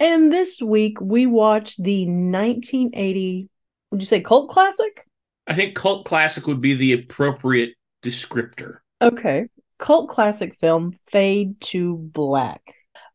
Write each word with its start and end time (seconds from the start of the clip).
And 0.00 0.32
this 0.32 0.60
week 0.60 1.00
we 1.00 1.26
watched 1.26 1.82
the 1.82 2.06
1980, 2.06 3.48
would 3.90 4.00
you 4.00 4.06
say 4.06 4.20
cult 4.20 4.50
classic? 4.50 5.06
I 5.46 5.54
think 5.54 5.74
cult 5.74 6.06
classic 6.06 6.46
would 6.46 6.60
be 6.60 6.74
the 6.74 6.94
appropriate 6.94 7.74
descriptor. 8.02 8.78
Okay, 9.02 9.48
cult 9.78 10.08
classic 10.08 10.56
film 10.58 10.98
Fade 11.10 11.60
to 11.60 11.96
Black. 11.96 12.62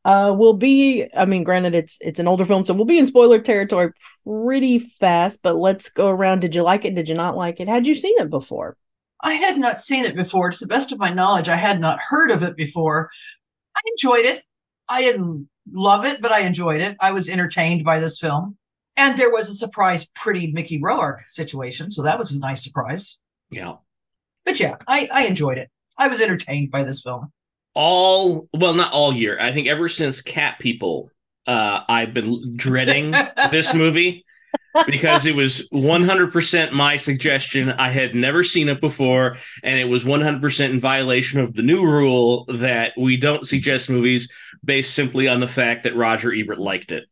Uh, 0.05 0.35
we'll 0.38 0.53
be, 0.53 1.08
I 1.17 1.25
mean, 1.25 1.44
granted, 1.44 1.73
it's 1.73 1.98
it's 2.02 2.20
an 2.20 2.27
older 2.27 2.45
film, 2.45 2.63
so 2.63 2.75
we'll 2.75 2.86
be 2.86 3.00
in 3.00 3.08
spoiler 3.08 3.39
territory 3.39 3.91
pretty 4.23 4.78
fast. 4.78 5.39
But 5.41 5.56
let's 5.56 5.89
go 5.89 6.09
around. 6.09 6.41
Did 6.41 6.53
you 6.53 6.61
like 6.61 6.86
it? 6.86 6.94
Did 6.94 7.09
you 7.09 7.16
not 7.16 7.36
like 7.36 7.59
it? 7.59 7.67
Had 7.67 7.88
you 7.88 7.95
seen 7.95 8.13
it 8.19 8.30
before? 8.30 8.78
I 9.22 9.33
had 9.33 9.58
not 9.58 9.80
seen 9.80 10.06
it 10.06 10.16
before. 10.16 10.52
To 10.52 10.59
the 10.59 10.67
best 10.67 10.91
of 10.91 11.00
my 11.00 11.09
knowledge, 11.09 11.50
I 11.50 11.56
had 11.56 11.80
not 11.80 12.00
heard 12.00 12.30
of 12.30 12.44
it 12.44 12.56
before. 12.56 13.09
I 13.75 13.80
enjoyed 13.94 14.25
it. 14.25 14.44
I 14.88 15.02
didn't 15.02 15.50
love 15.71 16.05
it, 16.05 16.21
but 16.21 16.31
I 16.31 16.41
enjoyed 16.41 16.81
it. 16.81 16.97
I 16.99 17.11
was 17.11 17.30
entertained 17.30 17.83
by 17.83 17.99
this 17.99 18.19
film. 18.19 18.58
And 18.97 19.17
there 19.17 19.31
was 19.31 19.49
a 19.49 19.55
surprise, 19.55 20.05
pretty 20.05 20.52
Mickey 20.52 20.81
Rourke 20.81 21.23
situation. 21.30 21.91
So 21.91 22.03
that 22.03 22.17
was 22.17 22.31
a 22.31 22.39
nice 22.39 22.63
surprise. 22.63 23.17
Yeah. 23.49 23.75
But 24.45 24.59
yeah, 24.59 24.77
I, 24.88 25.09
I 25.13 25.25
enjoyed 25.25 25.57
it. 25.57 25.69
I 25.97 26.07
was 26.07 26.22
entertained 26.22 26.72
by 26.72 26.83
this 26.83 27.02
film. 27.02 27.31
All 27.73 28.47
well, 28.53 28.73
not 28.73 28.94
all 28.94 29.13
year. 29.13 29.38
I 29.39 29.52
think 29.52 29.67
ever 29.67 29.89
since 29.89 30.22
Cat 30.22 30.59
People, 30.59 31.11
uh, 31.45 31.81
I've 31.89 32.13
been 32.13 32.55
dreading 32.55 33.11
this 33.52 33.73
movie 33.73 34.25
because 34.86 35.26
it 35.26 35.36
was 35.36 35.68
100% 35.70 36.72
my 36.72 36.98
suggestion. 36.98 37.72
I 37.72 37.90
had 37.90 38.16
never 38.16 38.44
seen 38.44 38.70
it 38.70 38.81
before, 38.81 39.38
and 39.64 39.80
it 39.80 39.86
was 39.86 40.04
100% 40.04 40.70
in 40.70 40.80
violation 40.80 41.40
of 41.40 41.54
the 41.54 41.64
new 41.64 41.86
rule 41.86 42.45
that 42.45 42.94
we 42.98 43.18
don't 43.18 43.48
suggest 43.48 43.90
movies 43.90 44.31
based 44.64 44.94
simply 44.94 45.28
on 45.28 45.40
the 45.40 45.48
fact 45.48 45.84
that 45.84 45.96
Roger 45.96 46.34
Ebert 46.34 46.59
liked 46.59 46.92
it. 46.92 47.06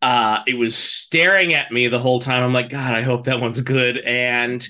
Uh, 0.00 0.40
it 0.46 0.54
was 0.54 0.76
staring 0.76 1.54
at 1.54 1.72
me 1.72 1.88
the 1.88 1.98
whole 1.98 2.20
time. 2.20 2.42
I'm 2.42 2.52
like, 2.52 2.68
God, 2.68 2.94
I 2.94 3.02
hope 3.02 3.24
that 3.24 3.40
one's 3.40 3.60
good. 3.60 3.98
And 3.98 4.66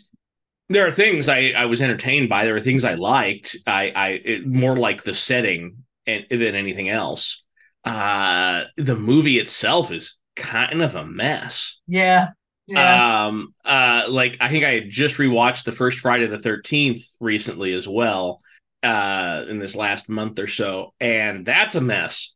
there 0.69 0.87
are 0.87 0.91
things 0.91 1.29
I, 1.29 1.53
I 1.57 1.67
was 1.67 1.83
entertained 1.83 2.29
by. 2.29 2.45
There 2.45 2.57
are 2.57 2.61
things 2.61 2.85
I 2.85 2.95
liked. 2.95 3.57
I, 3.67 3.93
I 3.95 4.09
it, 4.25 4.47
more 4.47 4.77
like 4.77 5.03
the 5.03 5.15
setting 5.15 5.85
and, 6.07 6.27
than 6.31 6.55
anything 6.55 6.89
else. 6.89 7.45
Uh, 7.85 8.65
the 8.77 8.97
movie 8.97 9.39
itself 9.39 9.91
is 9.91 10.19
kind 10.39 10.83
of 10.83 10.95
a 10.95 11.05
mess. 11.05 11.81
Yeah. 11.87 12.29
Yeah. 12.67 13.27
Um, 13.27 13.55
uh, 13.65 14.05
like 14.09 14.37
I 14.41 14.49
think 14.51 14.65
I 14.65 14.73
had 14.75 14.91
just 14.91 15.17
rewatched 15.17 15.65
the 15.65 15.73
first 15.73 16.01
Friday 16.01 16.27
the 16.27 16.39
Thirteenth 16.39 17.03
recently 17.19 17.73
as 17.73 17.89
well, 17.89 18.41
uh, 18.83 19.47
in 19.49 19.59
this 19.59 19.75
last 19.75 20.11
month 20.11 20.39
or 20.39 20.47
so, 20.47 20.93
and 21.01 21.47
that's 21.47 21.75
a 21.77 21.81
mess. 21.81 22.35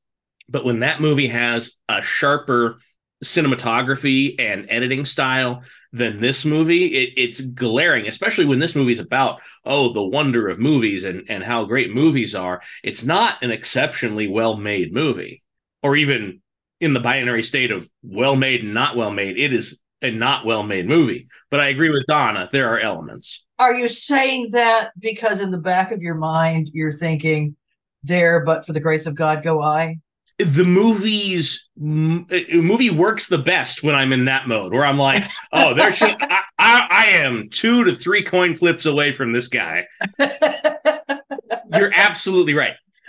But 0.49 0.65
when 0.65 0.81
that 0.81 1.03
movie 1.03 1.29
has 1.29 1.75
a 1.89 2.01
sharper 2.01 2.79
cinematography 3.23 4.35
and 4.39 4.67
editing 4.69 5.05
style 5.05 5.63
than 5.93 6.21
this 6.21 6.45
movie, 6.47 6.87
it, 6.87 7.13
it's 7.19 7.41
glaring. 7.41 8.07
Especially 8.09 8.47
when 8.47 8.59
this 8.59 8.75
movie's 8.75 9.01
about 9.01 9.41
oh 9.67 9.93
the 9.93 10.03
wonder 10.03 10.49
of 10.49 10.59
movies 10.59 11.05
and 11.05 11.25
and 11.29 11.45
how 11.45 11.67
great 11.67 11.93
movies 11.93 12.35
are. 12.35 12.63
It's 12.83 13.05
not 13.05 13.43
an 13.43 13.51
exceptionally 13.51 14.29
well 14.29 14.57
made 14.57 14.95
movie, 14.95 15.43
or 15.83 15.95
even 15.95 16.41
in 16.83 16.93
the 16.93 17.01
binary 17.01 17.43
state 17.43 17.71
of 17.71 17.89
well 18.03 18.37
made 18.37 18.63
and 18.63 18.75
not 18.75 18.97
well 18.97 19.13
made. 19.13 19.39
It 19.39 19.53
is 19.53 19.81
a 20.03 20.11
not 20.11 20.45
well 20.45 20.63
made 20.63 20.87
movie. 20.87 21.29
But 21.51 21.61
I 21.61 21.69
agree 21.69 21.91
with 21.91 22.07
Donna. 22.07 22.49
There 22.51 22.69
are 22.69 22.81
elements. 22.81 23.45
Are 23.59 23.75
you 23.75 23.89
saying 23.89 24.51
that 24.53 24.91
because 24.99 25.41
in 25.41 25.51
the 25.51 25.59
back 25.59 25.93
of 25.93 26.03
your 26.03 26.17
mind 26.17 26.71
you're 26.73 26.93
thinking, 26.93 27.57
there, 28.03 28.45
but 28.45 28.67
for 28.67 28.73
the 28.73 28.81
grace 28.81 29.07
of 29.07 29.15
God 29.15 29.43
go 29.43 29.63
I? 29.63 29.99
The 30.39 30.65
movie's 30.65 31.69
m- 31.81 32.27
movie 32.53 32.91
works 32.91 33.29
the 33.29 33.39
best 33.39 33.83
when 33.83 33.95
I'm 33.95 34.13
in 34.13 34.25
that 34.25 34.49
mode, 34.49 34.73
where 34.73 34.85
I'm 34.85 34.99
like, 34.99 35.25
"Oh, 35.53 35.75
there 35.75 35.93
should 35.93 36.17
I, 36.21 36.43
I, 36.59 36.87
I 36.91 37.05
am 37.19 37.49
two 37.49 37.85
to 37.85 37.95
three 37.95 38.23
coin 38.23 38.57
flips 38.57 38.87
away 38.87 39.13
from 39.13 39.33
this 39.33 39.49
guy." 39.49 39.87
You're 40.19 41.93
absolutely 41.95 42.55
right. 42.55 42.75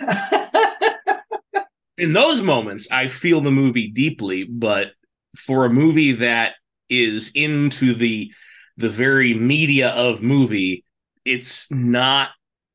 In 1.96 2.12
those 2.12 2.42
moments, 2.42 2.88
I 2.90 3.08
feel 3.08 3.40
the 3.40 3.50
movie 3.50 3.88
deeply, 3.88 4.44
but 4.44 4.92
for 5.36 5.64
a 5.64 5.70
movie 5.70 6.12
that 6.12 6.54
is 6.88 7.30
into 7.34 7.94
the 7.94 8.32
the 8.76 8.88
very 8.88 9.34
media 9.34 9.90
of 9.90 10.22
movie, 10.22 10.84
it's 11.24 11.70
not 11.70 12.30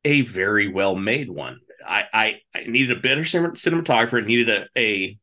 a 0.06 0.22
very 0.22 0.70
well 0.70 0.96
made 0.96 1.30
one. 1.30 1.60
I, 1.86 2.06
I, 2.14 2.42
I 2.56 2.62
needed 2.68 2.98
a 2.98 3.02
better 3.02 3.26
cin- 3.26 3.52
cinematographer, 3.52 4.26
needed 4.26 4.50
a, 4.50 4.80
a 4.80 5.18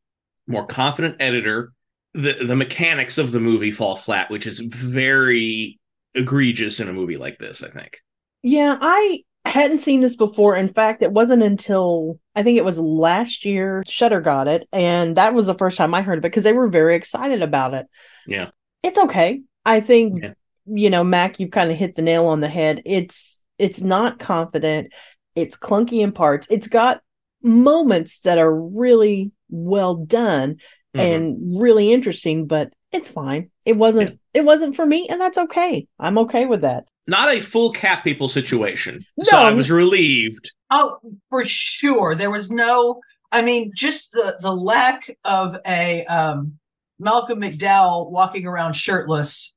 more 0.45 0.65
confident 0.67 1.15
editor. 1.19 1.71
The 2.13 2.33
the 2.45 2.55
mechanics 2.55 3.17
of 3.17 3.31
the 3.31 3.39
movie 3.39 3.71
fall 3.71 3.95
flat, 3.95 4.29
which 4.29 4.47
is 4.47 4.59
very 4.59 5.79
egregious 6.13 6.79
in 6.79 6.89
a 6.89 6.93
movie 6.93 7.17
like 7.17 7.37
this, 7.37 7.63
I 7.63 7.69
think. 7.69 7.99
Yeah, 8.43 8.77
I 8.79 9.23
hadn't 9.47 9.79
seen 9.79 10.01
this 10.01 10.15
before. 10.15 10.55
In 10.55 10.73
fact, 10.73 11.01
it 11.01 11.11
wasn't 11.11 11.43
until 11.43 12.19
I 12.35 12.43
think 12.43 12.57
it 12.57 12.65
was 12.65 12.79
last 12.79 13.45
year 13.45 13.83
Shudder 13.87 14.21
got 14.21 14.47
it, 14.47 14.67
and 14.71 15.17
that 15.17 15.33
was 15.33 15.47
the 15.47 15.53
first 15.53 15.77
time 15.77 15.93
I 15.93 16.01
heard 16.01 16.17
of 16.17 16.25
it 16.25 16.29
because 16.29 16.43
they 16.43 16.53
were 16.53 16.67
very 16.67 16.95
excited 16.95 17.41
about 17.41 17.73
it. 17.73 17.87
Yeah. 18.27 18.49
It's 18.83 18.97
okay. 18.97 19.41
I 19.65 19.79
think 19.81 20.23
Yeah. 20.23 20.33
you 20.65 20.89
know, 20.89 21.03
Mac, 21.03 21.39
you've 21.39 21.51
kind 21.51 21.71
of 21.71 21.77
hit 21.77 21.95
the 21.95 22.01
nail 22.01 22.25
on 22.27 22.39
the 22.41 22.47
head. 22.49 22.81
It's 22.85 23.43
it's 23.57 23.81
not 23.81 24.19
confident. 24.19 24.93
It's 25.35 25.57
clunky 25.57 26.01
in 26.01 26.11
parts. 26.11 26.47
It's 26.49 26.67
got 26.67 27.01
moments 27.41 28.21
that 28.21 28.37
are 28.37 28.53
really 28.53 29.31
well 29.49 29.95
done 29.95 30.57
Mhm. 30.95 30.99
and 30.99 31.59
really 31.61 31.91
interesting, 31.91 32.47
but 32.47 32.71
it's 32.91 33.09
fine. 33.09 33.49
It 33.65 33.77
wasn't 33.77 34.19
it 34.33 34.45
wasn't 34.45 34.75
for 34.75 34.85
me, 34.85 35.07
and 35.09 35.19
that's 35.19 35.37
okay. 35.37 35.87
I'm 35.99 36.17
okay 36.19 36.45
with 36.45 36.61
that. 36.61 36.85
Not 37.07 37.33
a 37.33 37.39
full 37.39 37.71
cat 37.71 38.03
people 38.03 38.27
situation. 38.27 39.05
So 39.23 39.37
No. 39.37 39.43
I 39.43 39.51
was 39.51 39.71
relieved. 39.71 40.51
Oh, 40.69 40.97
for 41.29 41.43
sure. 41.45 42.15
There 42.15 42.29
was 42.31 42.51
no, 42.51 42.99
I 43.31 43.41
mean, 43.41 43.71
just 43.75 44.11
the 44.11 44.37
the 44.41 44.53
lack 44.53 45.17
of 45.23 45.57
a 45.65 46.05
um 46.05 46.59
Malcolm 46.99 47.39
McDowell 47.41 48.09
walking 48.11 48.45
around 48.45 48.73
shirtless, 48.73 49.55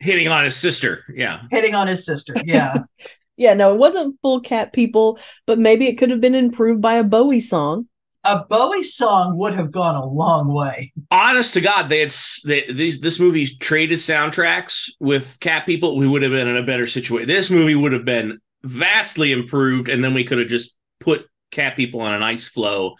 Hitting 0.00 0.28
on 0.28 0.44
his 0.44 0.56
sister. 0.56 1.04
Yeah. 1.14 1.42
hitting 1.50 1.74
on 1.74 1.86
his 1.86 2.04
sister. 2.04 2.34
Yeah. 2.44 2.78
Yeah, 3.40 3.54
no, 3.54 3.72
it 3.72 3.78
wasn't 3.78 4.18
full 4.20 4.40
cat 4.40 4.72
people, 4.72 5.20
but 5.46 5.60
maybe 5.60 5.86
it 5.86 5.94
could 5.96 6.10
have 6.10 6.20
been 6.20 6.34
improved 6.34 6.82
by 6.82 6.94
a 6.94 7.04
Bowie 7.04 7.40
song. 7.40 7.86
A 8.28 8.44
Bowie 8.48 8.82
song 8.84 9.36
would 9.38 9.54
have 9.54 9.70
gone 9.70 9.94
a 9.94 10.04
long 10.06 10.52
way. 10.52 10.92
honest 11.10 11.54
to 11.54 11.60
God, 11.60 11.88
they 11.88 12.00
had 12.00 12.14
they, 12.44 12.70
these 12.72 13.00
this 13.00 13.18
movie's 13.18 13.56
traded 13.58 13.98
soundtracks 13.98 14.90
with 15.00 15.38
Cat 15.40 15.64
People. 15.66 15.96
We 15.96 16.06
would 16.06 16.22
have 16.22 16.32
been 16.32 16.48
in 16.48 16.56
a 16.56 16.62
better 16.62 16.86
situation. 16.86 17.26
This 17.26 17.50
movie 17.50 17.74
would 17.74 17.92
have 17.92 18.04
been 18.04 18.38
vastly 18.62 19.32
improved, 19.32 19.88
and 19.88 20.02
then 20.04 20.14
we 20.14 20.24
could 20.24 20.38
have 20.38 20.48
just 20.48 20.76
put 21.00 21.26
Cat 21.50 21.76
People 21.76 22.00
on 22.00 22.12
an 22.12 22.22
ice 22.22 22.48
floe 22.48 22.94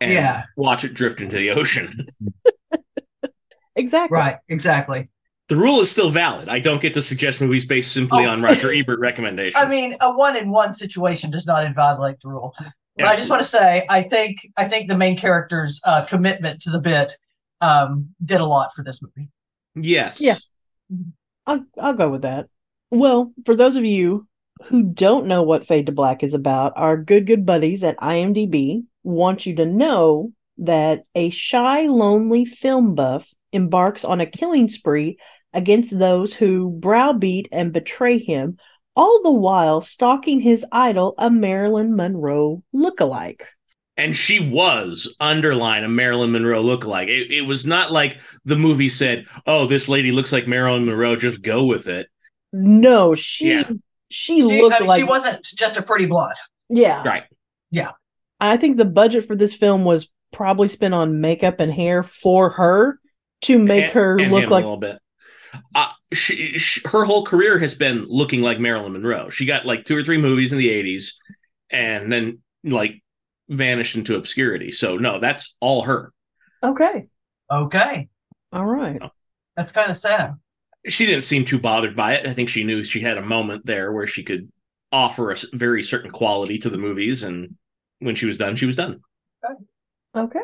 and 0.00 0.12
Yeah. 0.12 0.44
watch 0.56 0.84
it 0.84 0.94
drift 0.94 1.20
into 1.20 1.36
the 1.36 1.50
ocean. 1.50 2.06
Exactly. 3.76 4.16
Right, 4.18 4.36
exactly. 4.48 5.08
the 5.48 5.56
rule 5.56 5.80
is 5.80 5.90
still 5.90 6.10
valid. 6.10 6.48
I 6.48 6.58
don't 6.58 6.80
get 6.82 6.92
to 6.94 7.02
suggest 7.02 7.40
movies 7.40 7.64
based 7.64 7.92
simply 7.92 8.26
Oh. 8.26 8.30
on 8.30 8.42
Roger 8.42 8.72
Ebert 8.72 8.98
recommendations. 9.00 9.54
I 9.64 9.68
mean, 9.68 9.96
a 10.00 10.12
one 10.12 10.36
in 10.36 10.50
one 10.50 10.72
situation 10.72 11.30
does 11.30 11.46
not 11.46 11.64
invalidate 11.64 12.20
the 12.20 12.28
rule. 12.28 12.54
But 13.00 13.08
I 13.12 13.16
just 13.16 13.30
want 13.30 13.42
to 13.42 13.48
say, 13.48 13.86
I 13.88 14.02
think 14.02 14.38
I 14.56 14.68
think 14.68 14.88
the 14.88 14.96
main 14.96 15.16
character's 15.16 15.80
uh, 15.84 16.04
commitment 16.04 16.60
to 16.62 16.70
the 16.70 16.80
bit 16.80 17.12
um, 17.60 18.10
did 18.24 18.40
a 18.40 18.46
lot 18.46 18.70
for 18.74 18.82
this 18.82 19.00
movie. 19.02 19.28
yes, 19.74 20.20
Yeah. 20.20 20.36
I'll, 21.46 21.64
I'll 21.78 21.94
go 21.94 22.08
with 22.08 22.22
that. 22.22 22.46
Well, 22.90 23.32
for 23.44 23.54
those 23.54 23.76
of 23.76 23.84
you 23.84 24.26
who 24.64 24.82
don't 24.82 25.26
know 25.26 25.42
what 25.42 25.66
Fade 25.66 25.86
to 25.86 25.92
Black 25.92 26.22
is 26.22 26.34
about, 26.34 26.72
our 26.76 26.96
good, 26.96 27.26
good 27.26 27.46
buddies 27.46 27.84
at 27.84 27.96
IMDb 27.98 28.84
want 29.02 29.46
you 29.46 29.54
to 29.56 29.66
know 29.66 30.32
that 30.58 31.04
a 31.14 31.30
shy, 31.30 31.82
lonely 31.82 32.44
film 32.44 32.94
buff 32.94 33.32
embarks 33.52 34.04
on 34.04 34.20
a 34.20 34.26
killing 34.26 34.68
spree 34.68 35.18
against 35.52 35.98
those 35.98 36.34
who 36.34 36.70
browbeat 36.70 37.48
and 37.52 37.72
betray 37.72 38.18
him, 38.18 38.58
all 39.00 39.22
the 39.22 39.32
while 39.32 39.80
stalking 39.80 40.40
his 40.40 40.64
idol, 40.72 41.14
a 41.18 41.30
Marilyn 41.30 41.96
Monroe 41.96 42.62
lookalike. 42.74 43.42
And 43.96 44.14
she 44.16 44.40
was 44.40 45.14
underline 45.20 45.84
a 45.84 45.88
Marilyn 45.88 46.32
Monroe 46.32 46.62
lookalike. 46.62 47.08
It, 47.08 47.30
it 47.30 47.42
was 47.42 47.66
not 47.66 47.92
like 47.92 48.18
the 48.44 48.56
movie 48.56 48.88
said, 48.88 49.26
"Oh, 49.46 49.66
this 49.66 49.88
lady 49.88 50.10
looks 50.12 50.32
like 50.32 50.46
Marilyn 50.46 50.84
Monroe. 50.86 51.16
Just 51.16 51.42
go 51.42 51.66
with 51.66 51.86
it." 51.86 52.06
No, 52.52 53.14
she 53.14 53.48
Yeah. 53.50 53.70
she 54.10 54.36
She, 54.40 54.42
looked 54.42 54.76
I 54.76 54.80
mean, 54.80 54.88
like 54.88 54.98
she 55.00 55.04
wasn't 55.04 55.44
just 55.44 55.76
a 55.76 55.82
pretty 55.82 56.06
blonde. 56.06 56.36
yeah. 56.68 57.02
Right. 57.06 57.24
Yeah, 57.70 57.92
I 58.40 58.56
think 58.56 58.76
the 58.76 58.84
budget 58.84 59.26
for 59.26 59.36
this 59.36 59.54
film 59.54 59.84
was 59.84 60.08
probably 60.32 60.68
spent 60.68 60.94
on 60.94 61.20
makeup 61.20 61.60
and 61.60 61.70
hair 61.72 62.02
for 62.02 62.50
her 62.50 62.98
to 63.42 63.58
make 63.58 63.84
And- 63.84 63.92
her 63.92 64.18
and 64.20 64.32
look 64.32 64.50
like 64.50 64.64
a 64.64 64.66
little 64.68 64.76
bit. 64.78 64.98
Uh, 65.74 65.90
she, 66.12 66.58
she, 66.58 66.80
her 66.88 67.04
whole 67.04 67.24
career 67.24 67.58
has 67.58 67.74
been 67.74 68.04
looking 68.08 68.42
like 68.42 68.58
Marilyn 68.58 68.92
Monroe. 68.92 69.30
She 69.30 69.46
got 69.46 69.66
like 69.66 69.84
two 69.84 69.96
or 69.96 70.02
three 70.02 70.18
movies 70.20 70.52
in 70.52 70.58
the 70.58 70.68
'80s, 70.68 71.12
and 71.70 72.12
then 72.12 72.38
like 72.64 73.02
vanished 73.48 73.96
into 73.96 74.16
obscurity. 74.16 74.70
So 74.70 74.96
no, 74.96 75.18
that's 75.20 75.56
all 75.60 75.82
her. 75.82 76.12
okay. 76.62 77.06
Okay. 77.50 78.08
All 78.52 78.64
right. 78.66 79.00
That's 79.56 79.72
kind 79.72 79.90
of 79.90 79.96
sad. 79.96 80.34
She 80.86 81.04
didn't 81.06 81.24
seem 81.24 81.44
too 81.44 81.58
bothered 81.58 81.96
by 81.96 82.14
it. 82.14 82.26
I 82.26 82.32
think 82.32 82.48
she 82.48 82.64
knew 82.64 82.84
she 82.84 83.00
had 83.00 83.18
a 83.18 83.22
moment 83.22 83.66
there 83.66 83.92
where 83.92 84.06
she 84.06 84.22
could 84.22 84.50
offer 84.92 85.30
a 85.32 85.36
very 85.52 85.82
certain 85.82 86.10
quality 86.10 86.58
to 86.60 86.70
the 86.70 86.78
movies, 86.78 87.22
and 87.22 87.56
when 87.98 88.14
she 88.14 88.26
was 88.26 88.36
done, 88.36 88.56
she 88.56 88.66
was 88.66 88.76
done. 88.76 89.00
Okay. 90.14 90.40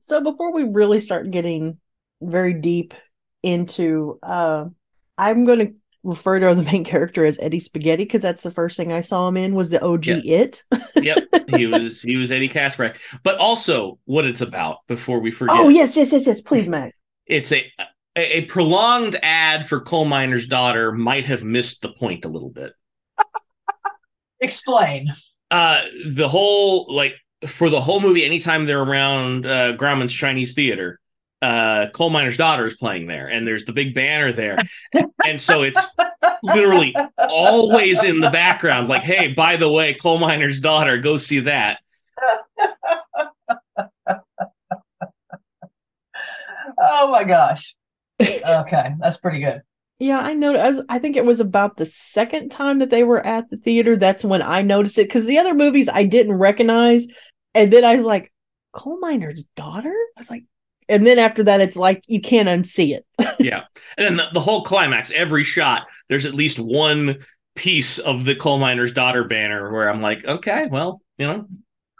So 0.00 0.20
before 0.22 0.52
we 0.52 0.64
really 0.64 1.00
start 1.00 1.30
getting 1.30 1.78
very 2.20 2.54
deep 2.54 2.94
into 3.42 4.18
uh 4.22 4.66
I'm 5.18 5.44
going 5.44 5.58
to 5.60 5.74
refer 6.02 6.38
to 6.38 6.54
the 6.54 6.62
main 6.62 6.84
character 6.84 7.24
as 7.24 7.38
Eddie 7.40 7.60
Spaghetti 7.60 8.04
because 8.04 8.22
that's 8.22 8.42
the 8.42 8.50
first 8.50 8.76
thing 8.76 8.92
I 8.92 9.00
saw 9.00 9.26
him 9.26 9.36
in 9.36 9.54
was 9.54 9.70
the 9.70 9.82
OG 9.82 10.06
Yeah. 10.06 10.20
It. 10.24 10.62
Yep, 10.96 11.18
he 11.56 11.66
was 11.68 12.02
he 12.02 12.16
was 12.16 12.30
Eddie 12.30 12.48
Kaspbrak. 12.48 12.96
But 13.22 13.38
also, 13.38 13.98
what 14.04 14.26
it's 14.26 14.40
about 14.42 14.78
before 14.86 15.18
we 15.20 15.30
forget. 15.30 15.56
Oh 15.56 15.68
yes, 15.68 15.96
yes, 15.96 16.12
yes, 16.12 16.26
yes. 16.26 16.40
Please, 16.40 16.68
Mac. 16.68 16.94
it's 17.26 17.52
a, 17.52 17.64
a 18.16 18.38
a 18.38 18.44
prolonged 18.44 19.16
ad 19.22 19.66
for 19.66 19.80
coal 19.80 20.04
miner's 20.04 20.46
daughter 20.46 20.92
might 20.92 21.24
have 21.24 21.42
missed 21.42 21.82
the 21.82 21.92
point 21.92 22.24
a 22.24 22.28
little 22.28 22.50
bit. 22.50 22.72
Explain. 24.40 25.08
Uh, 25.50 25.80
the 26.06 26.28
whole 26.28 26.86
like 26.94 27.14
for 27.46 27.70
the 27.70 27.80
whole 27.80 28.00
movie, 28.00 28.24
anytime 28.24 28.64
they're 28.64 28.82
around 28.82 29.46
uh, 29.46 29.72
Grauman's 29.76 30.12
Chinese 30.12 30.54
Theater, 30.54 31.00
uh, 31.42 31.88
coal 31.92 32.10
miner's 32.10 32.36
daughter 32.36 32.66
is 32.66 32.74
playing 32.74 33.06
there, 33.06 33.28
and 33.28 33.46
there's 33.46 33.64
the 33.64 33.72
big 33.72 33.94
banner 33.94 34.32
there, 34.32 34.58
and 35.24 35.40
so 35.40 35.62
it's 35.62 35.86
literally 36.42 36.94
always 37.18 38.02
in 38.04 38.20
the 38.20 38.30
background. 38.30 38.88
Like, 38.88 39.02
hey, 39.02 39.28
by 39.28 39.56
the 39.56 39.70
way, 39.70 39.94
coal 39.94 40.18
miner's 40.18 40.60
daughter, 40.60 40.98
go 40.98 41.16
see 41.16 41.40
that. 41.40 41.78
Oh 46.78 47.10
my 47.10 47.24
gosh. 47.24 47.74
Okay, 48.20 48.94
that's 48.98 49.16
pretty 49.16 49.40
good. 49.40 49.62
Yeah, 49.98 50.18
I 50.18 50.34
know. 50.34 50.56
I, 50.56 50.96
I 50.96 50.98
think 50.98 51.16
it 51.16 51.24
was 51.24 51.40
about 51.40 51.76
the 51.76 51.86
second 51.86 52.50
time 52.50 52.80
that 52.80 52.90
they 52.90 53.04
were 53.04 53.24
at 53.24 53.48
the 53.48 53.56
theater. 53.56 53.96
That's 53.96 54.24
when 54.24 54.42
I 54.42 54.62
noticed 54.62 54.98
it 54.98 55.08
because 55.08 55.26
the 55.26 55.38
other 55.38 55.54
movies 55.54 55.88
I 55.88 56.04
didn't 56.04 56.34
recognize, 56.34 57.06
and 57.54 57.72
then 57.72 57.84
I 57.84 57.96
was 57.96 58.04
like, 58.04 58.32
"Coal 58.72 58.98
miner's 58.98 59.44
daughter." 59.56 59.94
I 60.16 60.20
was 60.20 60.30
like, 60.30 60.44
and 60.88 61.06
then 61.06 61.18
after 61.18 61.42
that, 61.44 61.60
it's 61.60 61.76
like 61.76 62.02
you 62.06 62.20
can't 62.20 62.48
unsee 62.48 62.90
it. 62.96 63.04
yeah 63.38 63.64
and 63.96 64.06
then 64.06 64.16
the, 64.16 64.28
the 64.34 64.40
whole 64.40 64.62
climax 64.62 65.10
every 65.12 65.44
shot 65.44 65.86
there's 66.08 66.26
at 66.26 66.34
least 66.34 66.58
one 66.58 67.16
piece 67.54 67.98
of 67.98 68.24
the 68.24 68.34
coal 68.34 68.58
miner's 68.58 68.92
daughter 68.92 69.24
banner 69.24 69.70
where 69.72 69.88
i'm 69.88 70.00
like 70.00 70.24
okay 70.24 70.66
well 70.70 71.00
you 71.18 71.26
know 71.26 71.46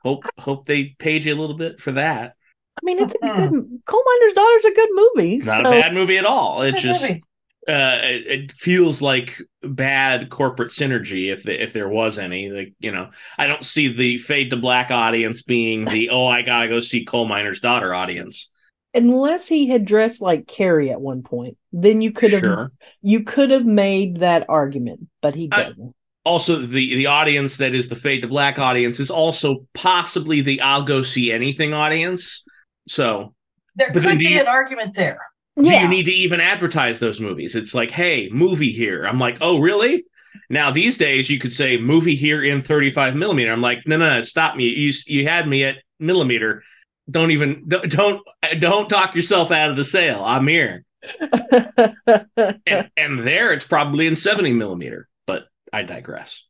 hope 0.02 0.24
hope 0.38 0.66
they 0.66 0.86
paid 0.98 1.24
you 1.24 1.34
a 1.34 1.38
little 1.38 1.56
bit 1.56 1.80
for 1.80 1.92
that 1.92 2.34
I 2.76 2.80
mean, 2.82 2.98
it's 2.98 3.14
a 3.14 3.18
good 3.26 3.80
Coal 3.86 4.04
miner's 4.04 4.32
daughter's 4.34 4.64
a 4.64 4.74
good 4.74 4.88
movie. 4.92 5.36
not 5.38 5.62
so- 5.64 5.68
a 5.72 5.80
bad 5.80 5.94
movie 5.94 6.18
at 6.18 6.24
all 6.24 6.62
it's 6.62 6.82
just 6.82 7.02
movie. 7.02 7.20
uh 7.68 7.98
it, 8.02 8.26
it 8.26 8.52
feels 8.52 9.00
like 9.00 9.40
bad 9.62 10.28
corporate 10.30 10.70
synergy 10.70 11.32
if 11.32 11.44
the, 11.44 11.62
if 11.62 11.72
there 11.72 11.88
was 11.88 12.18
any 12.18 12.50
like 12.50 12.74
you 12.80 12.90
know 12.90 13.10
i 13.38 13.46
don't 13.46 13.64
see 13.64 13.88
the 13.88 14.18
fade 14.18 14.50
to 14.50 14.56
black 14.56 14.90
audience 14.90 15.42
being 15.42 15.84
the 15.84 16.10
oh 16.10 16.26
i 16.26 16.42
gotta 16.42 16.68
go 16.68 16.80
see 16.80 17.04
coal 17.04 17.26
miner's 17.26 17.60
daughter 17.60 17.94
audience 17.94 18.50
unless 18.94 19.46
he 19.48 19.68
had 19.68 19.84
dressed 19.84 20.22
like 20.22 20.46
Carrie 20.46 20.90
at 20.90 21.00
one 21.00 21.22
point, 21.22 21.56
then 21.72 22.00
you 22.00 22.12
could 22.12 22.32
have 22.32 22.40
sure. 22.40 22.72
you 23.02 23.24
could 23.24 23.50
have 23.50 23.66
made 23.66 24.18
that 24.18 24.46
argument, 24.48 25.08
but 25.22 25.34
he 25.34 25.48
doesn't. 25.48 25.94
also 26.24 26.56
the 26.60 26.94
the 26.96 27.06
audience 27.06 27.56
that 27.58 27.74
is 27.74 27.88
the 27.88 27.96
fade 27.96 28.22
to 28.22 28.28
black 28.28 28.58
audience 28.58 29.00
is 29.00 29.10
also 29.10 29.66
possibly 29.74 30.40
the 30.40 30.60
i'll 30.62 30.82
go 30.82 31.02
see 31.02 31.32
anything 31.32 31.74
audience. 31.74 32.44
So 32.88 33.34
There 33.76 33.90
but 33.92 34.02
then 34.02 34.12
could 34.12 34.18
be 34.20 34.26
you- 34.26 34.40
an 34.40 34.46
argument 34.48 34.94
there. 34.94 35.18
do 35.56 35.68
yeah, 35.68 35.82
you 35.82 35.88
need 35.88 36.04
to 36.06 36.12
even 36.12 36.40
advertise 36.40 36.98
those 36.98 37.20
movies? 37.20 37.54
It's 37.54 37.74
like 37.74 37.90
hey 37.90 38.28
movie 38.32 38.72
here. 38.72 39.04
I'm 39.06 39.18
like 39.18 39.38
oh 39.40 39.58
really? 39.60 40.04
Now 40.50 40.70
these 40.70 40.96
days 40.96 41.30
you 41.30 41.38
could 41.38 41.52
say 41.52 41.78
movie 41.78 42.14
here 42.16 42.42
in 42.44 42.62
35 42.62 43.14
millimeter. 43.16 43.52
I'm 43.52 43.60
like 43.62 43.80
no 43.86 43.96
no, 43.96 44.08
no 44.16 44.20
stop 44.22 44.56
me. 44.56 44.68
You 44.68 44.92
you 45.06 45.28
had 45.28 45.46
me 45.48 45.64
at 45.64 45.76
millimeter 46.00 46.62
don't 47.10 47.30
even 47.30 47.64
don't 47.68 47.90
don't, 47.90 48.26
don't 48.58 48.88
talk 48.88 49.14
yourself 49.14 49.50
out 49.50 49.70
of 49.70 49.76
the 49.76 49.84
sale 49.84 50.22
i'm 50.24 50.46
here 50.46 50.84
and, 52.66 52.90
and 52.96 53.18
there 53.20 53.52
it's 53.52 53.66
probably 53.66 54.06
in 54.06 54.16
70 54.16 54.52
millimeter 54.52 55.08
but 55.26 55.46
i 55.72 55.82
digress 55.82 56.44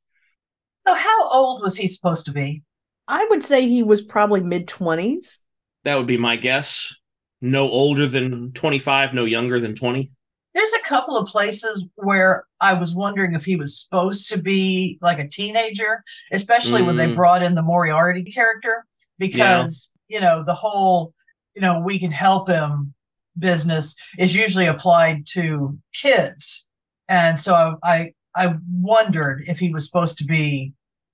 So 0.86 0.94
how 0.94 1.30
old 1.32 1.62
was 1.62 1.76
he 1.76 1.88
supposed 1.88 2.26
to 2.26 2.32
be? 2.32 2.62
I 3.08 3.26
would 3.30 3.42
say 3.44 3.66
he 3.68 3.82
was 3.82 4.02
probably 4.02 4.40
mid 4.42 4.68
twenties. 4.68 5.40
That 5.84 5.96
would 5.96 6.06
be 6.06 6.18
my 6.18 6.36
guess. 6.36 6.94
No 7.40 7.68
older 7.68 8.06
than 8.06 8.52
25, 8.52 9.12
no 9.14 9.24
younger 9.24 9.60
than 9.60 9.74
20. 9.74 10.10
There's 10.54 10.72
a 10.72 10.88
couple 10.88 11.16
of 11.16 11.26
places 11.26 11.84
where 11.96 12.44
I 12.60 12.74
was 12.74 12.94
wondering 12.94 13.34
if 13.34 13.44
he 13.44 13.56
was 13.56 13.82
supposed 13.82 14.30
to 14.30 14.38
be 14.38 14.98
like 15.02 15.18
a 15.18 15.28
teenager, 15.28 16.02
especially 16.32 16.82
when 16.82 16.96
they 16.96 17.06
Mm. 17.08 17.16
brought 17.16 17.42
in 17.42 17.54
the 17.54 17.62
Moriarty 17.62 18.24
character, 18.24 18.86
because 19.18 19.90
you 20.08 20.20
know 20.20 20.44
the 20.44 20.54
whole 20.54 21.14
you 21.54 21.62
know 21.62 21.80
we 21.80 21.98
can 21.98 22.10
help 22.10 22.48
him 22.48 22.94
business 23.38 23.96
is 24.18 24.34
usually 24.34 24.66
applied 24.66 25.26
to 25.32 25.78
kids, 25.92 26.68
and 27.08 27.38
so 27.38 27.54
I 27.54 27.76
I 27.82 28.12
i 28.34 28.54
wondered 28.70 29.44
if 29.46 29.58
he 29.58 29.70
was 29.70 29.84
supposed 29.84 30.18
to 30.18 30.24
be 30.24 30.72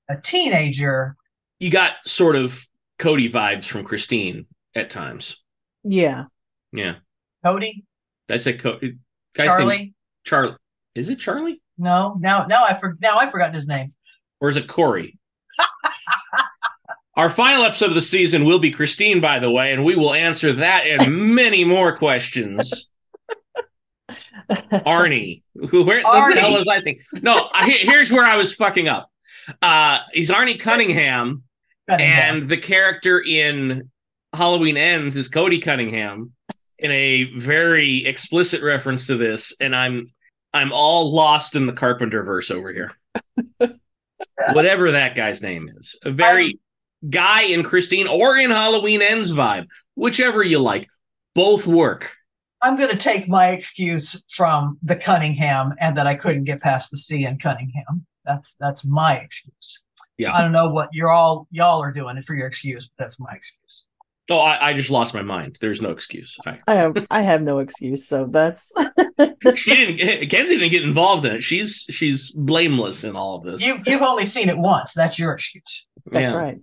a 0.09 0.17
teenager. 0.17 1.17
You 1.59 1.71
got 1.71 1.93
sort 2.07 2.37
of 2.37 2.65
Cody 2.99 3.31
vibes 3.31 3.65
from 3.65 3.85
Christine 3.85 4.47
at 4.75 4.91
times. 4.91 5.37
Yeah. 5.85 6.25
Yeah. 6.73 6.97
Cody, 7.45 7.85
Did 8.29 8.35
I 8.35 8.39
say 8.39 8.53
Cody? 8.55 8.99
Guy's 9.35 9.47
name's 9.47 9.59
Charlie. 9.59 9.95
Charlie. 10.25 10.57
Is 10.95 11.09
it 11.09 11.17
Charlie? 11.17 11.63
No, 11.79 12.17
now 12.21 12.47
now 12.47 12.65
I 12.65 12.79
for, 12.79 12.99
now 13.01 13.17
I've 13.17 13.31
forgotten 13.31 13.55
his 13.55 13.67
name. 13.67 13.89
Or 14.41 14.49
is 14.49 14.57
it 14.57 14.69
Corey? 14.69 15.19
Our 17.21 17.29
final 17.29 17.67
episode 17.67 17.91
of 17.91 17.95
the 17.95 18.01
season 18.01 18.47
will 18.47 18.59
be 18.59 18.71
Christine, 18.71 19.21
by 19.21 19.41
the 19.41 19.51
way, 19.51 19.75
and 19.75 19.85
we 19.85 19.95
will 19.95 20.15
answer 20.15 20.55
that 20.55 20.87
and 20.87 21.35
many 21.35 21.67
more 21.67 21.95
questions. 21.95 22.89
Arnie. 24.49 25.43
Who 25.69 25.85
where 25.85 26.01
what 26.01 26.35
the 26.35 26.41
hell 26.41 26.55
was 26.55 26.67
I 26.67 26.81
thinking? 26.81 27.05
No, 27.21 27.51
I, 27.53 27.73
here's 27.73 28.11
where 28.11 28.25
I 28.25 28.39
was 28.39 28.55
fucking 28.55 28.89
up. 28.89 29.11
Uh 29.61 29.99
he's 30.15 30.31
Arnie 30.31 30.59
Cunningham, 30.59 31.43
Cunningham. 31.91 32.39
and 32.39 32.49
the 32.49 32.57
character 32.57 33.21
in 33.21 33.91
Halloween 34.33 34.79
Ends 34.79 35.19
is 35.19 35.29
Cody 35.29 35.59
Cunningham 35.59 36.33
in 36.79 36.91
a 36.91 37.25
very 37.37 38.07
explicit 38.07 38.63
reference 38.63 39.09
to 39.09 39.19
this, 39.19 39.55
and 39.61 39.77
I'm 39.77 40.11
I'm 40.55 40.73
all 40.73 41.15
lost 41.15 41.55
in 41.55 41.67
the 41.67 41.75
Carpenter 41.75 42.23
verse 42.23 42.51
over 42.51 42.73
here. 42.73 42.93
Whatever 44.55 44.93
that 44.93 45.15
guy's 45.15 45.43
name 45.43 45.69
is, 45.69 45.99
a 46.03 46.11
very 46.11 46.59
guy 47.09 47.43
in 47.43 47.63
Christine 47.63 48.07
or 48.07 48.37
in 48.37 48.51
Halloween 48.51 49.03
Ends 49.03 49.33
vibe, 49.33 49.67
whichever 49.95 50.43
you 50.43 50.59
like, 50.59 50.89
both 51.35 51.67
work. 51.67 52.15
I'm 52.63 52.77
going 52.77 52.91
to 52.91 52.97
take 52.97 53.29
my 53.29 53.51
excuse 53.51 54.23
from 54.29 54.79
the 54.83 54.97
Cunningham 54.97 55.75
and 55.81 55.97
that 55.97 56.07
I 56.07 56.15
couldn't 56.15 56.45
get 56.45 56.61
past 56.61 56.91
the 56.91 56.99
C 56.99 57.25
in 57.25 57.39
Cunningham. 57.39 58.07
That's 58.25 58.55
that's 58.61 58.85
my 58.85 59.17
excuse. 59.17 59.83
Yeah. 60.19 60.35
I 60.35 60.43
don't 60.43 60.53
know 60.53 60.69
what 60.69 60.91
you're 60.93 61.11
all 61.11 61.49
y'all 61.51 61.83
are 61.83 61.93
doing 61.93 62.21
for 62.21 62.35
your 62.35 62.47
excuse, 62.47 62.91
but 62.97 63.05
that's 63.05 63.19
my 63.19 63.33
excuse. 63.33 63.87
Oh, 64.29 64.39
I, 64.39 64.69
I 64.69 64.73
just 64.75 64.91
lost 64.91 65.15
my 65.15 65.23
mind. 65.23 65.57
There's 65.61 65.81
no 65.81 65.91
excuse. 65.91 66.37
I, 66.47 66.59
I 66.69 66.75
have 66.75 67.07
I 67.11 67.23
have 67.23 67.43
no 67.43 67.59
excuse, 67.61 68.07
so 68.07 68.27
that's 68.27 68.71
she 69.57 69.75
didn't. 69.75 70.01
Eh, 70.01 70.25
Kenzi 70.27 70.49
didn't 70.51 70.71
get 70.71 70.85
involved 70.85 71.25
in 71.25 71.37
it. 71.37 71.43
She's 71.43 71.87
she's 71.91 72.31
blameless 72.31 73.03
in 73.03 73.17
all 73.17 73.37
of 73.37 73.43
this. 73.43 73.67
You 73.67 73.81
you've 73.87 74.03
only 74.03 74.27
seen 74.27 74.49
it 74.51 74.59
once. 74.59 74.93
That's 74.93 75.19
your 75.19 75.33
excuse. 75.33 75.87
that's 76.07 76.31
Yeah. 76.31 76.37
right. 76.37 76.59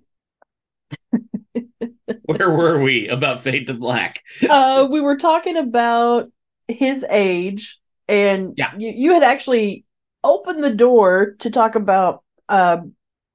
Where 2.26 2.50
were 2.52 2.82
we 2.82 3.08
about 3.08 3.42
Fade 3.42 3.68
to 3.68 3.74
Black? 3.74 4.24
uh 4.50 4.88
we 4.90 5.02
were 5.02 5.18
talking 5.18 5.58
about 5.58 6.30
his 6.68 7.06
age 7.10 7.80
and 8.08 8.54
Yeah. 8.58 8.72
you, 8.78 8.90
you 8.90 9.14
had 9.14 9.24
actually 9.24 9.86
opened 10.24 10.64
the 10.64 10.74
door 10.74 11.36
to 11.40 11.50
talk 11.50 11.76
about 11.76 12.24
uh 12.50 12.78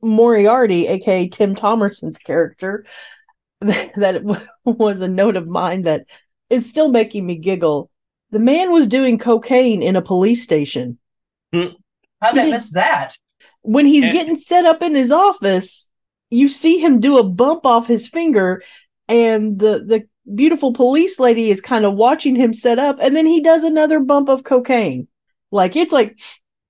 Moriarty, 0.02 0.88
aka 0.88 1.28
Tim 1.28 1.54
Thomerson's 1.54 2.18
character. 2.18 2.84
that 3.60 3.94
w- 3.94 4.46
was 4.64 5.00
a 5.00 5.06
note 5.08 5.36
of 5.36 5.46
mine 5.46 5.82
that 5.82 6.06
is 6.50 6.68
still 6.68 6.88
making 6.88 7.24
me 7.24 7.36
giggle. 7.36 7.88
The 8.32 8.40
man 8.40 8.72
was 8.72 8.88
doing 8.88 9.18
cocaine 9.18 9.82
in 9.82 9.94
a 9.94 10.02
police 10.02 10.42
station. 10.42 10.98
How 11.52 12.32
did 12.32 12.38
I 12.46 12.50
miss 12.50 12.72
that? 12.72 13.16
When 13.60 13.86
he's 13.86 14.04
And- 14.04 14.12
getting 14.12 14.36
set 14.36 14.64
up 14.64 14.82
in 14.82 14.94
his 14.96 15.12
office, 15.12 15.88
you 16.32 16.48
see 16.48 16.78
him 16.78 17.00
do 17.00 17.18
a 17.18 17.22
bump 17.22 17.66
off 17.66 17.86
his 17.86 18.08
finger, 18.08 18.62
and 19.08 19.58
the 19.58 19.84
the 19.84 20.08
beautiful 20.34 20.72
police 20.72 21.20
lady 21.20 21.50
is 21.50 21.60
kind 21.60 21.84
of 21.84 21.94
watching 21.94 22.34
him 22.34 22.52
set 22.52 22.78
up, 22.78 22.98
and 23.00 23.14
then 23.14 23.26
he 23.26 23.40
does 23.40 23.64
another 23.64 24.00
bump 24.00 24.28
of 24.28 24.44
cocaine. 24.44 25.08
Like 25.50 25.76
it's 25.76 25.92
like, 25.92 26.18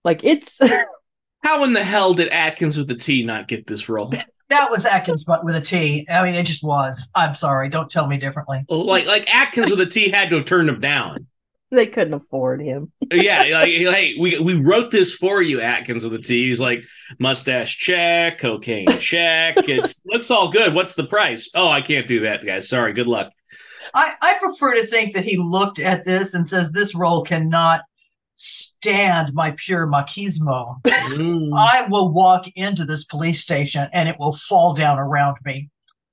like 0.04 0.25
it's 0.25 0.61
How 1.42 1.64
in 1.64 1.73
the 1.73 1.83
hell 1.83 2.14
did 2.14 2.28
Atkins 2.28 2.76
with 2.76 2.88
the 2.88 2.95
T 2.95 3.25
not 3.25 3.49
get 3.49 3.66
this 3.66 3.88
role? 3.88 4.12
That 4.49 4.71
was 4.71 4.85
Atkins, 4.85 5.25
but 5.25 5.47
with 5.47 5.57
a 5.57 5.62
T. 5.62 6.07
I 6.11 6.23
mean, 6.23 6.35
it 6.35 6.42
just 6.42 6.62
was. 6.62 7.09
I'm 7.14 7.35
sorry. 7.35 7.71
Don't 7.71 7.90
tell 7.90 8.07
me 8.07 8.19
differently. 8.19 8.66
Oh, 8.69 8.81
like 8.81 9.07
like 9.07 9.35
Atkins 9.35 9.71
with 9.71 9.81
a 9.81 9.87
T 9.87 10.11
had 10.11 10.28
to 10.28 10.37
have 10.37 10.45
turned 10.45 10.69
him 10.69 10.78
down. 10.78 11.26
They 11.73 11.87
couldn't 11.87 12.14
afford 12.14 12.62
him. 12.62 12.93
Yeah, 13.11 13.38
like 13.52 13.69
hey, 13.69 14.14
we 14.21 14.38
we 14.38 14.61
wrote 14.61 14.91
this 14.91 15.12
for 15.12 15.43
you, 15.43 15.61
Atkins 15.61 16.05
with 16.05 16.14
a 16.14 16.19
T. 16.19 16.47
He's 16.47 16.61
like 16.61 16.85
mustache 17.19 17.76
check, 17.76 18.38
cocaine 18.38 18.87
check. 19.00 19.57
It's 19.69 20.00
looks 20.05 20.31
all 20.31 20.50
good. 20.50 20.75
What's 20.75 20.95
the 20.95 21.07
price? 21.07 21.50
Oh, 21.55 21.69
I 21.69 21.81
can't 21.81 22.07
do 22.07 22.21
that, 22.21 22.45
guys. 22.45 22.69
Sorry. 22.69 22.93
Good 22.93 23.07
luck. 23.07 23.33
I, 23.95 24.14
I 24.23 24.38
prefer 24.38 24.75
to 24.75 24.87
think 24.87 25.14
that 25.14 25.25
he 25.25 25.37
looked 25.37 25.79
at 25.79 26.05
this 26.05 26.35
and 26.35 26.49
says, 26.49 26.71
this 26.71 26.95
role 26.95 27.23
cannot 27.23 27.83
stand 28.35 29.35
my 29.35 29.55
pure 29.57 29.87
machismo. 29.87 30.83
Mm. 30.85 31.50
I 31.55 31.87
will 31.88 32.11
walk 32.11 32.47
into 32.55 32.85
this 32.85 33.05
police 33.05 33.41
station 33.41 33.88
and 33.93 34.09
it 34.09 34.17
will 34.19 34.33
fall 34.33 34.75
down 34.75 34.99
around 34.99 35.37
me. 35.45 35.69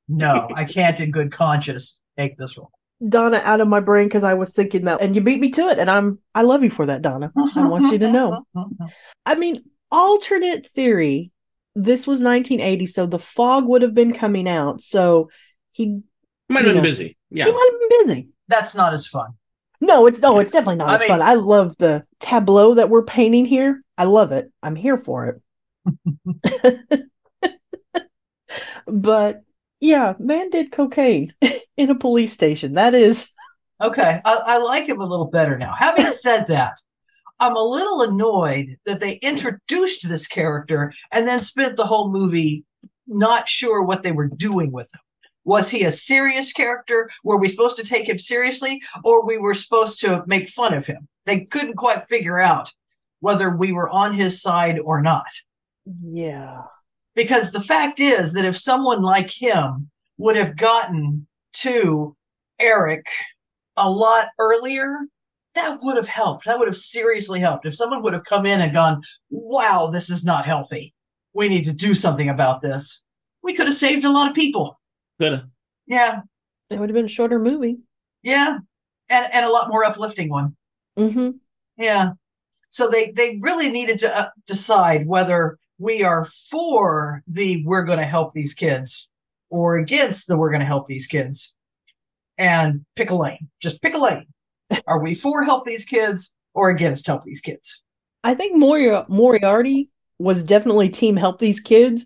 No, 0.07 0.49
I 0.53 0.65
can't 0.65 0.99
in 0.99 1.11
good 1.11 1.31
conscience 1.31 2.01
take 2.17 2.37
this 2.37 2.57
role. 2.57 2.71
Donna 3.07 3.41
out 3.43 3.61
of 3.61 3.67
my 3.67 3.79
brain 3.79 4.07
because 4.07 4.23
I 4.23 4.33
was 4.33 4.53
thinking 4.53 4.85
that, 4.85 5.01
and 5.01 5.15
you 5.15 5.21
beat 5.21 5.39
me 5.39 5.49
to 5.51 5.67
it, 5.69 5.79
and 5.79 5.89
I'm 5.89 6.19
I 6.35 6.41
love 6.41 6.63
you 6.63 6.69
for 6.69 6.85
that, 6.87 7.01
Donna. 7.01 7.31
I 7.55 7.67
want 7.67 7.91
you 7.91 7.99
to 7.99 8.11
know. 8.11 8.45
I 9.25 9.35
mean, 9.35 9.63
alternate 9.91 10.65
theory. 10.65 11.31
This 11.75 12.05
was 12.07 12.19
1980, 12.21 12.85
so 12.87 13.05
the 13.05 13.19
fog 13.19 13.65
would 13.67 13.83
have 13.83 13.93
been 13.93 14.11
coming 14.13 14.49
out. 14.49 14.81
So 14.81 15.29
he 15.71 16.01
Might 16.49 16.65
have 16.65 16.73
been 16.73 16.75
Yeah. 16.77 16.81
busy. 16.81 17.17
Yeah. 17.29 17.45
he 17.45 17.51
might 17.51 17.69
have 17.71 17.79
been 17.79 17.99
busy. 18.01 18.27
That's 18.49 18.75
not 18.75 18.93
as 18.93 19.07
fun. 19.07 19.31
No, 19.79 20.05
it's 20.07 20.19
no, 20.21 20.39
it's 20.39 20.51
definitely 20.51 20.75
not 20.77 20.89
I 20.89 20.95
as 20.95 20.99
mean- 21.01 21.09
fun. 21.09 21.21
I 21.21 21.35
love 21.35 21.77
the 21.77 22.03
tableau 22.19 22.73
that 22.73 22.89
we're 22.89 23.03
painting 23.03 23.45
here. 23.45 23.81
I 23.97 24.03
love 24.05 24.33
it. 24.33 24.51
I'm 24.61 24.75
here 24.75 24.97
for 24.97 25.41
it. 25.85 27.01
but 28.87 29.41
yeah, 29.79 30.13
man 30.19 30.49
did 30.49 30.71
cocaine 30.71 31.33
in 31.77 31.89
a 31.89 31.95
police 31.95 32.33
station. 32.33 32.73
That 32.73 32.93
is 32.93 33.31
Okay, 33.81 34.19
I, 34.25 34.33
I 34.33 34.57
like 34.57 34.87
him 34.87 34.99
a 34.99 35.05
little 35.05 35.27
better 35.27 35.57
now. 35.57 35.73
Having 35.77 36.07
said 36.11 36.47
that, 36.47 36.77
I'm 37.39 37.55
a 37.55 37.63
little 37.63 38.01
annoyed 38.01 38.77
that 38.85 38.99
they 38.99 39.19
introduced 39.21 40.07
this 40.07 40.27
character 40.27 40.93
and 41.11 41.27
then 41.27 41.39
spent 41.39 41.77
the 41.77 41.85
whole 41.85 42.11
movie 42.11 42.65
not 43.07 43.47
sure 43.47 43.81
what 43.81 44.03
they 44.03 44.11
were 44.11 44.27
doing 44.27 44.71
with 44.71 44.93
him. 44.93 44.99
Was 45.45 45.69
he 45.69 45.83
a 45.83 45.91
serious 45.91 46.51
character? 46.51 47.09
Were 47.23 47.37
we 47.37 47.47
supposed 47.47 47.77
to 47.77 47.85
take 47.85 48.09
him 48.09 48.19
seriously 48.19 48.81
or 49.03 49.25
we 49.25 49.37
were 49.37 49.53
supposed 49.53 50.01
to 50.01 50.23
make 50.27 50.49
fun 50.49 50.73
of 50.73 50.85
him? 50.85 51.07
They 51.25 51.45
couldn't 51.45 51.75
quite 51.75 52.07
figure 52.09 52.39
out 52.39 52.73
whether 53.21 53.49
we 53.49 53.71
were 53.71 53.89
on 53.89 54.13
his 54.13 54.41
side 54.41 54.77
or 54.79 55.01
not. 55.01 55.27
yeah. 56.03 56.63
Because 57.19 57.51
the 57.51 57.59
fact 57.59 57.99
is 57.99 58.31
that 58.31 58.45
if 58.45 58.57
someone 58.57 59.01
like 59.01 59.29
him 59.29 59.89
would 60.19 60.37
have 60.37 60.55
gotten 60.55 61.27
to 61.55 62.15
Eric 62.61 63.05
a 63.75 63.91
lot 63.91 64.29
earlier, 64.39 64.99
that 65.53 65.79
would 65.81 65.97
have 65.97 66.07
helped. 66.07 66.45
That 66.45 66.57
would 66.57 66.69
have 66.69 66.77
seriously 66.77 67.41
helped. 67.41 67.65
If 67.65 67.75
someone 67.75 68.03
would 68.03 68.13
have 68.13 68.23
come 68.23 68.45
in 68.45 68.61
and 68.61 68.71
gone, 68.71 69.01
wow, 69.29 69.89
this 69.91 70.09
is 70.09 70.23
not 70.23 70.45
healthy. 70.45 70.93
We 71.33 71.49
need 71.49 71.65
to 71.65 71.73
do 71.73 71.93
something 71.93 72.29
about 72.29 72.61
this. 72.61 73.01
We 73.43 73.53
could 73.53 73.67
have 73.67 73.75
saved 73.75 74.05
a 74.05 74.11
lot 74.11 74.29
of 74.29 74.33
people. 74.33 74.79
Good. 75.19 75.43
Yeah. 75.87 76.21
It 76.69 76.79
would 76.79 76.87
have 76.87 76.95
been 76.95 77.03
a 77.03 77.09
shorter 77.09 77.37
movie. 77.37 77.79
Yeah. 78.23 78.59
And, 79.09 79.33
and 79.33 79.45
a 79.45 79.51
lot 79.51 79.67
more 79.67 79.83
uplifting 79.83 80.29
one. 80.29 80.55
hmm 80.95 81.31
Yeah. 81.77 82.11
So 82.69 82.89
they 82.89 83.11
they 83.11 83.39
really 83.41 83.69
needed 83.69 83.99
to 83.99 84.17
uh, 84.17 84.29
decide 84.47 85.05
whether 85.05 85.57
we 85.79 86.03
are 86.03 86.25
for 86.25 87.23
the 87.27 87.63
we're 87.65 87.85
going 87.85 87.99
to 87.99 88.05
help 88.05 88.33
these 88.33 88.53
kids 88.53 89.09
or 89.49 89.77
against 89.77 90.27
the 90.27 90.37
we're 90.37 90.51
going 90.51 90.59
to 90.59 90.65
help 90.65 90.87
these 90.87 91.07
kids. 91.07 91.55
And 92.37 92.85
pick 92.95 93.09
a 93.09 93.15
lane. 93.15 93.49
Just 93.59 93.81
pick 93.81 93.95
a 93.95 93.97
lane. 93.97 94.27
Are 94.87 94.99
we 94.99 95.13
for 95.13 95.43
help 95.43 95.65
these 95.65 95.83
kids 95.83 96.33
or 96.53 96.69
against 96.69 97.05
help 97.05 97.23
these 97.23 97.41
kids? 97.41 97.83
I 98.23 98.33
think 98.33 98.55
Mori- 98.55 99.03
Moriarty 99.09 99.89
was 100.19 100.43
definitely 100.43 100.87
team 100.87 101.17
help 101.17 101.39
these 101.39 101.59
kids. 101.59 102.05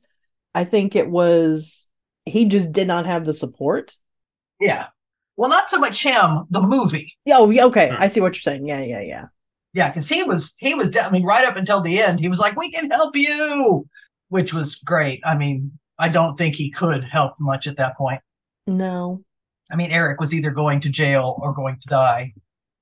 I 0.56 0.64
think 0.64 0.96
it 0.96 1.10
was 1.10 1.88
he 2.26 2.46
just 2.46 2.72
did 2.72 2.88
not 2.88 3.06
have 3.06 3.26
the 3.26 3.34
support. 3.34 3.96
Yeah. 4.60 4.88
Well, 5.36 5.50
not 5.50 5.70
so 5.70 5.78
much 5.78 6.02
him, 6.02 6.46
the 6.50 6.62
movie. 6.62 7.14
Oh, 7.28 7.50
yeah, 7.50 7.66
okay. 7.66 7.90
Hmm. 7.90 8.02
I 8.02 8.08
see 8.08 8.22
what 8.22 8.34
you're 8.34 8.42
saying. 8.42 8.68
Yeah, 8.68 8.84
yeah, 8.84 9.02
yeah. 9.02 9.26
Yeah, 9.74 9.90
because 9.90 10.08
he 10.08 10.24
was 10.24 10.56
he 10.60 10.76
was 10.76 10.90
de- 10.92 11.04
I 11.04 11.10
mean, 11.10 11.24
right 11.24 11.46
up 11.46 11.56
until 11.56 11.82
the 11.82 12.00
end, 12.00 12.20
he 12.20 12.30
was 12.30 12.40
like, 12.40 12.56
"We 12.56 12.72
can 12.72 12.90
help 12.92 13.16
you," 13.16 13.88
which 14.30 14.54
was 14.54 14.76
great. 14.76 15.22
I 15.26 15.36
mean, 15.36 15.72
I 15.98 16.10
don't 16.10 16.38
think 16.38 16.56
he 16.56 16.70
could 16.70 17.04
help 17.04 17.34
much 17.40 17.66
at 17.68 17.78
that 17.78 17.98
point. 17.98 18.22
No. 18.68 19.24
I 19.72 19.76
mean, 19.76 19.92
Eric 19.92 20.20
was 20.20 20.34
either 20.34 20.52
going 20.52 20.80
to 20.82 20.90
jail 20.90 21.36
or 21.42 21.54
going 21.54 21.80
to 21.80 21.88
die. 21.88 22.34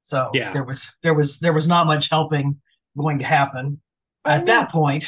So 0.02 0.32
Yeah. 0.34 0.52
there 0.52 0.64
was 0.64 0.92
there 1.04 1.14
was 1.14 1.40
there 1.40 1.54
was 1.54 1.68
not 1.68 1.86
much 1.88 2.10
helping 2.10 2.60
going 2.98 3.20
to 3.20 3.26
happen 3.26 3.80
I 4.26 4.34
at 4.34 4.38
mean- 4.40 4.46
that 4.48 4.70
point. 4.70 5.06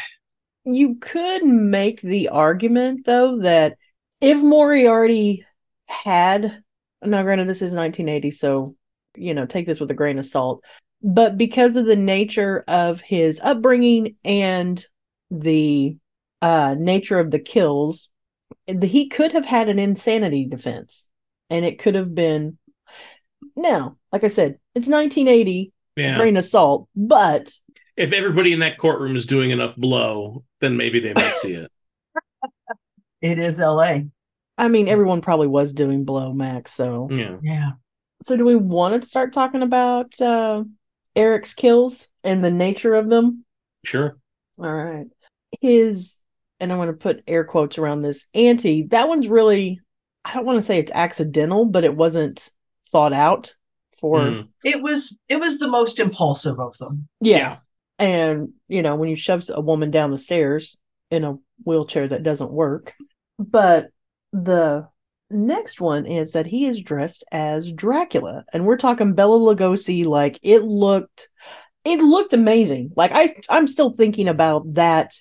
You 0.66 0.96
could 0.96 1.44
make 1.44 2.00
the 2.02 2.30
argument 2.30 3.06
though 3.06 3.40
that 3.40 3.76
if 4.22 4.38
Moriarty 4.42 5.44
had 5.88 6.64
now 7.04 7.22
granted 7.24 7.50
this 7.50 7.62
is 7.62 7.74
1980, 7.74 8.32
so 8.32 8.76
you 9.16 9.34
know, 9.34 9.46
take 9.46 9.66
this 9.66 9.82
with 9.82 9.92
a 9.92 9.94
grain 9.94 10.18
of 10.18 10.26
salt. 10.26 10.64
But 11.04 11.38
because 11.38 11.76
of 11.76 11.86
the 11.86 11.98
nature 11.98 12.64
of 12.68 13.02
his 13.02 13.40
upbringing 13.42 14.16
and 14.24 14.84
the 15.30 15.98
uh 16.42 16.76
nature 16.78 17.20
of 17.20 17.32
the 17.32 17.40
kills, 17.40 18.10
the, 18.68 18.88
he 18.88 19.10
could 19.10 19.34
have 19.34 19.46
had 19.46 19.70
an 19.70 19.80
insanity 19.80 20.46
defense. 20.46 21.10
And 21.50 21.66
it 21.66 21.80
could 21.80 21.96
have 21.96 22.16
been 22.16 22.58
now, 23.56 23.98
like 24.12 24.24
I 24.24 24.30
said, 24.30 24.60
it's 24.74 24.88
1980, 24.88 25.74
Yeah. 25.96 26.18
grain 26.18 26.38
of 26.38 26.46
salt, 26.46 26.88
but 26.96 27.52
If 27.98 28.14
everybody 28.14 28.54
in 28.54 28.60
that 28.60 28.78
courtroom 28.78 29.16
is 29.16 29.26
doing 29.26 29.52
enough 29.52 29.76
blow, 29.76 30.44
then 30.62 30.78
maybe 30.78 31.00
they 31.00 31.14
might 31.14 31.36
see 31.36 31.54
it. 31.54 31.72
It 33.22 33.40
is 33.40 33.60
L.A. 33.60 34.08
I 34.58 34.68
mean, 34.68 34.90
everyone 34.90 35.22
probably 35.22 35.48
was 35.48 35.74
doing 35.74 36.04
blow, 36.04 36.34
Max. 36.34 36.74
So, 36.74 37.08
Yeah. 37.10 37.38
Yeah. 37.42 37.72
so 38.22 38.36
do 38.36 38.44
we 38.44 38.56
want 38.56 39.02
to 39.02 39.08
start 39.08 39.32
talking 39.32 39.62
about 39.62 40.20
uh, 40.20 40.64
Eric's 41.16 41.54
kills 41.54 42.08
and 42.24 42.44
the 42.44 42.52
nature 42.52 42.96
of 42.96 43.10
them? 43.10 43.46
Sure. 43.84 44.18
All 44.60 44.74
right, 44.74 45.08
his 45.62 46.22
and 46.60 46.72
I'm 46.72 46.78
going 46.78 46.88
to 46.88 46.94
put 46.94 47.24
air 47.28 47.44
quotes 47.44 47.78
around 47.78 48.02
this 48.02 48.28
anti. 48.34 48.88
That 48.88 49.10
one's 49.10 49.28
really, 49.28 49.82
I 50.24 50.34
don't 50.34 50.46
want 50.46 50.60
to 50.60 50.64
say 50.64 50.80
it's 50.80 50.92
accidental, 50.94 51.66
but 51.66 51.84
it 51.84 51.96
wasn't 51.96 52.50
thought 52.92 53.14
out 53.14 53.54
for 54.00 54.20
Mm. 54.20 54.48
It 54.64 54.82
was 54.82 55.18
it 55.28 55.38
was 55.38 55.60
the 55.60 55.68
most 55.68 56.00
impulsive 56.00 56.60
of 56.60 56.78
them. 56.78 57.08
yeah. 57.20 57.58
And 58.00 58.50
you 58.68 58.82
know, 58.82 58.96
when 58.96 59.10
you 59.10 59.16
shove 59.16 59.44
a 59.50 59.62
woman 59.62 59.92
down 59.92 60.12
the 60.12 60.18
stairs 60.18 60.78
in 61.12 61.24
a 61.24 61.38
wheelchair 61.66 62.08
that 62.08 62.24
doesn't 62.24 62.52
work, 62.52 62.94
but 63.40 63.88
the 64.32 64.88
next 65.34 65.82
one 65.82 66.06
is 66.06 66.34
that 66.34 66.46
he 66.46 66.66
is 66.66 66.82
dressed 66.82 67.24
as 67.32 67.72
Dracula, 67.72 68.46
and 68.54 68.66
we're 68.66 68.78
talking 68.78 69.14
Bela 69.14 69.38
Lugosi. 69.38 70.06
Like 70.06 70.40
it 70.44 70.64
looked, 70.64 71.30
it 71.86 72.00
looked 72.00 72.34
amazing. 72.34 72.92
Like 72.96 73.12
I, 73.14 73.36
I'm 73.50 73.68
still 73.68 73.92
thinking 73.92 74.28
about 74.28 74.74
that 74.74 75.14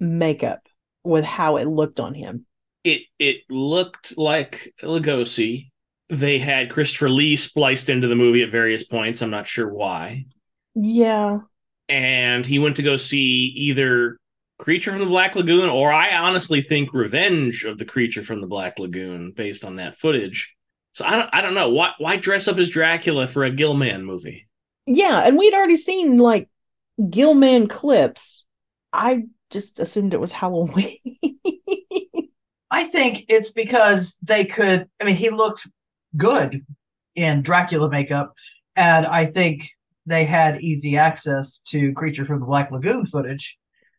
makeup 0.00 0.60
with 1.04 1.24
how 1.24 1.56
it 1.56 1.66
looked 1.66 2.00
on 2.00 2.14
him. 2.14 2.46
It 2.84 3.02
it 3.18 3.38
looked 3.48 4.16
like 4.18 4.74
Lugosi. 4.82 5.70
They 6.08 6.38
had 6.38 6.70
Christopher 6.70 7.08
Lee 7.10 7.36
spliced 7.36 7.88
into 7.90 8.08
the 8.08 8.16
movie 8.16 8.42
at 8.42 8.50
various 8.50 8.84
points. 8.84 9.20
I'm 9.22 9.30
not 9.30 9.46
sure 9.46 9.72
why. 9.72 10.26
Yeah, 10.74 11.40
And 11.88 12.44
he 12.44 12.58
went 12.58 12.76
to 12.76 12.82
go 12.82 12.96
see 12.96 13.46
either 13.56 14.18
Creature 14.58 14.92
from 14.92 15.00
the 15.00 15.06
Black 15.06 15.36
Lagoon 15.36 15.68
or 15.68 15.92
I 15.92 16.16
honestly 16.16 16.60
think 16.60 16.92
Revenge 16.92 17.64
of 17.64 17.78
the 17.78 17.84
Creature 17.84 18.24
from 18.24 18.40
the 18.40 18.46
Black 18.46 18.78
Lagoon 18.78 19.32
based 19.32 19.64
on 19.64 19.76
that 19.76 19.96
footage. 19.96 20.54
So 20.92 21.04
I 21.04 21.16
don't 21.16 21.30
I 21.32 21.40
don't 21.40 21.54
know. 21.54 21.70
Why 21.70 21.92
why 21.98 22.16
dress 22.16 22.48
up 22.48 22.58
as 22.58 22.70
Dracula 22.70 23.26
for 23.26 23.44
a 23.44 23.50
Gillman 23.50 24.04
movie? 24.04 24.48
yeah, 24.88 25.20
and 25.20 25.36
we'd 25.36 25.54
already 25.54 25.76
seen 25.76 26.18
like 26.18 26.48
Gillman 27.10 27.68
clips. 27.68 28.46
I 28.92 29.24
just 29.50 29.78
assumed 29.78 30.14
it 30.14 30.20
was 30.20 30.32
Halloween. 30.32 30.98
I 32.70 32.84
think 32.84 33.26
it's 33.28 33.50
because 33.50 34.16
they 34.22 34.44
could. 34.44 34.88
I 35.00 35.04
mean, 35.04 35.16
he 35.16 35.30
looked 35.30 35.66
good 36.16 36.64
in 37.14 37.42
Dracula 37.42 37.90
makeup, 37.90 38.32
and 38.76 39.06
I 39.06 39.26
think 39.26 39.70
they 40.06 40.24
had 40.24 40.62
easy 40.62 40.96
access 40.96 41.58
to 41.68 41.92
Creature 41.92 42.24
from 42.24 42.40
the 42.40 42.46
Black 42.46 42.70
Lagoon 42.70 43.04
footage. 43.04 43.57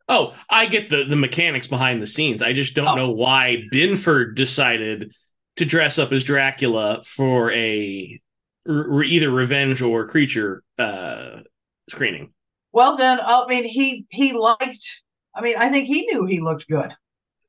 Oh, 0.09 0.35
I 0.49 0.65
get 0.65 0.89
the 0.89 1.03
the 1.05 1.15
mechanics 1.15 1.67
behind 1.67 2.01
the 2.01 2.07
scenes. 2.07 2.41
I 2.41 2.51
just 2.51 2.75
don't 2.75 2.87
Oh. 2.87 2.95
know 2.95 3.11
why 3.11 3.63
Binford 3.71 4.35
decided 4.35 5.13
to 5.57 5.65
dress 5.65 5.99
up 5.99 6.11
as 6.11 6.23
Dracula 6.23 7.03
for 7.05 7.51
a 7.51 8.19
r- 8.67 9.03
either 9.03 9.29
revenge 9.29 9.81
or 9.81 10.07
creature 10.07 10.63
uh 10.77 11.41
screening. 11.89 12.33
Well, 12.71 12.97
then, 12.97 13.19
I 13.21 13.45
mean, 13.47 13.63
he 13.63 14.05
he 14.09 14.33
liked. 14.33 15.01
I 15.35 15.41
mean, 15.41 15.55
I 15.57 15.69
think 15.69 15.87
he 15.87 16.05
knew 16.07 16.25
he 16.25 16.39
looked 16.39 16.67
good. 16.67 16.91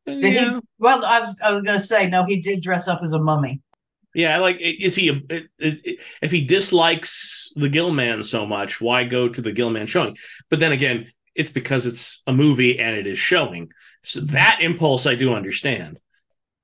Did 0.07 0.23
he? 0.23 0.59
Well, 0.79 1.05
I 1.05 1.21
was 1.21 1.41
I 1.43 1.53
was 1.53 1.63
going 1.63 1.79
to 1.79 1.85
say 1.85 2.09
no. 2.09 2.25
He 2.25 2.41
did 2.41 2.63
dress 2.63 2.89
up 2.89 3.01
as 3.03 3.13
a 3.13 3.19
mummy. 3.19 3.61
Yeah, 4.15 4.39
like 4.41 4.57
is 4.61 4.97
he 4.97 5.09
a, 5.09 5.21
is, 5.59 5.83
if 6.21 6.33
he 6.33 6.43
dislikes 6.45 7.53
the 7.55 7.69
Gillman 7.69 8.25
so 8.25 8.45
much, 8.45 8.81
why 8.81 9.05
go 9.05 9.29
to 9.29 9.41
the 9.41 9.53
Gillman 9.53 9.87
showing? 9.87 10.17
But 10.49 10.59
then 10.59 10.73
again, 10.73 11.07
it's 11.35 11.51
because 11.51 11.87
it's 11.87 12.23
a 12.27 12.33
movie 12.33 12.79
and 12.79 12.97
it 12.97 13.07
is 13.07 13.19
showing. 13.19 13.71
So 14.03 14.21
that 14.21 14.59
impulse 14.61 15.07
I 15.07 15.15
do 15.15 15.35
understand. 15.35 16.01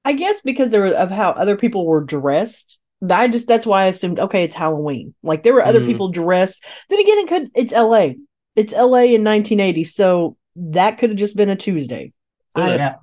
I 0.05 0.13
guess 0.13 0.41
because 0.41 0.71
there 0.71 0.83
were, 0.83 0.95
of 0.95 1.11
how 1.11 1.31
other 1.31 1.57
people 1.57 1.87
were 1.87 2.05
dressed. 2.05 2.79
I 3.11 3.29
just 3.29 3.47
that's 3.47 3.67
why 3.67 3.83
I 3.83 3.87
assumed 3.87 4.19
okay, 4.19 4.45
it's 4.45 4.55
Halloween. 4.55 5.15
Like 5.23 5.43
there 5.43 5.53
were 5.55 5.65
other 5.65 5.81
Mhm. 5.81 5.87
people 5.87 6.09
dressed. 6.11 6.65
Then 6.89 6.99
again, 6.99 7.19
it 7.19 7.29
could 7.29 7.51
it's 7.55 7.73
L.A. 7.73 8.17
It's 8.55 8.73
L.A. 8.73 9.15
in 9.15 9.23
1980, 9.23 9.85
so 9.85 10.37
that 10.57 10.99
could 10.99 11.11
have 11.11 11.19
just 11.19 11.37
been 11.37 11.51
a 11.51 11.57
Tuesday. 11.57 12.13
I, 12.55 12.77
Yeah. 12.77 12.95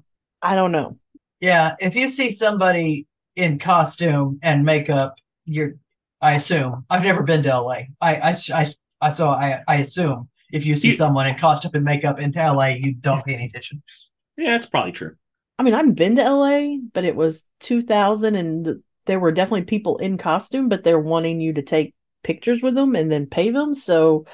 I 0.42 0.56
don't 0.56 0.72
know. 0.72 0.98
Yeah, 1.40 1.76
if 1.80 1.96
you 1.96 2.10
see 2.10 2.32
somebody 2.32 3.06
in 3.36 3.60
costume 3.60 4.40
and 4.42 4.64
makeup, 4.66 5.16
you're. 5.46 5.76
I 6.22 6.34
assume 6.36 6.86
I've 6.90 7.04
never 7.04 7.22
been 7.24 7.44
to 7.44 7.50
LA. 7.50 7.82
I 8.02 8.16
I 8.32 8.36
I, 8.54 8.74
I 9.02 9.14
so 9.14 9.28
I 9.28 9.62
I 9.68 9.76
assume 9.78 10.30
if 10.54 10.66
you 10.66 10.76
see 10.78 10.90
You- 10.90 10.96
someone 10.96 11.28
in 11.28 11.36
costume 11.38 11.72
and 11.74 11.84
makeup 11.84 12.20
in 12.20 12.32
LA, 12.34 12.68
you 12.76 12.94
don't 12.94 13.26
pay 13.26 13.34
any 13.34 13.46
attention. 13.48 13.84
Yeah, 14.38 14.56
it's 14.56 14.68
probably 14.68 14.94
true. 14.94 15.16
I 15.60 15.64
mean, 15.64 15.74
I've 15.74 15.96
been 15.96 16.16
to 16.16 16.24
LA, 16.24 16.78
but 16.94 17.04
it 17.04 17.16
was 17.16 17.46
2000 17.60 18.36
and 18.36 18.66
th- 18.66 18.78
there 19.06 19.20
were 19.20 19.32
definitely 19.32 19.64
people 19.64 19.98
in 19.98 20.18
costume, 20.18 20.70
but 20.70 20.84
they're 20.84 21.00
wanting 21.00 21.42
you 21.42 21.54
to 21.54 21.62
take 21.62 21.94
pictures 22.24 22.62
with 22.62 22.74
them 22.76 22.96
and 22.96 23.12
then 23.12 23.26
pay 23.28 23.50
them. 23.52 23.74
So, 23.74 24.26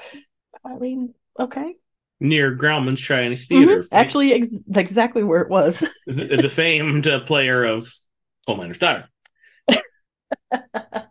I 0.64 0.76
mean, 0.76 1.12
okay. 1.38 1.74
Near 2.20 2.54
Grauman's 2.56 3.00
Chinese 3.00 3.46
Theater, 3.48 3.80
Mhm. 3.80 3.88
Actually, 3.92 4.32
ex- 4.34 4.56
exactly 4.74 5.22
where 5.22 5.40
it 5.40 5.48
was. 5.50 5.84
the, 6.06 6.36
the 6.36 6.48
famed 6.48 7.06
uh, 7.08 7.20
player 7.20 7.64
of 7.64 7.90
Coal 8.46 8.56
Miner's 8.58 8.78
Daughter. 8.78 9.08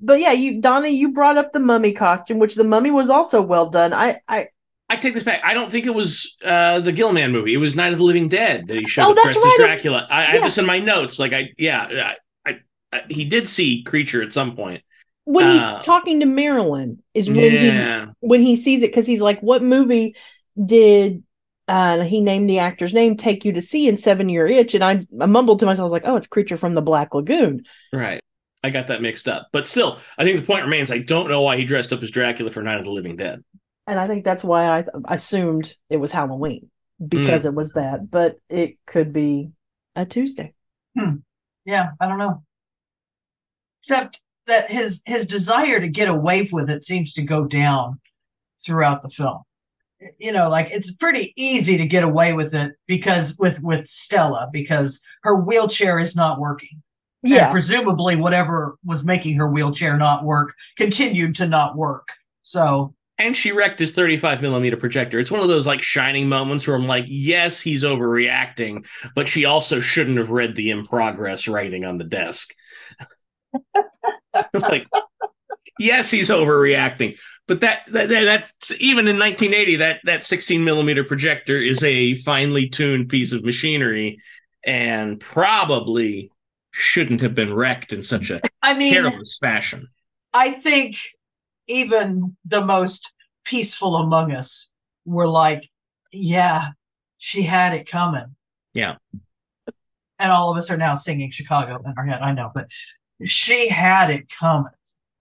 but 0.00 0.20
yeah, 0.20 0.32
you, 0.32 0.60
Donna, 0.60 0.88
you 0.88 1.12
brought 1.12 1.36
up 1.38 1.52
the 1.52 1.60
mummy 1.60 1.92
costume, 1.92 2.38
which 2.38 2.54
the 2.54 2.64
mummy 2.64 2.90
was 2.90 3.10
also 3.10 3.40
well 3.42 3.68
done. 3.68 3.92
I, 3.92 4.20
I, 4.28 4.48
I 4.88 4.96
take 4.96 5.14
this 5.14 5.22
back. 5.22 5.40
I 5.44 5.54
don't 5.54 5.70
think 5.70 5.86
it 5.86 5.94
was 5.94 6.36
uh, 6.44 6.80
the 6.80 6.92
Gillman 6.92 7.30
movie. 7.32 7.54
It 7.54 7.58
was 7.58 7.76
Night 7.76 7.92
of 7.92 7.98
the 7.98 8.04
Living 8.04 8.28
Dead 8.28 8.66
that 8.68 8.76
he 8.76 8.86
showed 8.86 9.06
Oh, 9.06 9.10
up 9.12 9.22
dressed 9.22 9.38
as. 9.46 9.54
Dracula. 9.54 10.06
I, 10.10 10.22
I 10.22 10.24
have 10.26 10.42
this 10.42 10.58
in 10.58 10.66
my 10.66 10.80
notes. 10.80 11.18
Like 11.20 11.32
I, 11.32 11.50
yeah, 11.56 12.14
I, 12.44 12.56
I, 12.92 13.02
he 13.08 13.24
did 13.24 13.48
see 13.48 13.82
creature 13.84 14.20
at 14.22 14.32
some 14.32 14.56
point. 14.56 14.82
when 15.24 15.46
Uh, 15.46 15.76
he's 15.76 15.86
talking 15.86 16.20
to 16.20 16.26
Marilyn 16.26 17.02
is 17.14 17.28
when 17.30 17.52
he 17.52 18.06
when 18.20 18.42
he 18.42 18.56
sees 18.56 18.82
it 18.82 18.88
because 18.90 19.06
he's 19.06 19.20
like, 19.22 19.40
"What 19.40 19.62
movie 19.62 20.16
did 20.62 21.22
uh, 21.68 22.00
he 22.00 22.20
named 22.20 22.50
the 22.50 22.58
actor's 22.58 22.92
name 22.92 23.16
take 23.16 23.44
you 23.44 23.52
to 23.52 23.62
see 23.62 23.86
in 23.86 23.96
Seven 23.96 24.28
Year 24.28 24.46
Itch?" 24.48 24.74
And 24.74 24.82
I, 24.82 25.06
I 25.20 25.26
mumbled 25.26 25.60
to 25.60 25.66
myself, 25.66 25.82
I 25.82 25.84
was 25.84 25.92
like, 25.92 26.02
"Oh, 26.04 26.16
it's 26.16 26.26
Creature 26.26 26.56
from 26.56 26.74
the 26.74 26.82
Black 26.82 27.14
Lagoon." 27.14 27.64
right. 27.92 28.19
I 28.62 28.70
got 28.70 28.88
that 28.88 29.02
mixed 29.02 29.26
up. 29.28 29.48
But 29.52 29.66
still, 29.66 29.98
I 30.18 30.24
think 30.24 30.38
the 30.40 30.46
point 30.46 30.64
remains. 30.64 30.90
I 30.90 30.98
don't 30.98 31.28
know 31.28 31.42
why 31.42 31.56
he 31.56 31.64
dressed 31.64 31.92
up 31.92 32.02
as 32.02 32.10
Dracula 32.10 32.50
for 32.50 32.62
Night 32.62 32.78
of 32.78 32.84
the 32.84 32.90
Living 32.92 33.16
Dead. 33.16 33.42
And 33.86 33.98
I 33.98 34.06
think 34.06 34.24
that's 34.24 34.44
why 34.44 34.70
I 34.78 34.82
th- 34.82 34.94
assumed 35.08 35.74
it 35.88 35.96
was 35.96 36.12
Halloween 36.12 36.70
Hmm. 36.98 37.06
because 37.06 37.44
it 37.46 37.54
was 37.54 37.72
that, 37.72 38.10
but 38.10 38.36
it 38.48 38.76
could 38.86 39.12
be 39.12 39.50
a 39.96 40.04
Tuesday. 40.04 40.54
Yeah, 41.64 41.90
I 42.00 42.06
don't 42.06 42.18
know. 42.18 42.42
Except 43.80 44.20
that 44.46 44.70
his 44.70 45.02
his 45.06 45.26
desire 45.26 45.80
to 45.80 45.88
get 45.88 46.08
away 46.08 46.48
with 46.52 46.68
it 46.68 46.82
seems 46.82 47.12
to 47.14 47.22
go 47.22 47.44
down 47.44 48.00
throughout 48.64 49.00
the 49.02 49.08
film. 49.08 49.42
You 50.18 50.32
know, 50.32 50.48
like 50.48 50.70
it's 50.70 50.92
pretty 50.94 51.32
easy 51.36 51.76
to 51.78 51.86
get 51.86 52.04
away 52.04 52.32
with 52.32 52.54
it 52.54 52.72
because 52.86 53.36
with 53.38 53.60
with 53.62 53.86
Stella 53.86 54.48
because 54.52 55.00
her 55.22 55.36
wheelchair 55.36 55.98
is 55.98 56.16
not 56.16 56.38
working. 56.40 56.82
And 57.22 57.32
Yeah, 57.32 57.50
presumably 57.50 58.16
whatever 58.16 58.76
was 58.84 59.04
making 59.04 59.36
her 59.36 59.48
wheelchair 59.50 59.96
not 59.96 60.24
work 60.24 60.54
continued 60.76 61.34
to 61.36 61.46
not 61.46 61.76
work. 61.76 62.08
So 62.42 62.94
And 63.18 63.36
she 63.36 63.52
wrecked 63.52 63.78
his 63.78 63.92
35 63.92 64.40
millimeter 64.42 64.76
projector. 64.76 65.18
It's 65.18 65.30
one 65.30 65.40
of 65.42 65.48
those 65.48 65.66
like 65.66 65.82
shining 65.82 66.28
moments 66.28 66.66
where 66.66 66.76
I'm 66.76 66.86
like, 66.86 67.04
yes, 67.08 67.60
he's 67.60 67.84
overreacting, 67.84 68.86
but 69.14 69.28
she 69.28 69.44
also 69.44 69.80
shouldn't 69.80 70.18
have 70.18 70.30
read 70.30 70.56
the 70.56 70.70
in 70.70 70.84
progress 70.86 71.46
writing 71.46 71.84
on 71.84 71.98
the 71.98 72.04
desk. 72.04 72.54
like, 74.54 74.86
yes, 75.78 76.10
he's 76.10 76.30
overreacting, 76.30 77.18
but 77.46 77.60
that, 77.60 77.82
that, 77.88 78.08
that 78.08 78.24
that's 78.24 78.72
even 78.80 79.08
in 79.08 79.18
1980, 79.18 79.76
that 79.76 80.00
that 80.04 80.24
16 80.24 80.64
millimeter 80.64 81.04
projector 81.04 81.56
is 81.56 81.82
a 81.84 82.14
finely 82.16 82.68
tuned 82.68 83.08
piece 83.08 83.32
of 83.32 83.44
machinery, 83.44 84.18
and 84.64 85.20
probably 85.20 86.30
shouldn't 86.72 87.20
have 87.20 87.34
been 87.34 87.52
wrecked 87.52 87.92
in 87.92 88.02
such 88.02 88.30
a 88.30 88.40
I 88.62 88.74
mean 88.74 88.92
careless 88.92 89.38
fashion. 89.38 89.88
I 90.32 90.52
think 90.52 90.96
even 91.66 92.36
the 92.44 92.60
most 92.64 93.12
peaceful 93.44 93.96
among 93.96 94.32
us 94.32 94.70
were 95.04 95.28
like, 95.28 95.68
yeah, 96.12 96.68
she 97.18 97.42
had 97.42 97.74
it 97.74 97.88
coming. 97.88 98.36
Yeah. 98.74 98.96
And 100.18 100.30
all 100.30 100.50
of 100.50 100.56
us 100.58 100.70
are 100.70 100.76
now 100.76 100.96
singing 100.96 101.30
Chicago 101.30 101.80
in 101.84 101.94
our 101.96 102.04
head. 102.04 102.20
I 102.20 102.32
know, 102.32 102.50
but 102.54 102.68
she 103.24 103.68
had 103.68 104.10
it 104.10 104.28
coming. 104.28 104.70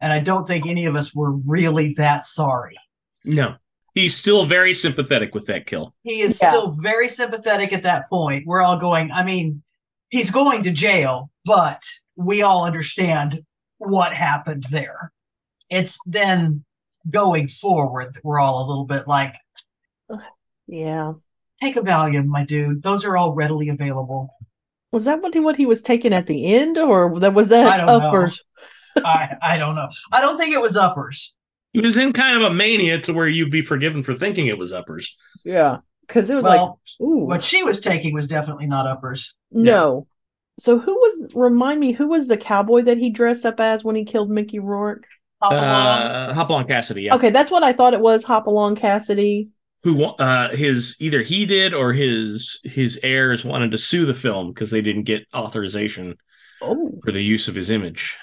And 0.02 0.12
I 0.14 0.20
don't 0.20 0.46
think 0.48 0.66
any 0.68 0.86
of 0.86 0.96
us 0.96 1.14
were 1.16 1.32
really 1.32 1.94
that 1.96 2.26
sorry. 2.26 2.78
No, 3.24 3.56
he's 3.96 4.16
still 4.16 4.46
very 4.46 4.74
sympathetic 4.74 5.34
with 5.34 5.46
that 5.48 5.66
kill. 5.66 5.94
He 6.04 6.22
is 6.22 6.40
Yeah. 6.42 6.50
still 6.50 6.72
very 6.72 7.10
sympathetic 7.10 7.74
at 7.74 7.84
that 7.84 8.10
point. 8.10 8.46
We're 8.46 8.62
all 8.62 8.78
going, 8.78 9.12
I 9.12 9.24
mean, 9.24 9.62
he's 10.10 10.32
going 10.32 10.64
to 10.64 10.72
jail, 10.72 11.30
but 11.50 11.82
we 12.16 12.44
all 12.44 12.64
understand 12.64 13.42
what 13.80 14.14
happened 14.14 14.66
there. 14.70 15.12
It's 15.68 15.98
then 16.06 16.64
going 17.10 17.48
forward 17.48 18.14
that 18.14 18.24
we're 18.24 18.40
all 18.40 18.64
a 18.64 18.68
little 18.70 18.86
bit 18.86 19.08
like, 19.08 19.36
yeah. 20.68 21.14
take 21.60 21.76
a 21.76 21.82
Valium, 21.82 22.28
my 22.28 22.46
dude. 22.46 22.84
Those 22.84 23.04
are 23.04 23.18
all 23.18 23.34
readily 23.34 23.70
available. 23.70 24.30
Was 24.92 25.06
that 25.06 25.24
what 25.24 25.34
he 25.34 25.40
what 25.40 25.56
he 25.56 25.66
was 25.66 25.82
taking 25.82 26.14
at 26.14 26.28
the 26.28 26.54
end, 26.56 26.78
or 26.78 27.20
that 27.20 27.34
was 27.34 27.48
that 27.48 27.68
I 27.68 27.78
don't 27.78 27.88
know. 27.88 28.08
uppers? 28.08 28.44
I, 28.98 29.36
I 29.42 29.58
don't 29.58 29.76
know. 29.76 29.90
I 30.12 30.22
don't 30.22 30.38
think 30.38 30.54
it 30.54 30.62
was 30.62 30.76
uppers. 30.76 31.34
He 31.74 31.80
was 31.82 31.98
in 31.98 32.14
kind 32.14 32.38
of 32.38 32.52
a 32.52 32.54
mania 32.54 33.00
to 33.02 33.14
where 33.14 33.28
you'd 33.28 33.52
be 33.52 33.62
forgiven 33.62 34.04
for 34.04 34.16
thinking 34.16 34.46
it 34.46 34.58
was 34.58 34.72
uppers. 34.72 35.16
Yeah, 35.44 35.78
because 36.02 36.30
it 36.30 36.36
was 36.36 36.44
Well, 36.44 36.80
like, 37.00 37.08
ooh, 37.08 37.26
what 37.26 37.44
she 37.44 37.64
was 37.64 37.80
taking 37.80 38.14
was 38.14 38.28
definitely 38.28 38.68
not 38.68 38.86
uppers. 38.86 39.34
no. 39.52 40.06
So 40.60 40.78
who 40.78 40.94
was? 40.94 41.32
Remind 41.36 41.80
me, 41.80 41.92
who 41.92 42.08
was 42.08 42.28
the 42.28 42.38
cowboy 42.38 42.84
that 42.84 42.98
he 42.98 43.10
dressed 43.10 43.46
up 43.46 43.60
as 43.60 43.84
when 43.84 43.96
he 43.96 44.06
killed 44.06 44.30
Mickey 44.30 44.60
Rourke? 44.60 45.06
Hop 45.42 45.52
along. 45.54 45.64
Uh, 45.64 46.34
Hopalong 46.34 46.68
Cassidy, 46.68 47.04
yeah. 47.04 47.16
Okay, 47.16 47.30
that's 47.30 47.50
what 47.52 47.64
I 47.64 47.72
thought 47.74 47.94
it 47.94 48.02
was. 48.02 48.24
Hopalong 48.24 48.76
Cassidy. 48.76 49.50
Who 49.84 50.04
uh 50.04 50.50
his 50.50 50.98
either 51.00 51.22
he 51.22 51.46
did 51.46 51.74
or 51.74 51.94
his 51.94 52.60
his 52.66 53.00
heirs 53.02 53.46
wanted 53.46 53.72
to 53.72 53.78
sue 53.78 54.06
the 54.06 54.14
film 54.14 54.50
because 54.50 54.72
they 54.72 54.82
didn't 54.82 55.04
get 55.04 55.26
authorization 55.34 56.18
Oh, 56.62 57.00
for 57.06 57.14
the 57.14 57.24
use 57.24 57.48
of 57.48 57.56
his 57.56 57.70
image. 57.70 58.18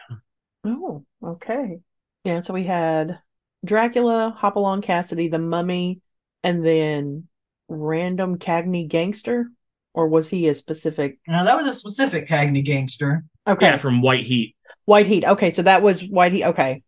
oh, 0.64 1.04
okay. 1.24 1.78
Yeah, 2.24 2.40
so 2.40 2.52
we 2.52 2.64
had 2.64 3.20
Dracula, 3.64 4.36
Hopalong 4.36 4.82
Cassidy, 4.82 5.28
the 5.28 5.38
Mummy, 5.38 6.00
and 6.42 6.64
then 6.64 7.28
random 7.68 8.36
Cagney 8.38 8.86
gangster, 8.86 9.50
or 9.96 10.06
was 10.08 10.28
he 10.28 10.46
a 10.48 10.54
specific? 10.54 11.18
Now 11.26 11.44
that 11.44 11.56
was 11.56 11.66
a 11.66 11.74
specific 11.74 12.28
Cagney 12.28 12.64
gangster. 12.64 13.24
Okay, 13.48 13.66
Yeah, 13.66 13.76
from 13.76 14.02
White 14.02 14.24
Heat. 14.24 14.54
White 14.84 15.06
Heat. 15.06 15.24
Okay, 15.24 15.52
so 15.52 15.62
that 15.62 15.82
was 15.82 16.02
White 16.08 16.32
Heat. 16.32 16.44
Okay, 16.44 16.82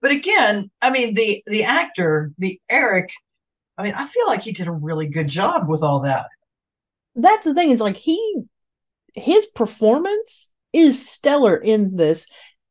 But 0.00 0.12
again, 0.12 0.70
I 0.80 0.90
mean 0.90 1.14
the 1.14 1.42
the 1.46 1.64
actor, 1.64 2.32
the 2.38 2.60
Eric, 2.68 3.10
I 3.78 3.82
mean, 3.84 3.94
I 3.94 4.06
feel 4.06 4.26
like 4.26 4.42
he 4.42 4.52
did 4.52 4.68
a 4.68 4.72
really 4.72 5.08
good 5.08 5.28
job 5.28 5.68
with 5.68 5.82
all 5.82 6.00
that. 6.00 6.26
that's 7.14 7.46
the 7.46 7.54
thing. 7.54 7.70
Is 7.70 7.80
like 7.80 7.96
he, 7.96 8.42
his 9.14 9.46
performance 9.54 10.50
is 10.72 11.08
stellar 11.08 11.56
in 11.56 11.96
this, 11.96 12.26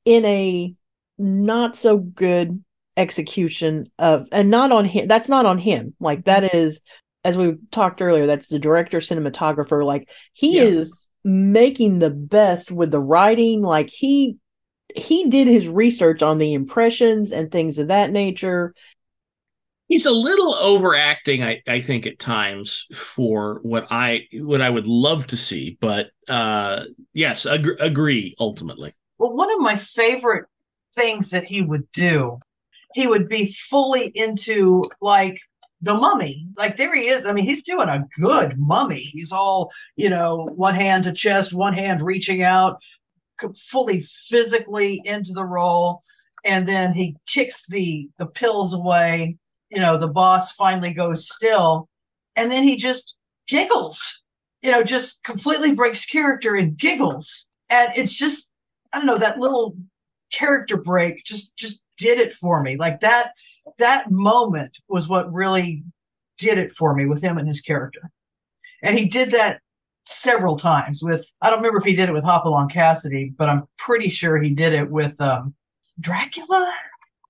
in 0.06 0.24
a 0.26 0.74
not 1.18 1.76
so 1.76 1.98
good 1.98 2.64
execution 2.96 3.90
of, 3.98 4.28
and 4.32 4.50
not 4.50 4.72
on 4.72 4.86
him. 4.86 5.08
That's 5.08 5.30
not 5.30 5.46
on 5.46 5.58
him. 5.58 5.96
Like 6.00 6.26
that 6.26 6.54
is, 6.54 6.80
as 7.24 7.38
we 7.38 7.58
talked 7.72 8.02
earlier, 8.02 8.26
that's 8.26 8.48
the 8.48 8.60
director, 8.60 9.00
cinematographer. 9.00 9.84
Like 9.86 10.10
he 10.34 10.58
Yeah. 10.58 10.64
is 10.64 11.08
making 11.24 12.00
the 12.00 12.10
best 12.10 12.72
with 12.72 12.92
the 12.92 13.00
writing. 13.00 13.62
Like 13.62 13.90
he 13.90 14.38
he 14.96 15.30
did 15.30 15.48
his 15.48 15.68
research 15.68 16.24
on 16.24 16.38
the 16.38 16.54
impressions 16.54 17.32
and 17.32 17.52
things 17.52 17.78
of 17.78 17.90
that 17.90 18.12
nature. 18.12 18.74
He's 19.88 20.06
a 20.06 20.12
little 20.12 20.54
overacting, 20.56 21.44
I, 21.44 21.64
I 21.68 21.82
think, 21.82 22.06
at 22.06 22.20
times 22.20 22.86
for 22.94 23.60
what 23.64 23.88
I 23.90 24.28
what 24.34 24.62
I 24.62 24.70
would 24.70 24.88
love 24.88 25.28
to 25.28 25.38
see. 25.38 25.78
But 25.80 26.12
uh, 26.28 26.86
yes, 27.14 27.46
ag- 27.48 27.78
agree. 27.80 28.34
Ultimately, 28.40 28.94
Well, 29.18 29.36
one 29.36 29.52
of 29.52 29.60
my 29.60 29.78
favorite 29.78 30.46
things 30.94 31.32
that 31.32 31.46
he 31.46 31.62
would 31.64 31.92
do, 31.92 32.40
he 32.94 33.08
would 33.08 33.28
be 33.28 33.48
fully 33.52 34.12
into 34.14 34.86
like 35.02 35.40
the 35.82 35.94
mummy. 35.94 36.48
Like 36.58 36.78
there 36.78 36.96
he 36.96 37.08
is. 37.08 37.26
I 37.26 37.32
mean, 37.32 37.46
he's 37.46 37.64
doing 37.64 37.90
a 37.90 38.06
good 38.20 38.58
mummy. 38.58 39.00
He's 39.00 39.32
all, 39.32 39.72
you 39.96 40.10
know, 40.10 40.50
one 40.56 40.76
hand 40.76 41.06
to 41.06 41.12
chest, 41.12 41.54
one 41.54 41.74
hand 41.74 42.02
reaching 42.02 42.44
out, 42.44 42.80
fully 43.56 44.02
physically 44.02 45.02
into 45.06 45.32
the 45.32 45.46
role. 45.46 46.02
And 46.44 46.68
then 46.68 46.94
he 46.94 47.16
kicks 47.28 47.66
the 47.68 48.10
the 48.18 48.26
pills 48.26 48.74
away. 48.74 49.38
You 49.70 49.80
know, 49.80 49.98
the 49.98 50.08
boss 50.08 50.52
finally 50.54 50.94
goes 50.94 51.30
still. 51.30 51.88
And 52.36 52.52
then 52.52 52.64
he 52.64 52.76
just 52.76 53.16
giggles, 53.48 54.24
you 54.62 54.72
know, 54.72 54.84
just 54.84 55.22
completely 55.24 55.74
breaks 55.74 56.06
character 56.06 56.56
and 56.56 56.78
giggles. 56.78 57.48
And 57.70 57.92
it's 57.96 58.18
just 58.18 58.52
I 58.92 58.98
don't 58.98 59.08
know 59.08 59.18
that 59.18 59.40
little 59.40 59.78
character 60.32 60.78
break 60.78 61.24
just 61.24 61.56
just 61.56 61.84
did 62.00 62.20
it 62.20 62.34
for 62.34 62.62
me. 62.64 62.78
Like 62.78 63.02
that 63.02 63.34
that 63.78 64.10
moment 64.10 64.80
was 64.88 65.08
what 65.08 65.32
really 65.32 65.84
did 66.38 66.58
it 66.58 66.72
for 66.72 66.96
me 66.96 67.06
with 67.06 67.22
him 67.22 67.38
and 67.38 67.48
his 67.48 67.62
character. 67.62 68.10
And 68.82 68.98
he 68.98 69.06
did 69.06 69.32
that 69.32 69.62
several 70.06 70.56
times 70.58 71.04
with 71.04 71.32
I 71.42 71.50
don't 71.50 71.60
remember 71.60 71.78
if 71.78 71.84
he 71.84 71.96
did 71.96 72.10
it 72.10 72.14
with 72.14 72.24
Hopalong 72.24 72.70
Cassidy, 72.70 73.32
but 73.38 73.50
I'm 73.50 73.68
pretty 73.78 74.10
sure 74.10 74.42
he 74.42 74.56
did 74.56 74.74
it 74.74 74.90
with 74.90 75.20
um 75.22 75.54
Dracula 76.00 76.74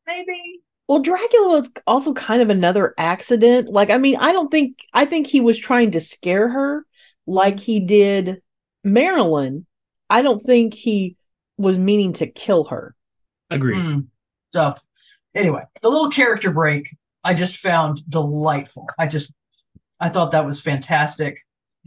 maybe. 0.07 0.61
Well, 0.87 1.01
Dracula 1.01 1.49
was 1.49 1.71
also 1.85 2.13
kind 2.13 2.41
of 2.41 2.49
another 2.49 2.95
accident. 2.97 3.69
Like, 3.69 3.91
I 3.91 3.97
mean, 3.97 4.15
I 4.15 4.31
don't 4.31 4.49
think 4.49 4.79
I 4.93 5.05
think 5.05 5.27
he 5.27 5.41
was 5.41 5.59
trying 5.59 5.91
to 5.91 5.99
scare 5.99 6.49
her 6.49 6.85
like 7.27 7.59
he 7.59 7.79
did 7.79 8.41
Marilyn. 8.83 9.65
I 10.09 10.21
don't 10.21 10.39
think 10.39 10.73
he 10.73 11.15
was 11.57 11.77
meaning 11.77 12.13
to 12.13 12.27
kill 12.27 12.65
her. 12.65 12.95
agree. 13.51 13.79
Hmm. 13.79 13.99
So 14.53 14.75
anyway, 15.35 15.63
the 15.81 15.89
little 15.89 16.09
character 16.09 16.51
break 16.51 16.89
I 17.23 17.33
just 17.33 17.57
found 17.57 18.01
delightful. 18.09 18.87
I 18.97 19.07
just 19.07 19.33
I 19.99 20.09
thought 20.09 20.31
that 20.31 20.45
was 20.45 20.61
fantastic. 20.61 21.39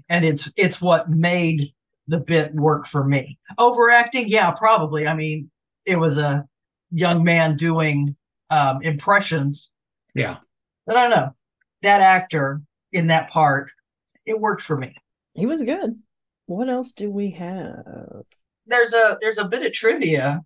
And 0.09 0.25
it's 0.25 0.51
it's 0.57 0.81
what 0.81 1.09
made 1.11 1.73
the 2.07 2.19
bit 2.19 2.55
work 2.55 2.87
for 2.87 3.05
me. 3.05 3.39
Overacting, 3.59 4.29
yeah, 4.29 4.51
probably. 4.51 5.07
I 5.07 5.15
mean, 5.15 5.51
it 5.87 5.97
was 5.97 6.19
a 6.19 6.47
young 6.91 7.25
man 7.25 7.57
doing 7.57 8.17
um 8.51 8.83
impressions. 8.83 9.73
Yeah, 10.15 10.39
But 10.87 10.97
I 10.97 11.09
don't 11.09 11.19
know. 11.19 11.35
That 11.83 12.03
actor 12.03 12.61
in 12.93 13.07
that 13.07 13.31
part, 13.31 13.71
it 14.27 14.39
worked 14.39 14.63
for 14.63 14.77
me. 14.77 14.95
He 15.35 15.47
was 15.47 15.63
good. 15.63 15.99
What 16.47 16.69
else 16.69 16.93
do 16.93 17.11
we 17.11 17.31
have? 17.31 18.25
There's 18.67 18.93
a 18.93 19.19
there's 19.21 19.39
a 19.39 19.49
bit 19.49 19.65
of 19.65 19.73
trivia. 19.73 20.45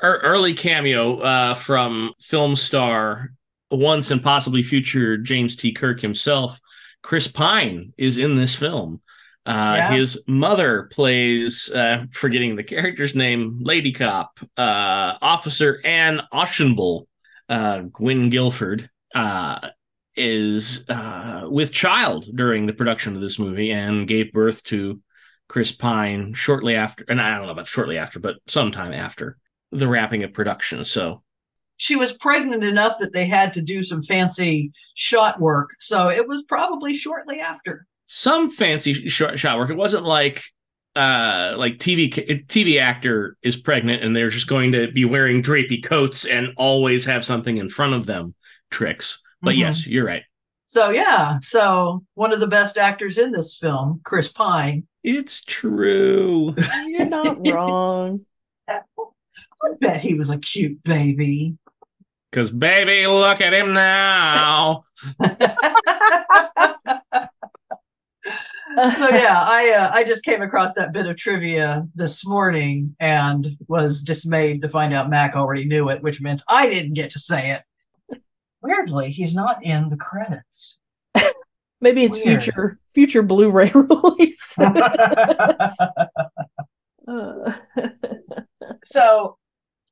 Early 0.00 0.54
cameo 0.54 1.18
uh, 1.18 1.54
from 1.54 2.12
film 2.20 2.54
star, 2.56 3.32
once 3.70 4.10
and 4.10 4.22
possibly 4.22 4.62
future 4.62 5.16
James 5.18 5.56
T. 5.56 5.72
Kirk 5.72 6.00
himself. 6.00 6.60
Chris 7.02 7.28
Pine 7.28 7.92
is 7.96 8.18
in 8.18 8.34
this 8.34 8.54
film. 8.54 9.00
Uh, 9.46 9.74
Yeah. 9.76 9.92
His 9.92 10.22
mother 10.26 10.84
plays, 10.92 11.70
uh, 11.72 12.04
forgetting 12.12 12.54
the 12.54 12.62
character's 12.64 13.14
name, 13.14 13.58
Lady 13.60 13.92
Cop, 13.92 14.38
uh, 14.56 15.14
Officer 15.20 15.80
Anne 15.84 16.22
Auchenbull. 16.32 17.06
Uh, 17.48 17.78
Gwynne 17.80 18.28
Gilford 18.30 18.90
uh, 19.14 19.68
is 20.14 20.84
uh, 20.90 21.46
with 21.48 21.72
child 21.72 22.26
during 22.34 22.66
the 22.66 22.74
production 22.74 23.16
of 23.16 23.22
this 23.22 23.38
movie 23.38 23.72
and 23.72 24.06
gave 24.06 24.32
birth 24.32 24.62
to 24.64 25.00
Chris 25.48 25.72
Pine 25.72 26.34
shortly 26.34 26.74
after, 26.74 27.04
and 27.08 27.20
I 27.20 27.34
don't 27.36 27.46
know 27.46 27.52
about 27.52 27.66
shortly 27.66 27.96
after, 27.96 28.20
but 28.20 28.36
sometime 28.46 28.92
after 28.92 29.38
the 29.72 29.88
wrapping 29.88 30.22
of 30.24 30.32
production. 30.32 30.84
So 30.84 31.22
She 31.76 31.96
was 31.96 32.12
pregnant 32.12 32.64
enough 32.64 32.98
that 33.00 33.12
they 33.12 33.26
had 33.26 33.52
to 33.54 33.62
do 33.62 33.82
some 33.82 34.02
fancy 34.02 34.72
shot 34.94 35.40
work. 35.40 35.70
So 35.80 36.08
it 36.08 36.26
was 36.26 36.42
probably 36.44 36.96
shortly 36.96 37.40
after. 37.40 37.86
some 38.06 38.48
fancy 38.50 38.94
shot, 39.08 39.38
shot 39.38 39.58
work. 39.58 39.70
It 39.70 39.76
wasn't 39.76 40.04
like 40.04 40.42
uh 40.96 41.54
like 41.58 41.78
TV 41.78 42.10
TV 42.46 42.80
actor 42.80 43.36
is 43.42 43.56
pregnant 43.56 44.02
and 44.02 44.16
they're 44.16 44.30
just 44.30 44.46
going 44.48 44.72
to 44.72 44.90
be 44.90 45.04
wearing 45.04 45.42
drapey 45.42 45.84
coats 45.84 46.24
and 46.24 46.48
always 46.56 47.04
have 47.04 47.24
something 47.24 47.58
in 47.58 47.68
front 47.68 47.92
of 47.94 48.06
them 48.06 48.34
tricks. 48.70 49.20
But 49.42 49.54
Mhm. 49.54 49.58
yes, 49.58 49.86
you're 49.86 50.06
right. 50.06 50.22
So 50.64 50.90
yeah, 50.90 51.38
so 51.42 52.04
one 52.14 52.32
of 52.32 52.40
the 52.40 52.46
best 52.46 52.76
actors 52.78 53.16
in 53.18 53.30
this 53.32 53.56
film, 53.56 54.00
Chris 54.04 54.28
Pine. 54.28 54.86
It's 55.04 55.42
true. 55.44 56.54
You're 56.86 57.06
not 57.06 57.36
wrong. 57.46 58.26
I 59.64 59.68
bet 59.80 60.00
he 60.00 60.14
was 60.14 60.30
a 60.30 60.38
cute 60.38 60.82
baby. 60.84 61.56
Cause 62.32 62.50
baby, 62.50 63.06
look 63.06 63.40
at 63.40 63.54
him 63.54 63.72
now. 63.72 64.84
so 65.18 65.26
yeah, 69.08 69.40
I 69.42 69.74
uh, 69.76 69.90
I 69.92 70.04
just 70.04 70.24
came 70.24 70.42
across 70.42 70.74
that 70.74 70.92
bit 70.92 71.06
of 71.06 71.16
trivia 71.16 71.86
this 71.94 72.26
morning 72.26 72.94
and 73.00 73.56
was 73.66 74.02
dismayed 74.02 74.60
to 74.62 74.68
find 74.68 74.92
out 74.92 75.08
Mac 75.08 75.36
already 75.36 75.64
knew 75.64 75.88
it, 75.88 76.02
which 76.02 76.20
meant 76.20 76.42
I 76.48 76.68
didn't 76.68 76.92
get 76.94 77.10
to 77.12 77.18
say 77.18 77.52
it. 77.52 77.62
Weirdly, 78.60 79.10
he's 79.10 79.34
not 79.34 79.64
in 79.64 79.88
the 79.88 79.96
credits. 79.96 80.78
Maybe 81.80 82.04
it's 82.04 82.16
Weird. 82.22 82.42
future 82.42 82.78
future 82.94 83.22
Blu-ray 83.22 83.72
release. 83.74 84.56
Uh, 87.10 87.54
so 88.84 89.38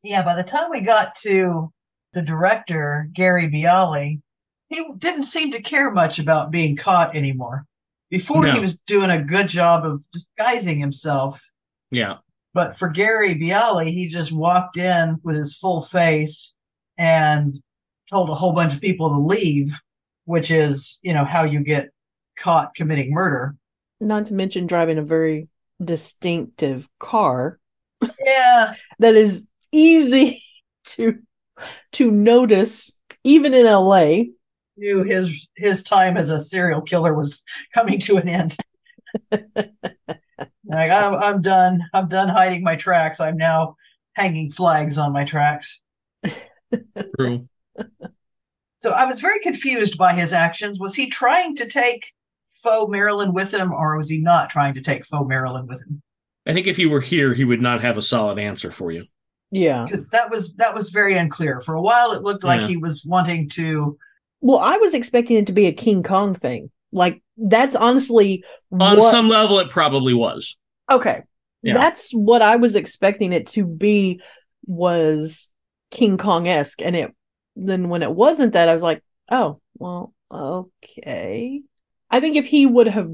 yeah, 0.06 0.22
by 0.22 0.34
the 0.34 0.42
time 0.42 0.70
we 0.70 0.80
got 0.80 1.14
to 1.22 1.72
the 2.12 2.22
director, 2.22 3.08
Gary 3.12 3.48
Bialy, 3.50 4.20
he 4.68 4.84
didn't 4.98 5.24
seem 5.24 5.52
to 5.52 5.60
care 5.62 5.90
much 5.90 6.18
about 6.18 6.50
being 6.50 6.76
caught 6.76 7.14
anymore. 7.16 7.66
Before 8.10 8.46
he 8.46 8.60
was 8.60 8.78
doing 8.86 9.10
a 9.10 9.22
good 9.22 9.48
job 9.48 9.84
of 9.84 10.04
disguising 10.12 10.78
himself, 10.78 11.42
Yeah. 11.90 12.18
but 12.54 12.76
for 12.76 12.88
Gary 12.88 13.34
Bialy, 13.34 13.90
he 13.92 14.08
just 14.08 14.30
walked 14.32 14.76
in 14.76 15.18
with 15.24 15.36
his 15.36 15.56
full 15.58 15.82
face 15.82 16.54
and 16.96 17.60
told 18.10 18.30
a 18.30 18.34
whole 18.34 18.52
bunch 18.52 18.74
of 18.74 18.80
people 18.80 19.10
to 19.10 19.18
leave, 19.18 19.76
which 20.24 20.50
is, 20.52 20.98
you 21.02 21.12
know, 21.12 21.24
how 21.24 21.42
you 21.42 21.60
get 21.60 21.90
caught 22.38 22.74
committing 22.76 23.10
murder. 23.12 23.56
not 24.00 24.26
to 24.26 24.34
mention 24.34 24.66
driving 24.68 24.98
a 24.98 25.02
very 25.02 25.48
distinctive 25.84 26.88
car 27.00 27.58
Yeah, 28.24 28.74
that 29.00 29.14
is 29.14 29.46
easy 29.76 30.42
to 30.84 31.18
to 31.92 32.10
notice 32.10 32.98
even 33.24 33.54
in 33.54 33.66
LA. 33.66 34.24
knew 34.76 35.02
his 35.02 35.48
his 35.56 35.82
time 35.82 36.16
as 36.16 36.30
a 36.30 36.44
serial 36.44 36.82
killer 36.82 37.14
was 37.14 37.42
coming 37.72 37.98
to 38.00 38.16
an 38.16 38.28
end. 38.28 38.56
like 39.30 40.90
I'm, 40.90 41.14
I'm 41.14 41.42
done. 41.42 41.82
I'm 41.92 42.08
done 42.08 42.28
hiding 42.28 42.62
my 42.62 42.76
tracks. 42.76 43.20
I'm 43.20 43.36
now 43.36 43.76
hanging 44.14 44.50
flags 44.50 44.98
on 44.98 45.12
my 45.12 45.24
tracks. 45.24 45.80
True. 47.18 47.48
So 48.78 48.90
I 48.90 49.06
was 49.06 49.20
very 49.20 49.40
confused 49.40 49.96
by 49.96 50.14
his 50.14 50.32
actions. 50.32 50.78
Was 50.78 50.94
he 50.94 51.08
trying 51.08 51.56
to 51.56 51.66
take 51.66 52.12
faux 52.44 52.90
Marilyn 52.90 53.32
with 53.32 53.52
him, 53.52 53.72
or 53.72 53.96
was 53.96 54.08
he 54.08 54.18
not 54.18 54.50
trying 54.50 54.74
to 54.74 54.82
take 54.82 55.04
faux 55.04 55.26
Marilyn 55.28 55.66
with 55.66 55.80
him? 55.82 56.02
I 56.46 56.52
think 56.52 56.66
if 56.66 56.76
he 56.76 56.86
were 56.86 57.00
here, 57.00 57.34
he 57.34 57.44
would 57.44 57.60
not 57.60 57.80
have 57.80 57.96
a 57.96 58.02
solid 58.02 58.38
answer 58.38 58.70
for 58.70 58.92
you. 58.92 59.06
Yeah. 59.56 59.84
Because 59.84 60.08
that 60.10 60.30
was 60.30 60.54
that 60.56 60.74
was 60.74 60.90
very 60.90 61.16
unclear. 61.16 61.60
For 61.60 61.74
a 61.74 61.80
while, 61.80 62.12
it 62.12 62.22
looked 62.22 62.44
like 62.44 62.60
Yeah. 62.60 62.66
he 62.66 62.76
was 62.76 63.04
wanting 63.04 63.48
to. 63.50 63.96
Well, 64.42 64.58
I 64.58 64.76
was 64.76 64.92
expecting 64.92 65.38
it 65.38 65.46
to 65.46 65.52
be 65.54 65.66
a 65.66 65.72
King 65.72 66.02
Kong 66.02 66.34
thing. 66.34 66.70
Like 66.92 67.22
that's 67.38 67.74
honestly 67.74 68.44
On 68.72 68.98
what- 68.98 69.10
some 69.10 69.28
level, 69.28 69.58
it 69.58 69.70
probably 69.70 70.12
was. 70.14 70.56
Okay. 70.90 71.22
Yeah. 71.62 71.72
That's 71.74 72.10
what 72.12 72.42
I 72.42 72.56
was 72.56 72.74
expecting 72.74 73.32
it 73.32 73.46
to 73.48 73.64
be 73.64 74.20
was 74.66 75.52
King 75.90 76.18
Kong 76.18 76.46
esque. 76.46 76.82
And 76.82 76.94
it 76.94 77.14
then 77.56 77.88
when 77.88 78.02
it 78.02 78.14
wasn't 78.14 78.52
that, 78.52 78.68
I 78.68 78.74
was 78.74 78.82
like, 78.82 79.02
oh, 79.30 79.60
well, 79.78 80.12
okay. 80.30 81.62
I 82.10 82.20
think 82.20 82.36
if 82.36 82.46
he 82.46 82.66
would 82.66 82.88
have 82.88 83.10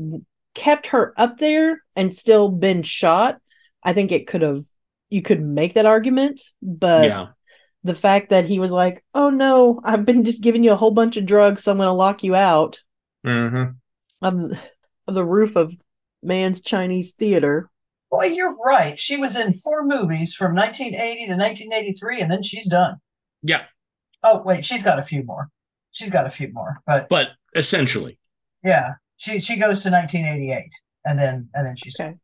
kept 0.54 0.88
her 0.88 1.14
up 1.16 1.38
there 1.38 1.82
and 1.94 2.14
still 2.14 2.48
been 2.48 2.82
shot, 2.82 3.38
I 3.82 3.92
think 3.92 4.10
it 4.10 4.26
could 4.26 4.42
have 4.42 4.64
you 5.12 5.22
could 5.22 5.42
make 5.42 5.74
that 5.74 5.86
argument. 5.86 6.40
But 6.62 7.08
yeah. 7.08 7.26
the 7.84 7.94
fact 7.94 8.30
that 8.30 8.46
he 8.46 8.58
was 8.58 8.72
like, 8.72 9.04
Oh 9.14 9.30
no, 9.30 9.80
I've 9.84 10.04
been 10.04 10.24
just 10.24 10.42
giving 10.42 10.64
you 10.64 10.72
a 10.72 10.76
whole 10.76 10.90
bunch 10.90 11.16
of 11.16 11.26
drugs, 11.26 11.64
so 11.64 11.72
I'm 11.72 11.78
gonna 11.78 11.94
lock 11.94 12.22
you 12.22 12.34
out 12.34 12.80
hmm 13.24 13.64
on, 14.20 14.58
on 15.08 15.14
the 15.14 15.24
roof 15.24 15.56
of 15.56 15.74
man's 16.22 16.60
Chinese 16.60 17.14
theater. 17.14 17.70
Boy, 18.10 18.26
you're 18.26 18.54
right. 18.56 18.98
She 19.00 19.16
was 19.16 19.36
in 19.36 19.52
four 19.52 19.84
movies 19.84 20.34
from 20.34 20.54
1980 20.54 21.26
to 21.26 21.32
1983, 21.32 22.20
and 22.20 22.30
then 22.30 22.42
she's 22.42 22.68
done. 22.68 22.96
Yeah, 23.42 23.62
Oh, 24.22 24.42
wait, 24.44 24.64
she's 24.64 24.82
got 24.82 24.98
a 24.98 25.02
few 25.02 25.24
more. 25.24 25.48
She's 25.90 26.10
got 26.10 26.26
a 26.26 26.30
few 26.30 26.52
more, 26.52 26.80
but 26.86 27.08
but 27.08 27.28
essentially, 27.54 28.18
yeah, 28.64 28.92
she 29.16 29.40
she 29.40 29.56
goes 29.56 29.82
to 29.82 29.90
1988, 29.90 30.70
and 31.04 31.18
then 31.18 31.48
and 31.54 31.66
then 31.66 31.76
she's. 31.76 31.94
Okay. 31.98 32.14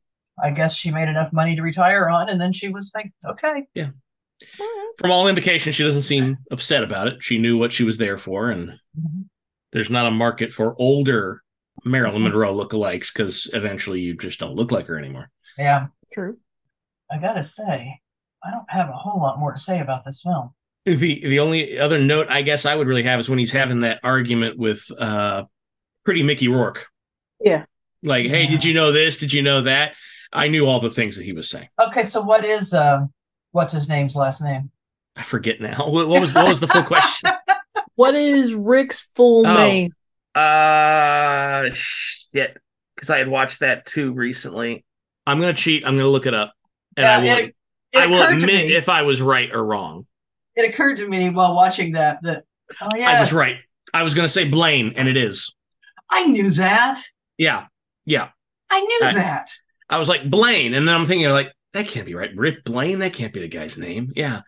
I 0.42 0.50
guess 0.50 0.74
she 0.74 0.90
made 0.90 1.08
enough 1.08 1.32
money 1.32 1.56
to 1.56 1.62
retire 1.62 2.08
on, 2.08 2.28
and 2.28 2.40
then 2.40 2.52
she 2.52 2.68
was 2.68 2.90
like, 2.94 3.10
okay, 3.26 3.66
All 3.76 3.82
right. 4.60 4.98
from 4.98 5.10
all 5.10 5.28
indications, 5.28 5.74
she 5.74 5.82
doesn't 5.84 6.02
seem 6.02 6.38
upset 6.50 6.82
about 6.82 7.08
it. 7.08 7.22
She 7.22 7.38
knew 7.38 7.58
what 7.58 7.72
she 7.72 7.84
was 7.84 7.98
there 7.98 8.18
for, 8.18 8.50
and 8.50 8.78
Mhm. 8.98 9.24
there's 9.72 9.90
not 9.90 10.06
a 10.06 10.10
market 10.10 10.52
for 10.52 10.74
older 10.80 11.42
Marilyn 11.84 12.22
Monroe 12.22 12.54
lookalikes 12.54 13.12
because 13.12 13.48
eventually 13.52 14.00
you 14.00 14.16
just 14.16 14.40
don't 14.40 14.54
look 14.56 14.70
like 14.72 14.86
her 14.86 14.98
anymore. 14.98 15.30
yeah. 15.58 15.86
True. 16.12 16.38
I 17.10 17.18
gotta 17.18 17.44
say, 17.44 18.00
I 18.44 18.50
don't 18.50 18.70
have 18.70 18.88
a 18.88 18.92
whole 18.92 19.20
lot 19.20 19.38
more 19.38 19.52
to 19.52 19.58
say 19.58 19.80
about 19.80 20.04
this 20.04 20.22
film. 20.22 20.50
The 20.86 20.94
the 21.20 21.38
only 21.40 21.78
other 21.78 21.98
note 21.98 22.28
I 22.30 22.42
guess 22.42 22.64
I 22.64 22.74
would 22.74 22.86
really 22.86 23.02
have 23.02 23.20
is 23.20 23.28
when 23.28 23.38
he's 23.38 23.52
having 23.52 23.80
that 23.80 24.00
argument 24.02 24.56
with 24.58 24.90
uh 24.98 25.44
pretty 26.04 26.22
Mickey 26.22 26.48
Rourke. 26.48 26.86
Yeah. 27.40 27.64
Like, 28.02 28.26
hey, 28.26 28.44
Yeah. 28.44 28.50
did 28.50 28.64
you 28.64 28.72
know 28.74 28.90
this? 28.92 29.18
Did 29.18 29.32
you 29.32 29.42
know 29.42 29.62
that? 29.62 29.94
I 30.32 30.48
knew 30.48 30.66
all 30.66 30.80
the 30.80 30.90
things 30.90 31.16
that 31.16 31.24
he 31.24 31.32
was 31.32 31.48
saying. 31.48 31.68
Okay, 31.80 32.04
so 32.04 32.20
what 32.20 32.44
is 32.44 32.74
um, 32.74 33.12
what's 33.52 33.72
his 33.72 33.88
name's 33.88 34.14
last 34.16 34.42
name? 34.42 34.70
I 35.16 35.22
forget 35.22 35.60
now. 35.60 35.88
What, 35.88 36.08
what 36.08 36.20
was 36.20 36.34
what 36.34 36.48
was 36.48 36.60
the 36.60 36.66
full 36.68 36.82
question? 36.84 37.30
What 37.94 38.14
is 38.14 38.54
Rick's 38.54 39.08
full 39.16 39.44
Oh. 39.44 39.54
name? 39.54 39.92
Uh 40.36 41.68
shit. 41.74 42.56
Because 42.94 43.10
I 43.10 43.18
had 43.18 43.26
watched 43.28 43.58
that 43.60 43.86
too 43.86 44.12
recently. 44.12 44.84
I'm 45.26 45.40
gonna 45.40 45.52
cheat. 45.52 45.84
I'm 45.84 45.96
gonna 45.96 46.08
look 46.08 46.26
it 46.26 46.34
up. 46.34 46.52
And 46.96 47.04
I 47.06 47.18
will 47.18 47.38
it, 47.38 47.54
it 47.92 47.98
I 47.98 48.06
will 48.06 48.22
admit 48.22 48.70
if 48.70 48.88
I 48.88 49.02
was 49.02 49.20
right 49.20 49.50
or 49.52 49.64
wrong. 49.64 50.06
it 50.54 50.68
occurred 50.72 50.96
to 50.98 51.08
me 51.08 51.28
while 51.30 51.54
watching 51.56 51.92
that 51.92 52.18
that 52.22 52.44
oh 52.80 52.88
yeah, 52.96 53.10
I 53.10 53.20
was 53.20 53.32
right. 53.32 53.56
I 53.92 54.04
was 54.04 54.14
gonna 54.14 54.28
say 54.28 54.46
Blaine, 54.48 54.92
and 54.96 55.08
it 55.08 55.16
is. 55.16 55.54
I 56.10 56.24
knew 56.26 56.50
that. 56.50 57.02
Yeah. 57.36 57.66
Yeah. 58.04 58.28
I 58.70 58.80
knew 58.80 59.00
I- 59.08 59.14
that. 59.14 59.50
I 59.88 59.98
was 59.98 60.08
like 60.08 60.28
Blaine, 60.28 60.74
and 60.74 60.86
then 60.86 60.94
I'm 60.94 61.06
thinking 61.06 61.28
like 61.30 61.52
that 61.74 61.86
can't 61.86 62.06
be 62.06 62.14
right. 62.14 62.34
Rick 62.34 62.64
Blaine, 62.64 63.00
that 63.00 63.12
can't 63.12 63.32
be 63.32 63.40
the 63.40 63.48
guy's 63.48 63.76
name. 63.76 64.12
Yeah, 64.16 64.42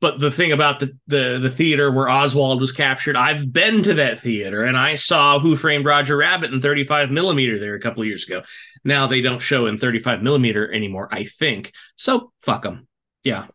but 0.00 0.18
the 0.18 0.30
thing 0.30 0.52
about 0.52 0.80
the 0.80 0.96
the 1.06 1.38
the 1.40 1.50
theater 1.50 1.90
where 1.90 2.08
Oswald 2.08 2.60
was 2.60 2.72
captured, 2.72 3.16
I've 3.16 3.52
been 3.52 3.82
to 3.84 3.94
that 3.94 4.20
theater, 4.20 4.64
and 4.64 4.76
I 4.76 4.94
saw 4.94 5.38
Who 5.38 5.56
Framed 5.56 5.84
Roger 5.84 6.16
Rabbit 6.16 6.52
in 6.52 6.60
35 6.60 7.10
millimeter 7.10 7.58
there 7.58 7.74
a 7.74 7.80
couple 7.80 8.02
of 8.02 8.08
years 8.08 8.24
ago. 8.24 8.42
Now 8.84 9.06
they 9.06 9.20
don't 9.20 9.40
show 9.40 9.66
in 9.66 9.78
35 9.78 10.22
millimeter 10.22 10.72
anymore, 10.72 11.08
I 11.10 11.24
think. 11.24 11.72
So 11.96 12.32
fuck 12.42 12.62
them. 12.62 12.86
Yeah, 13.24 13.46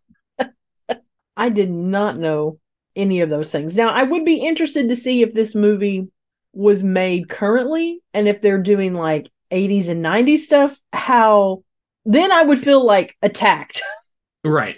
I 1.37 1.49
did 1.49 1.69
not 1.69 2.17
know 2.17 2.59
any 2.95 3.21
of 3.21 3.29
those 3.29 3.51
things. 3.51 3.75
Now, 3.75 3.89
I 3.89 4.03
would 4.03 4.25
be 4.25 4.45
interested 4.45 4.89
to 4.89 4.95
see 4.95 5.21
if 5.21 5.33
this 5.33 5.55
movie 5.55 6.07
was 6.53 6.83
made 6.83 7.29
currently 7.29 8.01
and 8.13 8.27
if 8.27 8.41
they're 8.41 8.61
doing 8.61 8.93
like 8.93 9.29
80s 9.51 9.89
and 9.89 10.01
90s 10.03 10.43
stuff, 10.43 10.79
how 10.93 11.63
then 12.05 12.31
I 12.31 12.43
would 12.43 12.59
feel 12.59 12.83
like 12.85 13.15
attacked. 13.21 13.81
right. 14.43 14.77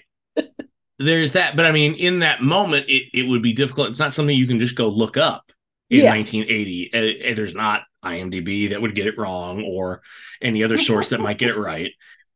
There's 0.99 1.33
that, 1.33 1.55
but 1.55 1.65
I 1.65 1.71
mean, 1.71 1.95
in 1.95 2.19
that 2.19 2.41
moment, 2.41 2.86
it, 2.88 3.09
it 3.13 3.23
would 3.27 3.41
be 3.41 3.53
difficult. 3.53 3.89
It's 3.89 3.99
not 3.99 4.13
something 4.13 4.36
you 4.36 4.47
can 4.47 4.59
just 4.59 4.75
go 4.75 4.89
look 4.89 5.17
up 5.17 5.51
in 5.89 6.01
Yeah. 6.01 6.12
1980. 6.12 6.91
Uh, 6.93 7.36
there's 7.36 7.55
not 7.55 7.83
IMDb 8.05 8.69
that 8.69 8.81
would 8.81 8.95
get 8.95 9.07
it 9.07 9.17
wrong 9.17 9.63
or 9.63 10.01
any 10.41 10.63
other 10.63 10.77
source 10.77 11.09
that 11.09 11.19
might 11.19 11.38
get 11.39 11.49
it 11.49 11.57
right. 11.57 11.91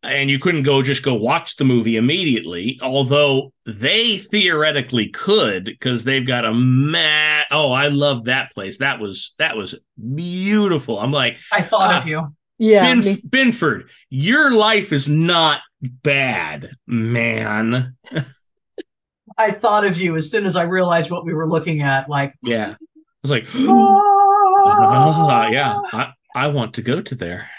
And 0.08 0.30
you 0.30 0.39
couldn't 0.39 0.63
go 0.63 0.82
just 0.82 1.04
go 1.04 1.13
watch 1.13 1.58
the 1.58 1.65
movie 1.65 1.98
immediately, 1.98 2.80
although 2.82 3.52
they 3.65 4.17
theoretically 4.17 5.10
could 5.10 5.65
because 5.65 6.04
they've 6.06 6.26
got 6.26 6.46
a 6.46 6.54
ma 6.54 7.41
Oh, 7.52 7.72
I 7.72 7.89
love 7.89 8.26
that 8.26 8.52
place. 8.54 8.78
That 8.80 9.00
was 9.00 9.36
that 9.38 9.56
was 9.58 9.76
beautiful. 10.15 11.00
I'm 11.00 11.12
like, 11.12 11.38
I 11.52 11.62
thought 11.62 11.93
Ah. 11.93 12.00
of 12.02 12.08
you. 12.08 12.34
Yeah. 12.58 12.86
Binf- 12.86 13.06
me- 13.06 13.22
Binford, 13.30 13.89
your 14.10 14.52
life 14.56 14.91
is 14.91 15.08
not 15.08 15.62
bad, 15.82 16.72
man. 16.88 17.96
I 19.38 19.52
thought 19.52 19.86
of 19.86 19.98
you 20.00 20.15
as 20.15 20.32
soon 20.32 20.46
as 20.48 20.56
I 20.56 20.63
realized 20.63 21.12
what 21.12 21.24
we 21.26 21.34
were 21.34 21.48
looking 21.48 21.82
at. 21.82 22.10
Like, 22.10 22.34
Yeah. 22.41 22.72
I 22.72 22.86
was 23.22 23.30
like, 23.32 23.48
oh, 23.56 24.02
ah, 24.65 25.48
yeah, 25.50 25.78
I, 25.93 26.12
I 26.36 26.48
want 26.48 26.74
to 26.76 26.82
go 26.82 27.02
to 27.02 27.13
there. 27.15 27.50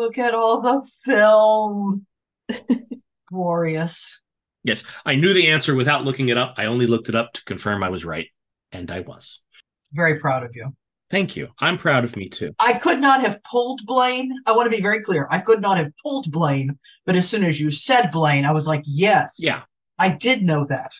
Look 0.00 0.16
at 0.16 0.34
all 0.34 0.62
the 0.62 0.80
film. 1.04 2.06
Glorious. 3.28 4.18
Yes, 4.64 4.82
I 5.04 5.14
knew 5.14 5.34
the 5.34 5.48
answer 5.48 5.74
without 5.74 6.04
looking 6.04 6.30
it 6.30 6.38
up. 6.38 6.54
I 6.56 6.64
only 6.64 6.86
looked 6.86 7.10
it 7.10 7.14
up 7.14 7.34
to 7.34 7.44
confirm 7.44 7.84
I 7.84 7.90
was 7.90 8.02
right, 8.02 8.28
and 8.72 8.90
I 8.90 9.00
was. 9.00 9.42
Very 9.92 10.18
proud 10.18 10.42
of 10.42 10.56
you. 10.56 10.74
Thank 11.10 11.36
you. 11.36 11.48
I'm 11.58 11.76
proud 11.76 12.04
of 12.04 12.16
me 12.16 12.30
too. 12.30 12.54
I 12.58 12.74
could 12.74 12.98
not 12.98 13.20
have 13.20 13.42
pulled 13.42 13.82
Blaine. 13.84 14.32
I 14.46 14.52
want 14.52 14.70
to 14.70 14.74
be 14.74 14.80
very 14.82 15.02
clear. 15.02 15.28
I 15.30 15.38
could 15.38 15.60
not 15.60 15.76
have 15.76 15.92
pulled 16.02 16.32
Blaine, 16.32 16.78
but 17.04 17.14
as 17.14 17.28
soon 17.28 17.44
as 17.44 17.60
you 17.60 17.70
said 17.70 18.10
Blaine, 18.10 18.46
I 18.46 18.52
was 18.52 18.66
like, 18.66 18.82
yes. 18.86 19.36
Yeah. 19.38 19.62
I 19.98 20.08
did 20.08 20.40
know 20.42 20.64
that. 20.64 20.92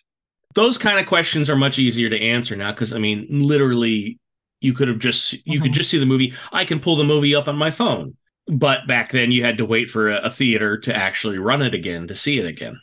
Those 0.55 0.77
kind 0.77 1.01
of 1.01 1.07
questions 1.07 1.49
are 1.49 1.57
much 1.57 1.79
easier 1.79 2.11
to 2.11 2.21
answer 2.21 2.55
now 2.55 2.73
because 2.73 2.93
I 2.93 2.99
mean, 2.99 3.27
literally, 3.31 4.19
you 4.61 4.75
could 4.75 4.89
have 4.89 4.99
just 4.99 5.47
you 5.47 5.59
could 5.59 5.71
Mhm. 5.71 5.75
just 5.77 5.89
see 5.89 5.99
the 5.99 6.05
movie. 6.05 6.35
I 6.53 6.67
can 6.67 6.81
pull 6.81 6.97
the 6.97 7.05
movie 7.05 7.35
up 7.35 7.49
on 7.49 7.57
my 7.57 7.71
phone, 7.71 8.15
but 8.51 8.87
back 8.87 9.13
then 9.13 9.33
you 9.33 9.45
had 9.45 9.59
to 9.59 9.65
wait 9.65 9.89
for 9.89 10.11
a, 10.11 10.19
a 10.23 10.31
theater 10.31 10.79
to 10.79 10.95
actually 10.95 11.39
run 11.39 11.63
it 11.63 11.75
again 11.75 12.09
to 12.09 12.15
see 12.15 12.39
it 12.39 12.47
again, 12.47 12.81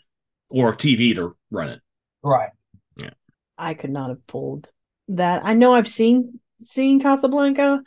or 0.50 0.74
TV 0.74 1.14
to 1.16 1.36
run 1.52 1.70
it. 1.70 1.82
Right. 2.24 2.52
Yeah. 2.96 3.12
I 3.58 3.74
could 3.74 3.92
not 3.92 4.10
have 4.10 4.26
pulled 4.28 4.70
that. 5.10 5.46
I 5.46 5.54
know 5.54 5.74
I've 5.74 5.88
seen 5.88 6.40
seen 6.60 7.00
Casablanca, 7.00 7.82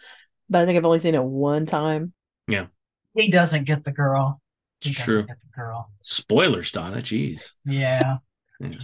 but 0.49 0.62
I 0.62 0.66
think 0.66 0.77
I've 0.77 0.85
only 0.85 1.01
seen 1.01 1.14
it 1.14 1.25
one 1.25 1.66
time. 1.66 2.12
Yeah. 2.47 2.66
He 3.14 3.31
doesn't 3.31 3.64
get 3.64 3.85
the 3.85 3.93
girl. 3.93 4.40
He 4.81 4.93
true. 4.93 5.25
get 5.25 5.40
the 5.40 5.49
girl. 5.55 5.90
Spoilers, 6.03 6.71
Donna. 6.71 6.99
Jeez. 6.99 7.51
Yeah. 7.64 8.19
Yeah. 8.62 8.77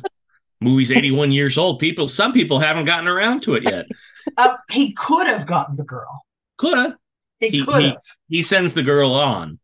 Movie's 0.63 0.91
81 0.91 1.33
years 1.33 1.59
old. 1.59 1.81
People, 1.81 2.09
some 2.09 2.33
people 2.33 2.59
haven't 2.59 2.87
gotten 2.87 3.09
around 3.09 3.43
to 3.43 3.57
it 3.57 3.65
yet. 3.65 3.85
Uh, 4.39 4.57
he 4.71 4.93
could 4.93 5.27
have 5.29 5.47
gotten 5.47 5.77
the 5.77 5.85
girl. 5.85 6.25
Could 6.57 6.97
He, 7.41 7.49
He- 7.49 7.65
could 7.65 7.83
he- 7.83 7.89
have. 7.91 7.99
he 8.29 8.43
sends 8.43 8.75
the 8.75 8.83
girl 8.83 9.13
on? 9.13 9.59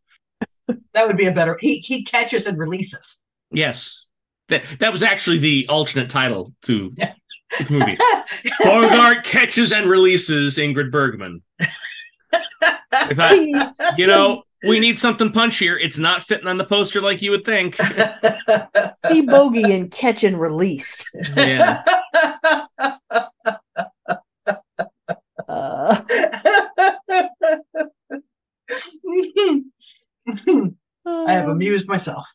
That 0.93 1.07
would 1.07 1.17
be 1.17 1.25
a 1.25 1.31
better. 1.31 1.57
He 1.59 1.79
he 1.79 2.03
catches 2.05 2.45
and 2.45 2.57
releases. 2.57 3.21
Yes, 3.51 4.07
that 4.47 4.63
that 4.79 4.91
was 4.91 5.03
actually 5.03 5.39
the 5.39 5.65
alternate 5.67 6.09
title 6.09 6.53
to 6.63 6.93
the 6.95 7.67
movie. 7.69 7.97
Bogart 8.63 9.23
catches 9.25 9.73
and 9.73 9.89
releases 9.89 10.57
Ingrid 10.57 10.89
Bergman. 10.91 11.41
If 12.31 13.19
I, 13.19 13.33
you 13.97 14.07
know, 14.07 14.43
we 14.65 14.79
need 14.79 14.97
something 14.97 15.31
punchier. 15.31 15.77
It's 15.81 15.97
not 15.97 16.23
fitting 16.23 16.47
on 16.47 16.57
the 16.57 16.65
poster 16.65 17.01
like 17.01 17.21
you 17.21 17.31
would 17.31 17.43
think. 17.43 17.75
See 19.07 19.21
bogey 19.21 19.73
and 19.73 19.91
catch 19.91 20.23
and 20.23 20.39
release. 20.39 21.05
Yeah. 21.35 21.83
Uh, 25.47 26.01
I 31.05 31.31
have 31.33 31.45
um, 31.45 31.51
amused 31.51 31.87
myself 31.87 32.25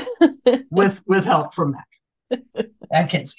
with 0.70 1.02
with 1.06 1.24
help 1.24 1.52
from 1.54 1.72
Mac 1.72 1.88
and 2.90 3.10
Kenzi. 3.10 3.34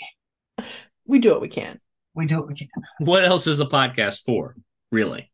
we 1.06 1.20
do 1.20 1.32
what 1.32 1.42
we 1.42 1.48
can. 1.48 1.80
We 2.14 2.26
do 2.26 2.38
what 2.38 2.48
we 2.48 2.56
can. 2.56 2.68
What 3.00 3.26
else 3.26 3.48
is 3.48 3.58
the 3.58 3.66
podcast 3.66 4.22
for? 4.26 4.56
Really? 4.92 5.32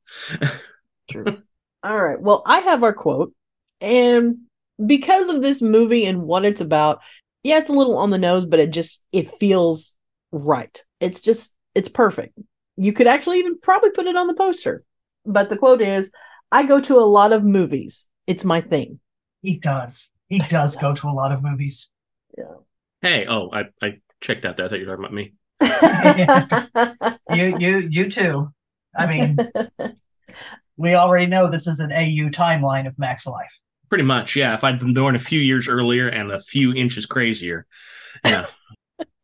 True. 1.10 1.42
All 1.84 2.02
right. 2.02 2.20
Well, 2.20 2.44
I 2.46 2.60
have 2.60 2.84
our 2.84 2.94
quote. 2.94 3.34
And 3.80 4.38
because 4.84 5.30
of 5.30 5.42
this 5.42 5.62
movie 5.62 6.06
and 6.06 6.24
what 6.24 6.46
it's 6.46 6.62
about, 6.62 7.00
yeah, 7.44 7.58
it's 7.58 7.70
a 7.70 7.74
little 7.74 7.98
on 7.98 8.10
the 8.12 8.18
nose, 8.18 8.46
but 8.46 8.60
it 8.60 8.72
just 8.72 9.04
it 9.12 9.30
feels 9.30 9.96
right. 10.32 10.82
It's 11.00 11.22
just 11.22 11.56
it's 11.76 11.90
perfect. 11.90 12.38
You 12.78 12.94
could 12.94 13.08
actually 13.08 13.40
even 13.40 13.60
probably 13.60 13.92
put 13.92 14.08
it 14.08 14.16
on 14.16 14.28
the 14.28 14.34
poster. 14.34 14.84
But 15.26 15.50
the 15.50 15.58
quote 15.58 15.82
is, 15.82 16.12
I 16.52 16.66
go 16.66 16.82
to 16.82 16.96
a 16.96 17.06
lot 17.06 17.34
of 17.34 17.44
movies. 17.44 18.08
It's 18.28 18.44
my 18.44 18.62
thing. 18.62 19.00
He 19.42 19.58
does. 19.58 20.10
He 20.28 20.40
does 20.50 20.76
go 20.76 20.94
to 20.94 21.08
a 21.08 21.12
lot 21.12 21.32
of 21.32 21.42
movies. 21.44 21.92
Yeah. 22.38 22.56
Hey, 23.02 23.26
oh, 23.28 23.50
I, 23.52 23.66
I 23.82 24.00
checked 24.20 24.46
out 24.46 24.58
that. 24.58 24.66
I 24.66 24.70
thought 24.70 24.80
you 24.80 24.88
were 24.88 24.98
talking 24.98 25.06
about 25.06 25.14
me. 25.14 25.34
You 27.32 27.58
you 27.60 27.78
you 27.90 28.10
too. 28.10 28.50
I 28.96 29.08
mean, 29.08 29.38
we 30.76 30.96
already 30.96 31.28
know 31.28 31.50
this 31.50 31.68
is 31.68 31.80
an 31.80 31.92
AU 31.92 32.30
timeline 32.30 32.88
of 32.88 33.00
Mac's 33.00 33.26
life. 33.26 33.52
Pretty 33.88 34.04
much, 34.04 34.36
yeah. 34.36 34.54
If 34.54 34.64
I'd 34.64 34.80
been 34.80 34.94
born 34.94 35.16
a 35.16 35.20
few 35.20 35.40
years 35.40 35.68
earlier 35.68 36.10
and 36.10 36.32
a 36.32 36.42
few 36.42 36.74
inches 36.74 37.06
crazier, 37.06 37.66
yeah. 38.26 38.48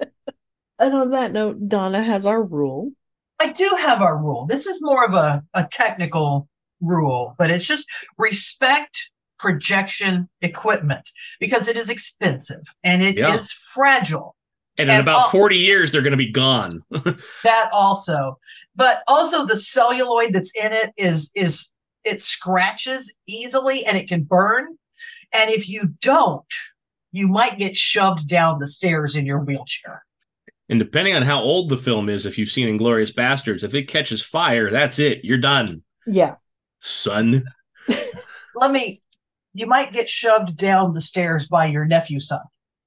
and 0.80 0.94
on 0.94 1.12
that 1.12 1.34
note, 1.34 1.68
Donna 1.68 2.02
has 2.02 2.26
our 2.26 2.42
rule. 2.42 2.92
I 3.40 3.52
do 3.52 3.78
have 3.80 4.02
our 4.02 4.18
rule. 4.18 4.46
This 4.46 4.68
is 4.68 4.80
more 4.82 5.06
of 5.06 5.14
a, 5.14 5.44
a 5.54 5.68
technical 5.70 6.48
rule, 6.82 7.36
but 7.38 7.50
it's 7.50 7.66
just 7.66 7.88
respect 8.18 9.10
projection 9.40 10.28
equipment 10.42 11.10
because 11.40 11.68
it 11.68 11.78
is 11.78 11.90
expensive 11.90 12.62
and 12.84 13.02
it 13.02 13.18
is 13.18 13.18
Yeah. 13.18 13.38
fragile. 13.74 14.36
And 14.80 14.90
in 14.90 15.00
about 15.00 15.16
all- 15.16 15.30
40 15.30 15.58
years, 15.58 15.92
they're 15.92 16.02
going 16.02 16.12
to 16.12 16.18
be 16.18 16.32
gone. 16.32 16.84
That 17.44 17.70
also, 17.72 18.38
but 18.76 19.02
also 19.08 19.46
the 19.46 19.58
celluloid 19.58 20.34
that's 20.34 20.52
in 20.56 20.72
it 20.72 20.92
is 20.98 21.32
is 21.36 21.72
it 22.04 22.22
scratches 22.22 23.14
easily 23.28 23.86
and 23.86 23.98
it 23.98 24.08
can 24.08 24.24
burn. 24.24 24.78
And 25.34 25.50
if 25.52 25.68
you 25.68 25.94
don't, 26.02 26.46
you 27.12 27.28
might 27.28 27.58
get 27.58 27.76
shoved 27.76 28.28
down 28.28 28.60
the 28.60 28.68
stairs 28.68 29.16
in 29.16 29.26
your 29.26 29.40
wheelchair. 29.40 30.04
And 30.70 30.80
depending 30.80 31.16
on 31.16 31.24
how 31.24 31.42
old 31.42 31.70
the 31.70 31.78
film 31.78 32.08
is, 32.10 32.26
if 32.26 32.38
you've 32.38 32.50
seen 32.50 32.68
Inglourious 32.68 33.14
Basterds, 33.14 33.64
if 33.64 33.74
it 33.74 33.84
catches 33.88 34.24
fire, 34.24 34.70
that's 34.72 35.00
it. 35.00 35.24
You're 35.24 35.38
done, 35.38 35.82
Yeah. 36.06 36.36
Son. 36.80 37.44
Let 38.56 38.72
me. 38.72 39.02
You 39.54 39.66
might 39.68 39.92
get 39.92 40.08
shoved 40.10 40.56
down 40.58 40.94
the 40.94 41.02
stairs 41.02 41.48
by 41.48 41.66
your 41.68 41.86
nephew 41.86 42.20
son. 42.20 42.42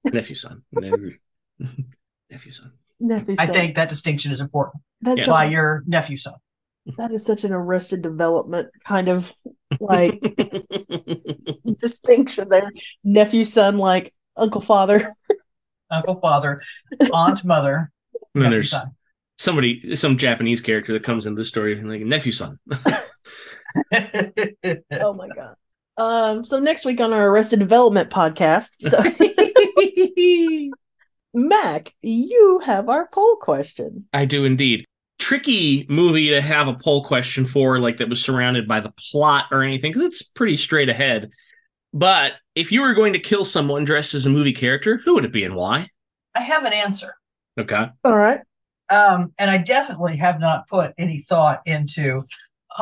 Nephew, 0.05 0.37
son. 0.37 0.63
Nephew, 0.73 1.11
son. 2.53 2.73
Nephew 3.01 3.35
son. 3.37 3.37
I 3.39 3.47
think 3.47 3.75
that 3.77 3.89
distinction 3.89 4.31
is 4.33 4.41
important. 4.41 4.83
that's 5.01 5.19
Yes. 5.19 5.27
such- 5.27 5.33
By 5.35 5.45
your 5.47 5.83
nephew 5.87 6.17
son. 6.17 6.35
that 6.97 7.11
is 7.13 7.25
such 7.25 7.45
an 7.45 7.53
arrested 7.53 8.03
development 8.03 8.69
kind 8.85 9.09
of 9.09 9.33
like 9.81 10.21
distinction 11.79 12.49
there. 12.49 12.71
Nephew, 13.05 13.45
son, 13.45 13.79
like 13.79 14.15
uncle, 14.37 14.61
father. 14.61 15.15
Uncle, 15.91 16.21
father, 16.21 16.63
aunt, 17.13 17.45
mother. 17.45 17.91
And 18.35 18.45
then 18.45 18.51
there's 18.53 18.71
son. 18.71 18.89
somebody, 19.39 19.97
some 19.97 20.17
Japanese 20.19 20.61
character 20.61 20.93
that 20.93 21.03
comes 21.03 21.27
into 21.27 21.39
the 21.41 21.45
story, 21.45 21.79
and 21.79 21.89
like 21.89 22.01
nephew, 22.03 22.33
son. 22.33 22.59
Oh 24.93 25.13
my 25.15 25.29
god. 25.29 25.55
Um. 25.97 26.45
So 26.45 26.59
next 26.59 26.85
week 26.85 27.01
on 27.01 27.13
our 27.13 27.29
Arrested 27.29 27.59
Development 27.59 28.11
podcast, 28.11 28.71
so 28.81 29.03
Mac, 31.35 31.95
you 32.03 32.61
have 32.65 32.89
our 32.89 33.09
poll 33.09 33.37
question. 33.37 34.07
I 34.13 34.25
do 34.25 34.45
indeed. 34.45 34.85
Tricky 35.19 35.87
movie 35.89 36.31
to 36.31 36.41
have 36.41 36.67
a 36.67 36.75
poll 36.75 37.05
question 37.05 37.45
for, 37.45 37.79
like 37.79 37.99
that 37.99 38.09
was 38.09 38.23
surrounded 38.23 38.67
by 38.67 38.81
the 38.81 38.93
plot 38.97 39.47
or 39.51 39.63
anything, 39.63 39.93
because 39.93 40.07
it's 40.07 40.23
pretty 40.23 40.57
straight 40.57 40.89
ahead. 40.89 41.31
But 41.93 42.35
if 42.55 42.73
you 42.73 42.83
were 42.83 42.95
going 42.95 43.13
to 43.13 43.19
kill 43.19 43.45
someone 43.45 43.85
dressed 43.85 44.15
as 44.15 44.27
a 44.27 44.31
movie 44.31 44.53
character, 44.53 45.01
who 45.05 45.15
would 45.15 45.25
it 45.25 45.33
be 45.33 45.45
and 45.45 45.55
why? 45.55 45.89
I 46.35 46.41
have 46.41 46.65
an 46.65 46.73
answer. 46.73 47.15
Okay. 47.59 47.89
All 48.05 48.17
right. 48.17 48.41
Um, 48.89 49.33
and 49.39 49.51
I 49.51 49.59
definitely 49.59 50.17
have 50.17 50.41
not 50.41 50.67
put 50.69 50.93
any 50.99 51.19
thought 51.19 51.61
into 51.67 52.23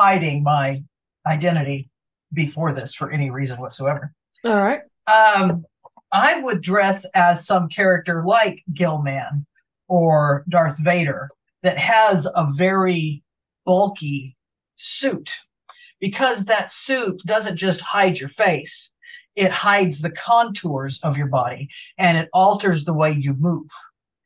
hiding 0.03 0.43
my 0.43 0.81
identity 1.27 1.89
before 2.33 2.71
this 2.73 2.93
for 2.95 3.11
any 3.11 3.29
reason 3.29 3.59
whatsoever. 3.59 4.13
All 4.45 4.55
right. 4.55 4.81
Um, 5.07 5.63
I 6.11 6.39
would 6.39 6.61
dress 6.61 7.05
as 7.13 7.45
some 7.45 7.67
character 7.67 8.23
like 8.25 8.63
Gillman 8.73 9.45
or 9.89 10.45
Darth 10.47 10.77
Vader 10.79 11.29
that 11.63 11.77
has 11.77 12.25
a 12.25 12.47
very 12.55 13.23
bulky 13.65 14.37
suit 14.75 15.35
because 15.99 16.45
that 16.45 16.71
suit 16.71 17.19
doesn't 17.25 17.57
just 17.57 17.81
hide 17.81 18.17
your 18.17 18.29
face, 18.29 18.91
it 19.35 19.51
hides 19.51 19.99
the 20.01 20.09
contours 20.11 20.99
of 21.03 21.17
your 21.17 21.27
body 21.27 21.67
and 21.97 22.17
it 22.17 22.29
alters 22.33 22.85
the 22.85 22.93
way 22.93 23.11
you 23.11 23.33
move. 23.33 23.69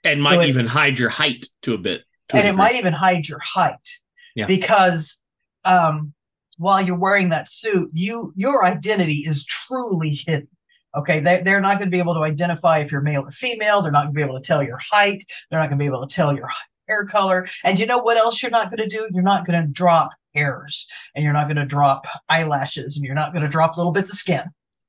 And 0.03 0.23
So 0.23 0.29
might 0.35 0.45
it- 0.45 0.49
even 0.49 0.67
hide 0.67 0.99
your 0.99 1.09
height 1.09 1.47
to 1.63 1.73
a 1.73 1.77
bit. 1.79 2.03
to 2.29 2.35
a 2.35 2.39
and 2.39 2.47
it 2.47 2.53
might 2.55 2.75
even 2.75 2.93
hide 2.93 3.27
your 3.27 3.39
height 3.39 3.89
Yeah. 4.35 4.45
because 4.45 5.22
um 5.65 6.13
while 6.57 6.81
you're 6.81 6.97
wearing 6.97 7.29
that 7.29 7.49
suit 7.49 7.89
you 7.93 8.33
your 8.35 8.65
identity 8.65 9.23
is 9.25 9.45
truly 9.45 10.13
hidden 10.25 10.47
okay? 10.95 11.19
They, 11.19 11.41
they're 11.41 11.61
not 11.61 11.79
going 11.79 11.87
to 11.87 11.95
be 11.95 11.99
able 11.99 12.13
to 12.13 12.21
identify 12.21 12.79
if 12.79 12.91
you're 12.91 13.01
male 13.01 13.23
or 13.23 13.31
female. 13.31 13.81
They're 13.81 13.91
not 13.91 14.03
going 14.03 14.13
to 14.13 14.17
be 14.17 14.23
able 14.23 14.39
to 14.39 14.45
tell 14.45 14.63
your 14.63 14.77
height. 14.77 15.25
They're 15.49 15.59
not 15.59 15.69
going 15.69 15.79
to 15.79 15.83
be 15.83 15.87
able 15.87 16.05
to 16.05 16.13
tell 16.13 16.35
your 16.35 16.49
hair 16.87 17.05
color. 17.05 17.47
And 17.63 17.79
you 17.79 17.85
know 17.85 17.99
what 17.99 18.17
else 18.17 18.41
you're 18.41 18.51
not 18.51 18.69
going 18.69 18.87
to 18.87 18.95
do? 18.95 19.07
You're 19.11 19.23
not 19.23 19.45
going 19.45 19.59
to 19.59 19.67
drop 19.71 20.11
hairs 20.35 20.87
and 21.15 21.23
you're 21.23 21.33
not 21.33 21.47
going 21.47 21.57
to 21.57 21.65
drop 21.65 22.05
eyelashes 22.29 22.95
and 22.95 23.05
you're 23.05 23.15
not 23.15 23.33
going 23.33 23.43
to 23.43 23.49
drop 23.49 23.77
little 23.77 23.91
bits 23.91 24.11
of 24.11 24.17
skin. 24.17 24.43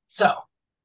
So 0.07 0.33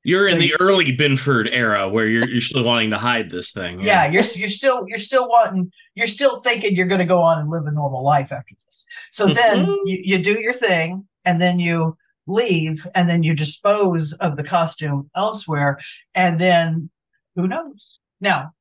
You're 0.02 0.28
in 0.28 0.38
the 0.38 0.54
early 0.60 0.92
Binford 0.92 1.48
era 1.48 1.88
where 1.88 2.06
you're 2.06 2.26
you're 2.28 2.40
still 2.40 2.64
wanting 2.64 2.90
to 2.90 2.98
hide 2.98 3.30
this 3.30 3.52
thing. 3.52 3.80
yeah 3.82 4.06
you're 4.10 4.24
you're 4.34 4.48
still 4.48 4.84
you're 4.88 4.98
still 4.98 5.28
wanting 5.28 5.70
you're 5.94 6.06
still 6.06 6.40
thinking 6.40 6.74
you're 6.74 6.86
going 6.86 7.00
to 7.00 7.04
go 7.04 7.20
on 7.20 7.38
and 7.38 7.50
live 7.50 7.66
a 7.66 7.70
normal 7.72 8.02
life 8.04 8.32
after 8.32 8.54
this. 8.64 8.84
So 9.10 9.26
then 9.26 9.66
Mhm. 9.66 9.76
you, 9.84 9.98
you 10.04 10.18
do 10.22 10.40
your 10.40 10.54
thing 10.54 11.06
and 11.24 11.40
then 11.40 11.58
you 11.58 11.96
leave 12.26 12.86
and 12.94 13.08
then 13.08 13.22
you 13.22 13.34
dispose 13.34 14.12
of 14.14 14.36
the 14.36 14.44
costume 14.44 15.10
elsewhere 15.14 15.78
and 16.14 16.38
then 16.38 16.90
who 17.36 17.46
knows? 17.46 18.00
Now 18.20 18.52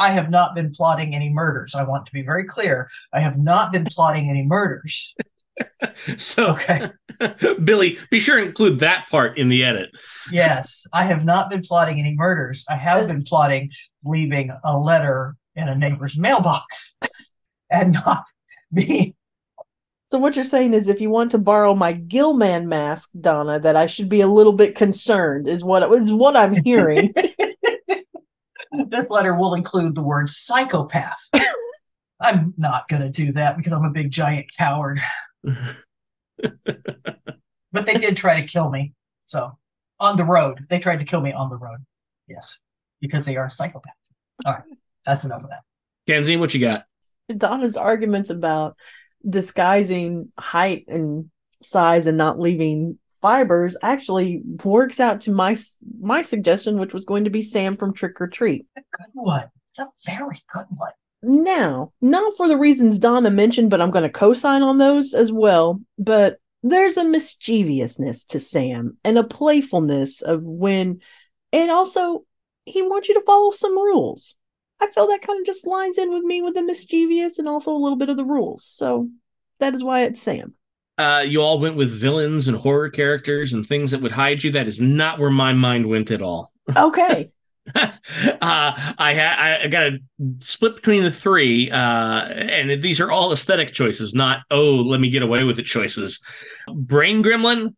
i 0.00 0.10
have 0.12 0.30
not 0.30 0.54
been 0.54 0.72
plotting 0.72 1.12
any 1.14 1.28
murders. 1.28 1.74
I 1.74 1.82
want 1.82 2.06
to 2.06 2.12
be 2.12 2.22
very 2.22 2.44
clear. 2.44 2.88
I 3.12 3.20
have 3.20 3.36
not 3.38 3.72
been 3.72 3.84
plotting 3.84 4.28
any 4.30 4.44
murders 4.44 5.14
So 6.16 6.52
okay 6.52 6.90
Billy, 7.64 7.98
be 8.10 8.20
sure 8.20 8.36
to 8.36 8.46
include 8.46 8.80
that 8.80 9.08
part 9.10 9.38
in 9.38 9.48
the 9.48 9.64
edit. 9.64 9.90
yes 10.30 10.86
i 10.92 11.04
have 11.04 11.24
not 11.24 11.50
been 11.50 11.62
plotting 11.62 11.98
any 11.98 12.14
murders 12.14 12.64
i 12.68 12.76
have 12.76 13.06
been 13.08 13.24
plotting 13.24 13.70
leaving 14.04 14.50
a 14.64 14.78
letter 14.78 15.36
in 15.56 15.68
a 15.68 15.74
neighbor's 15.74 16.16
mailbox 16.16 16.96
and 17.70 17.92
not 17.92 18.24
being 18.72 19.14
So 20.10 20.18
what 20.18 20.36
you're 20.36 20.44
saying 20.44 20.72
is, 20.72 20.88
if 20.88 21.00
you 21.02 21.10
want 21.10 21.32
to 21.32 21.38
borrow 21.38 21.74
my 21.74 21.92
Gillman 21.92 22.66
mask, 22.68 23.10
Donna, 23.20 23.58
that 23.60 23.76
I 23.76 23.86
should 23.86 24.08
be 24.08 24.22
a 24.22 24.26
little 24.26 24.54
bit 24.54 24.74
concerned, 24.74 25.46
is 25.48 25.62
what 25.62 25.82
is 25.92 26.10
what 26.10 26.34
I'm 26.34 26.62
hearing. 26.64 27.12
this 28.88 29.06
letter 29.10 29.34
will 29.34 29.52
include 29.54 29.94
the 29.94 30.02
word 30.02 30.30
psychopath. 30.30 31.18
I'm 32.20 32.54
not 32.56 32.88
going 32.88 33.02
to 33.02 33.10
do 33.10 33.32
that 33.32 33.56
because 33.58 33.72
I'm 33.72 33.84
a 33.84 33.90
big 33.90 34.10
giant 34.10 34.46
coward. 34.56 35.00
But 37.72 37.86
they 37.86 37.94
did 37.94 38.16
try 38.16 38.40
to 38.40 38.46
kill 38.46 38.70
me. 38.70 38.94
So 39.26 39.58
on 40.00 40.16
the 40.16 40.24
road, 40.24 40.66
they 40.68 40.78
tried 40.78 41.00
to 41.00 41.04
kill 41.04 41.20
me 41.20 41.32
on 41.32 41.50
the 41.50 41.56
road. 41.56 41.78
Yes, 42.26 42.58
because 43.00 43.24
they 43.24 43.36
are 43.36 43.48
psychopaths. 43.48 44.08
All 44.46 44.54
right, 44.54 44.62
that's 45.04 45.24
enough 45.24 45.42
of 45.42 45.50
that. 45.50 45.62
Kenzi, 46.08 46.38
what 46.38 46.54
you 46.54 46.60
got? 46.60 46.84
Donna's 47.36 47.76
arguments 47.76 48.30
about 48.30 48.76
disguising 49.28 50.32
height 50.38 50.86
and 50.88 51.30
size 51.60 52.06
and 52.06 52.16
not 52.16 52.40
leaving 52.40 52.98
fibers 53.20 53.76
actually 53.82 54.42
works 54.64 55.00
out 55.00 55.20
to 55.22 55.30
my 55.30 55.56
my 56.00 56.22
suggestion, 56.22 56.78
which 56.78 56.94
was 56.94 57.04
going 57.04 57.24
to 57.24 57.30
be 57.30 57.42
Sam 57.42 57.76
from 57.76 57.92
Trick 57.92 58.20
or 58.20 58.28
Treat. 58.28 58.66
A 58.76 58.80
good 58.92 59.10
one. 59.12 59.50
It's 59.70 59.78
a 59.78 59.88
very 60.06 60.40
good 60.52 60.66
one. 60.70 60.92
Now, 61.22 61.92
not 62.00 62.36
for 62.36 62.48
the 62.48 62.56
reasons 62.56 62.98
Donna 62.98 63.30
mentioned, 63.30 63.70
but 63.70 63.80
I'm 63.80 63.90
going 63.90 64.04
to 64.04 64.08
co-sign 64.08 64.62
on 64.62 64.78
those 64.78 65.14
as 65.14 65.32
well. 65.32 65.80
But 65.98 66.38
there's 66.62 66.96
a 66.96 67.04
mischievousness 67.04 68.24
to 68.26 68.40
Sam 68.40 68.96
and 69.04 69.18
a 69.18 69.24
playfulness 69.24 70.22
of 70.22 70.42
when, 70.42 71.00
and 71.52 71.70
also 71.70 72.24
he 72.64 72.82
wants 72.82 73.08
you 73.08 73.14
to 73.14 73.22
follow 73.22 73.50
some 73.50 73.76
rules. 73.76 74.34
I 74.80 74.88
feel 74.90 75.08
that 75.08 75.22
kind 75.22 75.40
of 75.40 75.46
just 75.46 75.66
lines 75.66 75.98
in 75.98 76.12
with 76.12 76.22
me 76.22 76.40
with 76.40 76.54
the 76.54 76.62
mischievous 76.62 77.38
and 77.38 77.48
also 77.48 77.72
a 77.72 77.78
little 77.78 77.98
bit 77.98 78.10
of 78.10 78.16
the 78.16 78.24
rules. 78.24 78.64
So 78.64 79.08
that 79.58 79.74
is 79.74 79.82
why 79.82 80.02
it's 80.02 80.22
Sam. 80.22 80.54
Uh, 80.98 81.24
you 81.26 81.42
all 81.42 81.58
went 81.58 81.76
with 81.76 81.90
villains 81.90 82.48
and 82.48 82.56
horror 82.56 82.90
characters 82.90 83.52
and 83.52 83.66
things 83.66 83.90
that 83.90 84.00
would 84.00 84.12
hide 84.12 84.42
you. 84.42 84.52
That 84.52 84.68
is 84.68 84.80
not 84.80 85.18
where 85.18 85.30
my 85.30 85.52
mind 85.52 85.86
went 85.88 86.10
at 86.10 86.22
all. 86.22 86.52
Okay. 86.76 87.30
uh, 87.76 87.92
I 88.40 89.14
ha- 89.14 89.58
I 89.64 89.66
got 89.68 89.80
to 89.90 89.98
split 90.40 90.76
between 90.76 91.02
the 91.02 91.10
three, 91.10 91.70
uh, 91.70 91.76
and 92.24 92.82
these 92.82 93.00
are 93.00 93.10
all 93.10 93.32
aesthetic 93.32 93.72
choices, 93.72 94.14
not 94.14 94.40
oh, 94.50 94.74
let 94.76 95.00
me 95.00 95.10
get 95.10 95.22
away 95.22 95.44
with 95.44 95.58
it 95.58 95.64
choices. 95.64 96.20
Brain 96.72 97.22
Gremlin, 97.22 97.74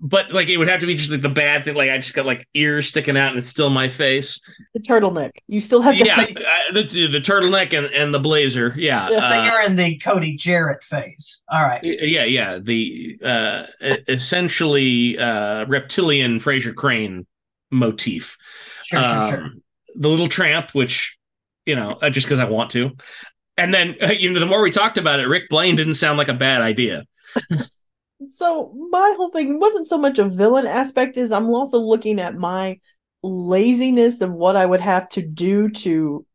but 0.00 0.32
like 0.32 0.48
it 0.48 0.56
would 0.58 0.68
have 0.68 0.80
to 0.80 0.86
be 0.86 0.94
just 0.94 1.10
like 1.10 1.22
the 1.22 1.28
bad 1.28 1.64
thing. 1.64 1.74
Like 1.74 1.90
I 1.90 1.96
just 1.98 2.14
got 2.14 2.26
like 2.26 2.46
ears 2.54 2.86
sticking 2.86 3.16
out, 3.16 3.30
and 3.30 3.38
it's 3.38 3.48
still 3.48 3.70
my 3.70 3.88
face. 3.88 4.38
the 4.74 4.80
turtleneck. 4.80 5.32
You 5.48 5.60
still 5.60 5.82
have 5.82 5.96
to 5.98 6.04
Yeah, 6.04 6.16
say 6.26 6.34
uh, 6.34 6.72
the, 6.72 6.82
the 6.84 7.06
the 7.08 7.20
turtleneck 7.20 7.76
and, 7.76 7.86
and 7.92 8.14
the 8.14 8.20
blazer. 8.20 8.74
Yeah, 8.76 9.10
Yeah, 9.10 9.20
so 9.20 9.40
uh, 9.40 9.44
you're 9.44 9.62
in 9.62 9.74
the 9.74 9.98
Cody 9.98 10.36
Jarrett 10.36 10.82
phase. 10.84 11.42
All 11.50 11.62
right. 11.62 11.80
yeah, 11.82 12.24
yeah. 12.24 12.58
The 12.58 13.18
uh, 13.24 13.66
essentially 14.06 15.18
uh, 15.18 15.64
reptilian 15.66 16.36
Frasier 16.36 16.74
Crane 16.74 17.26
motif. 17.70 18.36
Sure, 18.84 19.00
sure, 19.02 19.28
sure. 19.28 19.42
Um, 19.44 19.62
the 19.96 20.08
little 20.08 20.28
tramp, 20.28 20.74
which 20.74 21.16
you 21.66 21.76
know, 21.76 21.90
uh, 22.00 22.10
just 22.10 22.26
because 22.26 22.38
I 22.38 22.48
want 22.48 22.70
to. 22.70 22.92
And 23.56 23.74
then 23.74 23.96
uh, 24.00 24.12
you 24.12 24.30
know, 24.30 24.40
the 24.40 24.46
more 24.46 24.62
we 24.62 24.70
talked 24.70 24.98
about 24.98 25.20
it, 25.20 25.26
Rick 25.28 25.48
Blaine 25.50 25.76
didn't 25.76 25.94
sound 25.94 26.16
like 26.18 26.28
a 26.28 26.34
bad 26.34 26.62
idea. 26.62 27.04
so 28.28 28.72
my 28.90 29.14
whole 29.16 29.30
thing 29.30 29.60
wasn't 29.60 29.86
so 29.86 29.96
much 29.98 30.18
a 30.18 30.24
villain 30.28 30.66
aspect 30.66 31.16
is 31.16 31.30
i'm 31.30 31.46
also 31.50 31.78
looking 31.78 32.20
at 32.20 32.36
my 32.36 32.76
laziness 33.22 34.20
of 34.20 34.32
what 34.32 34.56
i 34.56 34.66
would 34.66 34.80
have 34.80 35.08
to 35.08 35.22
do 35.22 35.68
to 35.70 36.26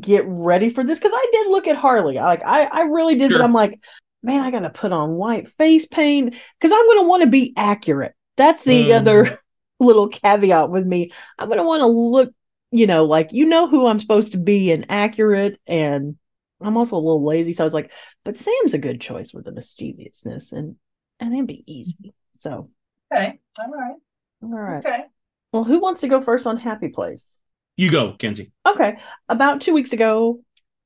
get 0.00 0.24
ready 0.26 0.68
for 0.70 0.84
this 0.84 0.98
because 0.98 1.12
i 1.14 1.26
did 1.32 1.46
look 1.50 1.66
at 1.66 1.76
harley 1.76 2.16
like 2.16 2.42
i 2.44 2.64
i 2.66 2.82
really 2.82 3.14
did 3.14 3.30
Sure. 3.30 3.38
but 3.38 3.44
i'm 3.44 3.54
like 3.54 3.80
man 4.22 4.42
i 4.42 4.50
gotta 4.50 4.68
put 4.70 4.92
on 4.92 5.12
white 5.12 5.48
face 5.48 5.86
paint 5.86 6.34
because 6.60 6.72
i'm 6.78 6.86
gonna 6.88 7.08
want 7.08 7.22
to 7.22 7.28
be 7.28 7.54
accurate 7.56 8.12
That's 8.36 8.64
the 8.64 8.92
Um. 8.92 9.00
other 9.00 9.40
little 9.80 10.08
caveat 10.08 10.70
with 10.70 10.86
me. 10.86 11.12
I'm 11.38 11.48
going 11.48 11.58
to 11.58 11.64
want 11.64 11.80
to 11.80 11.86
look, 11.86 12.32
you 12.70 12.86
know, 12.86 13.04
like, 13.04 13.32
you 13.32 13.46
know, 13.46 13.68
who 13.68 13.86
I'm 13.86 13.98
supposed 14.00 14.32
to 14.32 14.38
be 14.38 14.70
and 14.70 14.86
accurate. 14.90 15.60
And 15.66 16.16
I'm 16.60 16.76
also 16.76 16.96
a 16.96 16.98
little 16.98 17.24
lazy. 17.24 17.52
So 17.52 17.64
I 17.64 17.66
was 17.66 17.74
like, 17.74 17.92
but 18.24 18.36
Sam's 18.36 18.74
a 18.74 18.78
good 18.78 19.00
choice 19.00 19.32
with 19.32 19.44
the 19.44 19.52
mischievousness 19.52 20.52
and, 20.52 20.76
and 21.18 21.34
it'd 21.34 21.46
be 21.46 21.64
easy. 21.66 21.96
Mm-hmm. 22.00 22.08
So, 22.38 22.70
Okay. 23.12 23.40
All 23.58 23.70
right. 23.70 23.94
all 24.42 24.48
right. 24.50 24.86
Okay. 24.86 25.04
Well, 25.52 25.64
who 25.64 25.80
wants 25.80 26.02
to 26.02 26.08
go 26.08 26.20
first 26.20 26.46
on 26.46 26.56
Happy 26.58 26.88
Place? 26.88 27.40
You 27.76 27.90
go, 27.90 28.12
Kenzi. 28.12 28.50
Okay. 28.66 28.98
About 29.28 29.60
two 29.60 29.74
weeks 29.74 29.92
ago, 29.92 30.42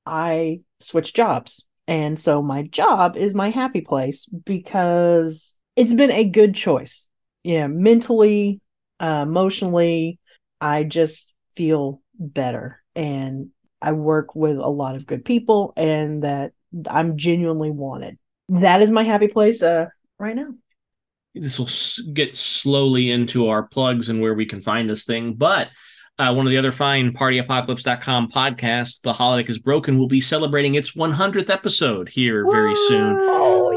I 0.07 0.61
switched 0.81 1.17
jobs. 1.17 1.67
And 1.87 2.19
so 2.19 2.41
my 2.41 2.63
job 2.63 3.17
is 3.17 3.35
my 3.35 3.51
happy 3.51 3.83
place 3.83 4.27
because 4.27 5.57
it's 5.77 5.93
been 5.93 6.11
a 6.11 6.25
good 6.25 6.55
choice. 6.55 7.07
Yeah, 7.43 7.67
mentally, 7.67 8.61
uh, 9.05 9.23
emotionally, 9.23 10.19
I 10.61 10.85
just 10.85 11.35
feel 11.57 12.01
better. 12.19 12.83
And 12.97 13.51
I 13.83 13.93
work 13.93 14.35
with 14.35 14.57
a 14.57 14.69
lot 14.69 14.97
of 14.97 15.07
good 15.07 15.27
people 15.27 15.75
and 15.77 16.23
that 16.25 16.53
I'm 16.89 17.19
genuinely 17.19 17.71
wanted. 17.71 18.17
That 18.49 18.81
is 18.81 18.91
my 18.91 19.03
happy 19.03 19.29
place 19.29 19.63
uh, 19.63 19.87
right 20.19 20.35
now. 20.35 20.55
This 21.35 21.59
will 21.59 21.69
get 22.15 22.35
slowly 22.35 23.11
into 23.11 23.49
our 23.49 23.65
plugs 23.65 24.09
and 24.09 24.23
where 24.23 24.35
we 24.35 24.47
can 24.47 24.63
find 24.63 24.89
this 24.89 25.05
thing. 25.05 25.35
But 25.35 25.69
uh, 26.19 26.33
one 26.33 26.47
of 26.47 26.51
the 26.51 26.59
other 26.59 26.73
fine 26.73 27.13
partyapocalypse.com 27.13 28.31
podcasts, 28.31 29.03
The 29.03 29.13
Holodeck 29.13 29.51
is 29.51 29.59
Broken, 29.59 29.99
will 29.99 30.09
be 30.09 30.21
celebrating 30.21 30.77
its 30.77 30.93
100th 30.93 31.51
episode 31.51 32.09
here 32.09 32.47
very 32.51 32.75
soon. 32.75 33.19
Oh, 33.21 33.73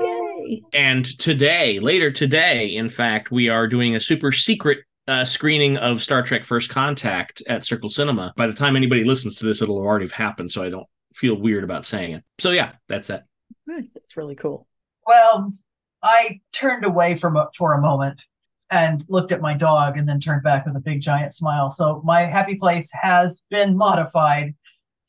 yay. 0.45 0.61
And 0.71 1.03
today, 1.03 1.79
later 1.79 2.11
today, 2.11 2.67
in 2.67 2.87
fact, 2.87 3.31
we 3.31 3.49
are 3.49 3.67
doing 3.67 3.95
a 3.95 3.99
super 3.99 4.31
secret 4.31 4.79
uh, 5.07 5.25
screening 5.25 5.77
of 5.77 6.01
Star 6.01 6.21
Trek 6.21 6.43
First 6.43 6.69
Contact 6.69 7.41
at 7.47 7.65
Circle 7.65 7.89
Cinema. 7.89 8.33
By 8.35 8.47
the 8.47 8.53
time 8.53 8.75
anybody 8.75 9.03
listens 9.03 9.35
to 9.37 9.45
this, 9.45 9.61
it'll 9.61 9.77
already 9.77 10.05
have 10.05 10.11
happened, 10.11 10.51
so 10.51 10.63
I 10.63 10.69
don't 10.69 10.87
feel 11.13 11.35
weird 11.35 11.63
about 11.63 11.85
saying 11.85 12.13
it. 12.13 12.23
So, 12.39 12.51
yeah, 12.51 12.73
that's 12.87 13.09
it. 13.09 13.23
Good. 13.67 13.89
That's 13.93 14.17
really 14.17 14.35
cool. 14.35 14.67
Well, 15.05 15.51
I 16.03 16.41
turned 16.53 16.85
away 16.85 17.15
from 17.15 17.37
a, 17.37 17.49
for 17.57 17.73
a 17.73 17.81
moment 17.81 18.23
and 18.69 19.03
looked 19.07 19.31
at 19.31 19.41
my 19.41 19.53
dog 19.53 19.97
and 19.97 20.07
then 20.07 20.19
turned 20.19 20.43
back 20.43 20.65
with 20.65 20.75
a 20.75 20.81
big 20.81 21.01
giant 21.01 21.33
smile. 21.33 21.69
So 21.69 22.01
my 22.03 22.23
happy 22.23 22.55
place 22.55 22.89
has 22.91 23.45
been 23.49 23.77
modified 23.77 24.55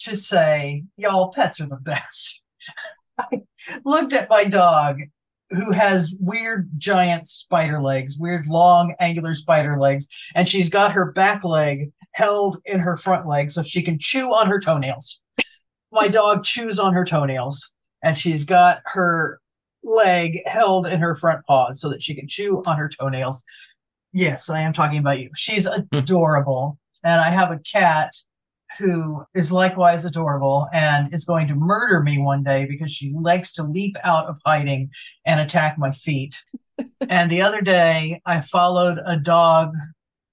to 0.01 0.16
say, 0.16 0.84
y'all, 0.96 1.32
pets 1.32 1.61
are 1.61 1.66
the 1.66 1.76
best. 1.76 2.44
I 3.18 3.42
looked 3.84 4.12
at 4.12 4.30
my 4.30 4.44
dog 4.44 5.01
who 5.51 5.72
has 5.72 6.14
weird 6.20 6.68
giant 6.76 7.26
spider 7.26 7.80
legs, 7.80 8.18
weird 8.18 8.46
long 8.46 8.94
angular 9.01 9.34
spider 9.34 9.78
legs, 9.78 10.09
and 10.34 10.46
she's 10.46 10.68
got 10.68 10.92
her 10.92 11.12
back 11.12 11.44
leg 11.44 11.90
held 12.12 12.59
in 12.64 12.80
her 12.80 12.96
front 12.96 13.26
leg 13.26 13.51
so 13.51 13.62
she 13.62 13.82
can 13.82 13.99
chew 13.99 14.32
on 14.32 14.49
her 14.49 14.61
toenails. 14.61 15.20
My 15.90 16.09
dog 16.09 16.44
chews 16.44 16.78
on 16.78 16.92
her 16.92 17.05
toenails, 17.05 17.70
and 18.03 18.16
she's 18.16 18.44
got 18.44 18.80
her 18.84 19.40
leg 19.82 20.40
held 20.46 20.86
in 20.86 21.01
her 21.01 21.14
front 21.14 21.44
paws 21.46 21.80
so 21.80 21.88
that 21.88 22.03
she 22.03 22.14
can 22.14 22.28
chew 22.28 22.62
on 22.66 22.76
her 22.76 22.88
toenails. 22.88 23.42
Yes, 24.12 24.51
I 24.51 24.61
am 24.61 24.72
talking 24.72 24.99
about 24.99 25.20
you. 25.20 25.30
She's 25.34 25.66
hmm. 25.66 25.96
adorable. 25.96 26.78
and 27.05 27.20
I 27.20 27.30
have 27.30 27.53
a 27.53 27.59
cat 27.61 28.12
who 28.79 29.24
is 29.35 29.51
likewise 29.51 30.05
adorable 30.05 30.68
and 30.72 31.12
is 31.12 31.24
going 31.24 31.49
to 31.49 31.55
murder 31.55 32.01
me 32.01 32.18
one 32.18 32.45
day 32.45 32.64
because 32.64 32.91
she 32.91 33.12
likes 33.12 33.53
to 33.53 33.62
leap 33.62 33.97
out 34.05 34.26
of 34.26 34.39
hiding 34.47 34.91
and 35.24 35.41
attack 35.41 35.79
my 35.79 35.91
feet. 35.91 36.41
and 37.09 37.31
the 37.31 37.43
other 37.43 37.61
day, 37.61 38.20
I 38.24 38.41
followed 38.41 38.99
a 39.05 39.18
dog. 39.18 39.72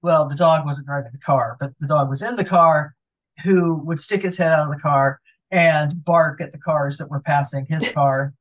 Well, 0.02 0.28
the 0.28 0.36
dog 0.36 0.66
wasn't 0.66 0.88
driving 0.88 1.12
the 1.12 1.18
car, 1.18 1.58
but 1.60 1.72
the 1.80 1.88
dog 1.88 2.10
was 2.10 2.22
in 2.22 2.36
the 2.36 2.46
car 2.46 2.96
who 3.44 3.76
would 3.84 4.00
stick 4.00 4.22
his 4.22 4.38
head 4.38 4.52
out 4.52 4.68
of 4.68 4.74
the 4.74 4.82
car 4.82 5.20
and 5.52 6.04
bark 6.04 6.42
at 6.42 6.52
the 6.52 6.58
cars 6.58 6.98
that 6.98 7.10
were 7.10 7.22
passing 7.22 7.66
his 7.68 7.88
car 7.94 8.34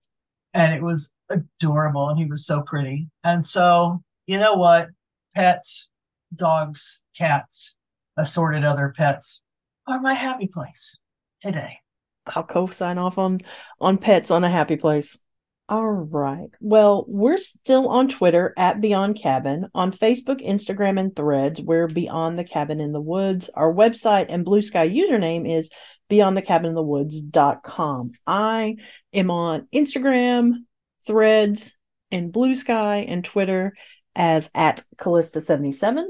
and 0.53 0.73
it 0.73 0.83
was 0.83 1.11
adorable 1.31 2.09
and 2.09 2.19
he 2.19 2.27
was 2.27 2.47
so 2.47 2.63
pretty 2.63 3.09
and 3.23 3.45
so 3.45 4.03
you 4.27 4.39
know 4.39 4.55
what 4.55 4.91
pets 5.35 5.91
dogs 6.35 7.01
cats 7.17 7.77
assorted 8.17 8.65
other 8.65 8.93
pets 8.97 9.41
are 9.87 10.01
my 10.01 10.15
happy 10.15 10.47
place 10.47 10.99
today 11.41 11.79
I'll 12.27 12.45
co-sign 12.45 12.99
off 12.99 13.19
on 13.19 13.41
on 13.81 13.99
pets 13.99 14.31
on 14.31 14.45
a 14.45 14.51
happy 14.51 14.77
place. 14.77 15.19
All 15.69 15.87
right. 15.87 16.51
Well, 16.61 17.05
we're 17.09 17.39
still 17.39 17.89
on 17.89 18.09
Twitter 18.09 18.53
at 18.57 18.83
Beyond 18.83 19.17
Cabin, 19.17 19.69
on 19.75 19.93
Facebook, 19.93 20.47
Instagram, 20.47 21.01
and 21.01 21.17
Threads. 21.17 21.61
We're 21.61 21.89
Beyond 21.89 22.39
the 22.39 22.45
Cabin 22.45 22.81
in 22.81 22.93
the 22.93 23.01
Woods. 23.01 23.49
Our 23.55 23.73
website 23.73 24.27
and 24.29 24.45
Blue 24.45 24.61
Sky 24.61 24.87
username 24.89 25.51
is 25.51 25.71
beyondthecabininthewoods.com. 26.11 28.11
I 28.27 28.77
am 29.15 29.31
on 29.31 29.69
Instagram, 29.75 30.53
Threads, 31.07 31.79
and 32.11 32.31
Blue 32.31 32.55
Sky 32.55 33.07
and 33.09 33.25
Twitter 33.25 33.75
as 34.15 34.51
at 34.55 34.85
Callista77. 34.97 36.09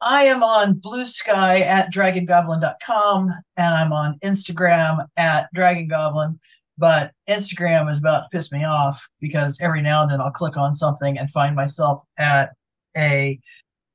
I 0.00 0.24
am 0.24 0.42
on 0.42 0.74
blue 0.74 1.06
sky 1.06 1.60
at 1.60 1.92
dragongoblin.com 1.92 3.32
and 3.56 3.74
i'm 3.74 3.92
on 3.92 4.18
instagram 4.24 5.04
at 5.16 5.48
dragongoblin 5.54 6.38
but 6.78 7.12
instagram 7.28 7.90
is 7.90 7.98
about 7.98 8.20
to 8.20 8.28
piss 8.32 8.52
me 8.52 8.64
off 8.64 9.06
because 9.20 9.58
every 9.60 9.82
now 9.82 10.02
and 10.02 10.10
then 10.10 10.20
i'll 10.20 10.30
click 10.30 10.56
on 10.56 10.74
something 10.74 11.18
and 11.18 11.30
find 11.30 11.54
myself 11.56 12.02
at 12.18 12.50
a 12.96 13.38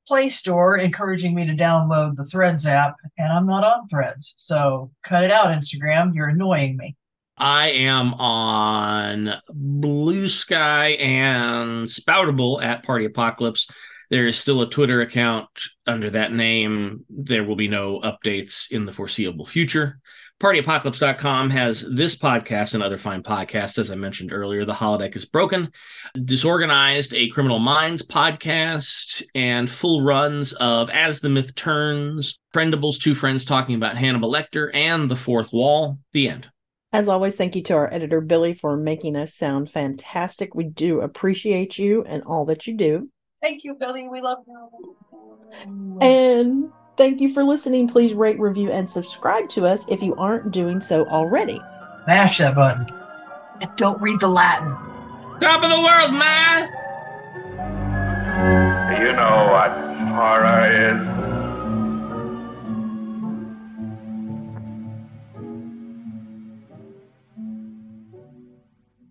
Play 0.07 0.27
Store 0.27 0.77
encouraging 0.77 1.33
me 1.33 1.45
to 1.45 1.53
download 1.53 2.17
the 2.17 2.25
Threads 2.25 2.65
app, 2.65 2.95
and 3.17 3.31
I'm 3.31 3.45
not 3.45 3.63
on 3.63 3.87
Threads. 3.87 4.33
So 4.35 4.91
cut 5.03 5.23
it 5.23 5.31
out, 5.31 5.47
Instagram. 5.57 6.13
You're 6.13 6.27
annoying 6.27 6.75
me. 6.75 6.97
I 7.37 7.69
am 7.69 8.13
on 8.15 9.33
Blue 9.49 10.27
Sky 10.27 10.89
and 10.89 11.87
Spoutable 11.87 12.61
at 12.61 12.83
Party 12.83 13.05
Apocalypse. 13.05 13.71
There 14.11 14.27
is 14.27 14.37
still 14.37 14.61
a 14.61 14.69
Twitter 14.69 14.99
account 14.99 15.47
under 15.87 16.09
that 16.09 16.33
name. 16.33 17.05
There 17.09 17.45
will 17.45 17.55
be 17.55 17.69
no 17.69 18.01
updates 18.01 18.69
in 18.69 18.85
the 18.85 18.91
foreseeable 18.91 19.45
future. 19.45 20.01
PartyApocalypse.com 20.41 21.49
has 21.51 21.85
this 21.89 22.17
podcast 22.17 22.73
and 22.73 22.83
other 22.83 22.97
fine 22.97 23.23
podcasts. 23.23 23.79
As 23.79 23.89
I 23.89 23.95
mentioned 23.95 24.33
earlier, 24.33 24.65
The 24.65 24.73
Holodeck 24.73 25.15
is 25.15 25.23
Broken, 25.23 25.71
Disorganized, 26.25 27.13
a 27.13 27.29
Criminal 27.29 27.59
Minds 27.59 28.05
podcast, 28.05 29.23
and 29.33 29.69
full 29.69 30.01
runs 30.01 30.51
of 30.53 30.89
As 30.89 31.21
the 31.21 31.29
Myth 31.29 31.55
Turns, 31.55 32.37
Friendables, 32.53 32.99
Two 32.99 33.15
Friends 33.15 33.45
Talking 33.45 33.75
About 33.75 33.95
Hannibal 33.95 34.29
Lecter, 34.29 34.71
and 34.73 35.09
The 35.09 35.15
Fourth 35.15 35.53
Wall. 35.53 35.99
The 36.11 36.27
end. 36.27 36.49
As 36.91 37.07
always, 37.07 37.37
thank 37.37 37.55
you 37.55 37.63
to 37.63 37.75
our 37.75 37.93
editor, 37.93 38.19
Billy, 38.19 38.51
for 38.51 38.75
making 38.75 39.15
us 39.15 39.35
sound 39.35 39.71
fantastic. 39.71 40.53
We 40.53 40.65
do 40.65 40.99
appreciate 40.99 41.77
you 41.77 42.03
and 42.03 42.23
all 42.23 42.43
that 42.45 42.67
you 42.67 42.75
do. 42.75 43.09
Thank 43.41 43.63
you, 43.63 43.73
Billy. 43.73 44.07
We 44.07 44.21
love 44.21 44.43
you. 44.47 45.99
And 46.01 46.71
thank 46.95 47.19
you 47.19 47.33
for 47.33 47.43
listening. 47.43 47.87
Please 47.87 48.13
rate, 48.13 48.39
review, 48.39 48.71
and 48.71 48.89
subscribe 48.89 49.49
to 49.49 49.65
us 49.65 49.83
if 49.87 50.01
you 50.01 50.15
aren't 50.15 50.51
doing 50.51 50.79
so 50.79 51.05
already. 51.07 51.59
Mash 52.07 52.37
that 52.37 52.55
button. 52.55 52.85
And 53.61 53.69
don't 53.77 54.01
read 54.01 54.19
the 54.19 54.27
Latin. 54.27 54.69
Top 55.39 55.63
of 55.63 55.71
the 55.71 55.81
world, 55.81 56.13
man! 56.13 56.69
You 59.01 59.13
know 59.13 59.49
what 59.51 59.71
horror 60.13 60.67
is? 60.69 61.30